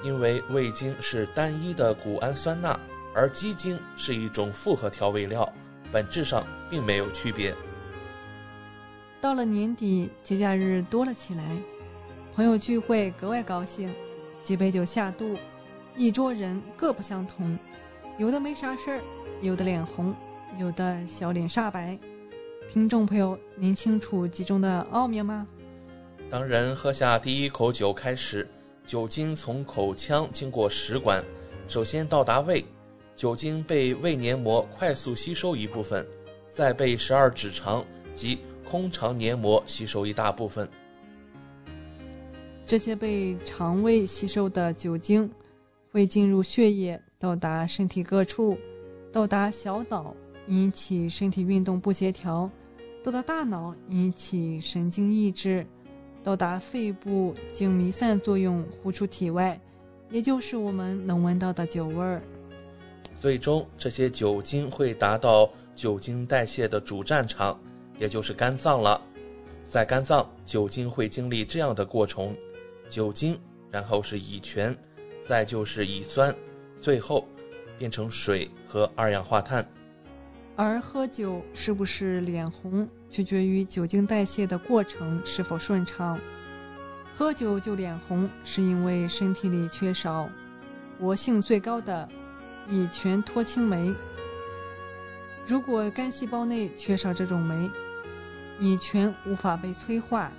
[0.05, 2.79] 因为味精是单一的谷氨酸钠，
[3.15, 5.51] 而鸡精是一种复合调味料，
[5.91, 7.57] 本质上并没有区别。
[9.19, 11.57] 到了年底，节假日多了起来，
[12.35, 13.91] 朋友聚会格外高兴，
[14.43, 15.39] 几杯酒下肚，
[15.97, 17.59] 一桌人各不相同，
[18.19, 19.01] 有的没啥事儿，
[19.41, 20.15] 有的脸红，
[20.59, 21.99] 有的小脸煞白。
[22.69, 25.47] 听众朋友，您清楚其中的奥妙吗？
[26.29, 28.49] 当人喝下第一口酒开始。
[28.87, 31.25] 酒精从口腔经过食管，
[31.69, 32.65] 首先到达胃，
[33.15, 36.05] 酒精被胃黏膜快速吸收一部分，
[36.53, 37.85] 再被十二指肠
[38.17, 38.39] 及
[38.69, 40.69] 空肠黏膜吸收一大部分。
[42.67, 45.31] 这些被肠胃吸收的酒精
[45.93, 48.59] 会进入血液，到达身体各处，
[49.13, 50.15] 到达小脑
[50.51, 52.51] 引起身体运动不协调，
[53.05, 55.65] 到达大脑引起神经抑制。
[56.23, 59.59] 到达肺部经弥散作用呼出体外，
[60.11, 62.21] 也就是我们能闻到的酒味儿。
[63.19, 67.59] 最终，这些酒精会达到酒精代谢的主战场，
[67.99, 69.01] 也就是肝脏了。
[69.63, 72.37] 在肝脏，酒精会经历这样的过程：
[72.91, 73.39] 酒精，
[73.71, 74.77] 然后是乙醛，
[75.27, 76.35] 再就是乙酸，
[76.83, 77.27] 最后
[77.79, 79.65] 变成水和二氧化碳。
[80.63, 86.21] 而喝酒是不是脸红，取决于酒精代谢的过程是否顺畅。
[87.15, 90.29] 喝酒就脸红，是因为身体里缺少
[90.99, 92.07] 活性最高的
[92.69, 93.95] 乙醛脱氢酶。
[95.47, 97.71] 如果肝细胞内缺少这种酶，
[98.59, 100.31] 乙醛无法被催化，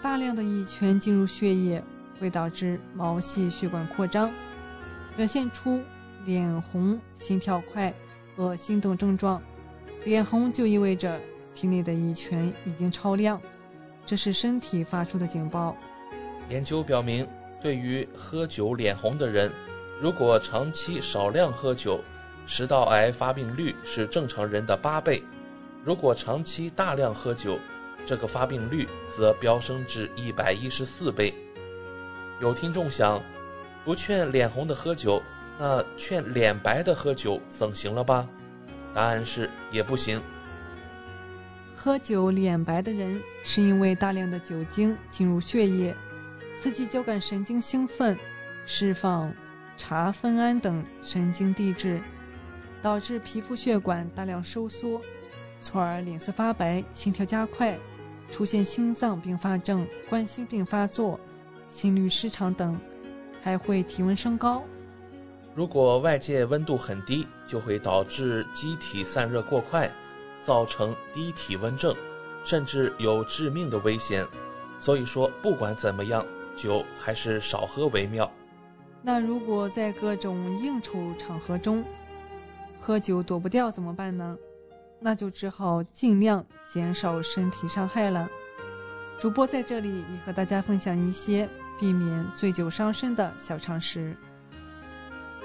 [0.00, 1.82] 大量的乙醛进入血液
[2.20, 4.30] 会导致毛细血管扩张，
[5.16, 5.82] 表现出
[6.24, 7.92] 脸红、心跳快、
[8.36, 9.42] 恶心等症状。
[10.06, 11.20] 脸红就意味着
[11.52, 13.42] 体内的乙醛已经超量，
[14.06, 15.76] 这是身体发出的警报。
[16.48, 17.26] 研究表明，
[17.60, 19.50] 对于喝酒脸红的人，
[20.00, 22.00] 如果长期少量喝酒，
[22.46, 25.20] 食道癌发病率是正常人的八倍；
[25.82, 27.58] 如果长期大量喝酒，
[28.04, 31.34] 这个发病率则飙升至一百一十四倍。
[32.40, 33.20] 有听众想，
[33.84, 35.20] 不劝脸红的喝酒，
[35.58, 38.24] 那劝脸白的喝酒总行了吧？
[38.96, 40.18] 答案是也不行。
[41.74, 45.94] 喝酒脸白的人，是因为大量的酒精进入血液，
[46.58, 48.16] 刺激交感神经兴奋，
[48.64, 49.30] 释放
[49.76, 52.00] 茶酚胺等神经递质，
[52.80, 54.98] 导致皮肤血管大量收缩，
[55.60, 57.78] 从而脸色发白、心跳加快，
[58.30, 61.20] 出现心脏并发症、冠心病发作、
[61.68, 62.74] 心律失常等，
[63.42, 64.64] 还会体温升高。
[65.56, 69.90] 如果外界温度很低，就会导致机体散热过快，
[70.44, 71.96] 造成低体温症，
[72.44, 74.26] 甚至有致命的危险。
[74.78, 76.22] 所以说，不管怎么样，
[76.54, 78.30] 酒还是少喝为妙。
[79.00, 81.82] 那如果在各种应酬场合中
[82.78, 84.36] 喝酒躲不掉怎么办呢？
[85.00, 88.28] 那就只好尽量减少身体伤害了。
[89.18, 91.48] 主播在这里也和大家分享一些
[91.80, 94.14] 避免醉酒伤身的小常识。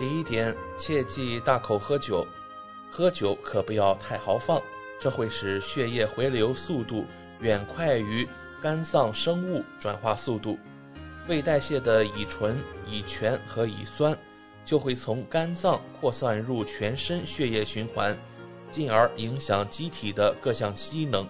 [0.02, 2.26] 第一点，切忌大口喝酒，
[2.90, 4.60] 喝酒可不要太豪放，
[5.00, 7.06] 这会使血液回流速度
[7.40, 8.28] 远快于
[8.60, 10.58] 肝脏生物转化速度。
[11.28, 12.58] 未代谢的乙醇、
[12.88, 14.18] 乙醛和乙酸
[14.66, 18.18] 就会从肝脏扩散入全身血液循环，
[18.72, 21.28] 进而影响机体的各项机能。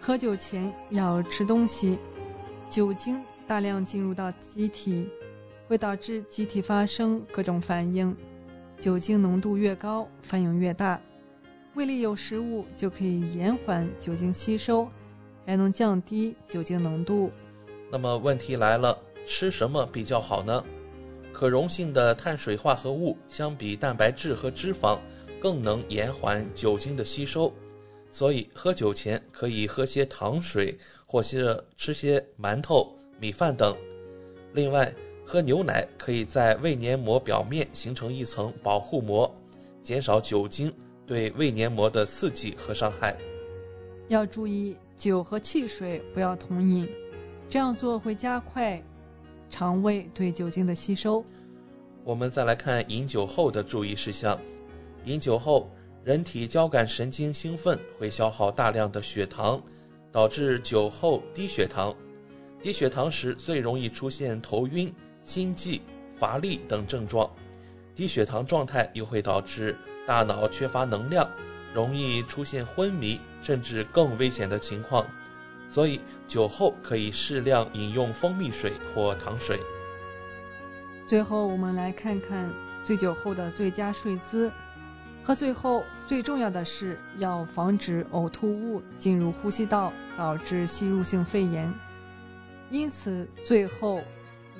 [0.00, 1.98] 喝酒前要吃东西，
[2.68, 5.08] 酒精大量进入到机体，
[5.70, 8.14] 会导致机体发生各种反应。
[8.76, 11.00] 酒精浓度越高，反应越大。
[11.74, 14.88] 胃里有食物就可以延缓酒精吸收，
[15.46, 17.30] 还能降低酒精浓度。
[17.88, 20.64] 那么问题来了，吃什么比较好呢？
[21.32, 24.98] 可溶性的碳水化合物相比蛋白质和脂肪，
[25.40, 27.54] 更能延缓酒精的吸收，
[28.10, 30.76] 所以喝酒前可以喝些糖水，
[31.06, 33.76] 或是吃些馒头、米饭等。
[34.52, 34.92] 另外，
[35.32, 39.32] 喝牛奶可以在胃黏膜表面形成一层保护膜，
[39.80, 40.74] 减少酒精
[41.06, 43.16] 对胃黏膜的刺激和伤害。
[44.08, 46.88] 要注意，酒和汽水不要同饮。
[47.48, 48.82] 这样做会加快
[49.48, 51.24] 肠胃对酒精的吸收。
[52.02, 54.36] 我们再来看饮酒后的注意事项：
[55.04, 55.70] 饮酒后，
[56.02, 59.62] 人体交感神经兴奋，会消耗大量的血糖，
[60.10, 61.94] 导致酒后低血糖。
[62.60, 64.92] 低血糖时最容易出现头晕、
[65.30, 65.80] 心悸、
[66.18, 67.30] 乏力等症状。
[67.94, 71.30] 低血糖状态又会导致大脑缺乏能量，
[71.72, 75.06] 容易出现昏迷，甚至更危险的情况。
[75.68, 79.60] 所以酒后可以适量饮用蜂蜜水或糖水。
[81.06, 82.52] 最后，我们来看看
[82.82, 84.50] 醉酒后的最佳睡姿。
[85.22, 91.72] 喝醉后最重要的是要防止呕吐物进入呼吸道，导致吸入性肺炎。
[92.68, 94.00] 因此，最后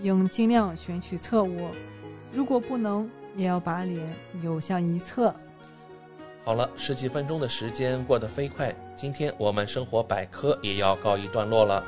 [0.02, 1.70] 应尽量选取侧卧，
[2.32, 5.34] 如果不能，也要把脸扭向一侧。
[6.44, 11.84] 好了，十几分钟的时间过得飞快，今天我们生活百科也要告一段落了。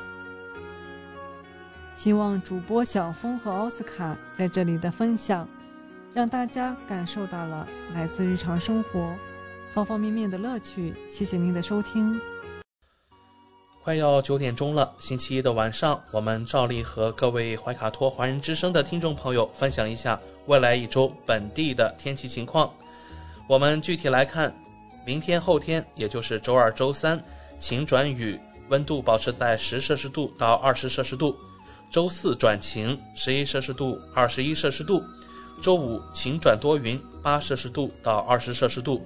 [1.90, 5.48] 希望主播小峰和奥斯卡在这里的分享，
[6.14, 9.14] 让大家感受到了来自日常生活
[9.70, 10.94] 方方面面的乐趣。
[11.08, 12.20] 谢谢您的收听。
[13.84, 22.72] 快要九点钟了，星期一的晚上，我们照例和各位怀卡托华人之声的听众朋友分享一下未来一周本地的天气情况。
[23.48, 24.54] 我们具体来看，
[25.04, 27.20] 明天、后天，也就是周二、周三，
[27.58, 28.38] 晴转雨，
[28.68, 31.34] 温度保持在十摄氏度到二十摄氏度；
[31.90, 35.02] 周四转晴，十一摄氏度、二十一摄氏度；
[35.60, 39.02] 周五晴转多云，八摄氏度到二十摄氏度；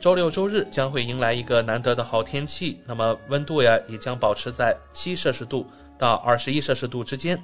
[0.00, 5.66] 周六、周日将会迎来一个难得的好天气，那么温度呀也将保持在七摄氏度
[5.98, 7.42] 到二十一摄氏度之间。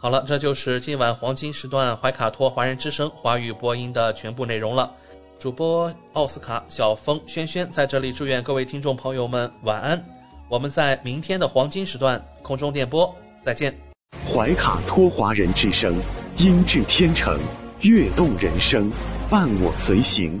[0.00, 4.90] 好了，这就是今晚黄金时段怀卡托华人之声华语播音的全部内容了。
[5.38, 10.02] 主播奥斯卡、小峰、轩轩在这里祝愿各位听众朋友们晚安。
[10.48, 13.14] 我们在明天的黄金时段空中电波
[13.44, 13.76] 再见。
[14.32, 15.94] 怀卡托华人之声，
[16.38, 17.38] 音质天成，
[17.80, 18.90] 悦动人生，
[19.28, 20.40] 伴我随行。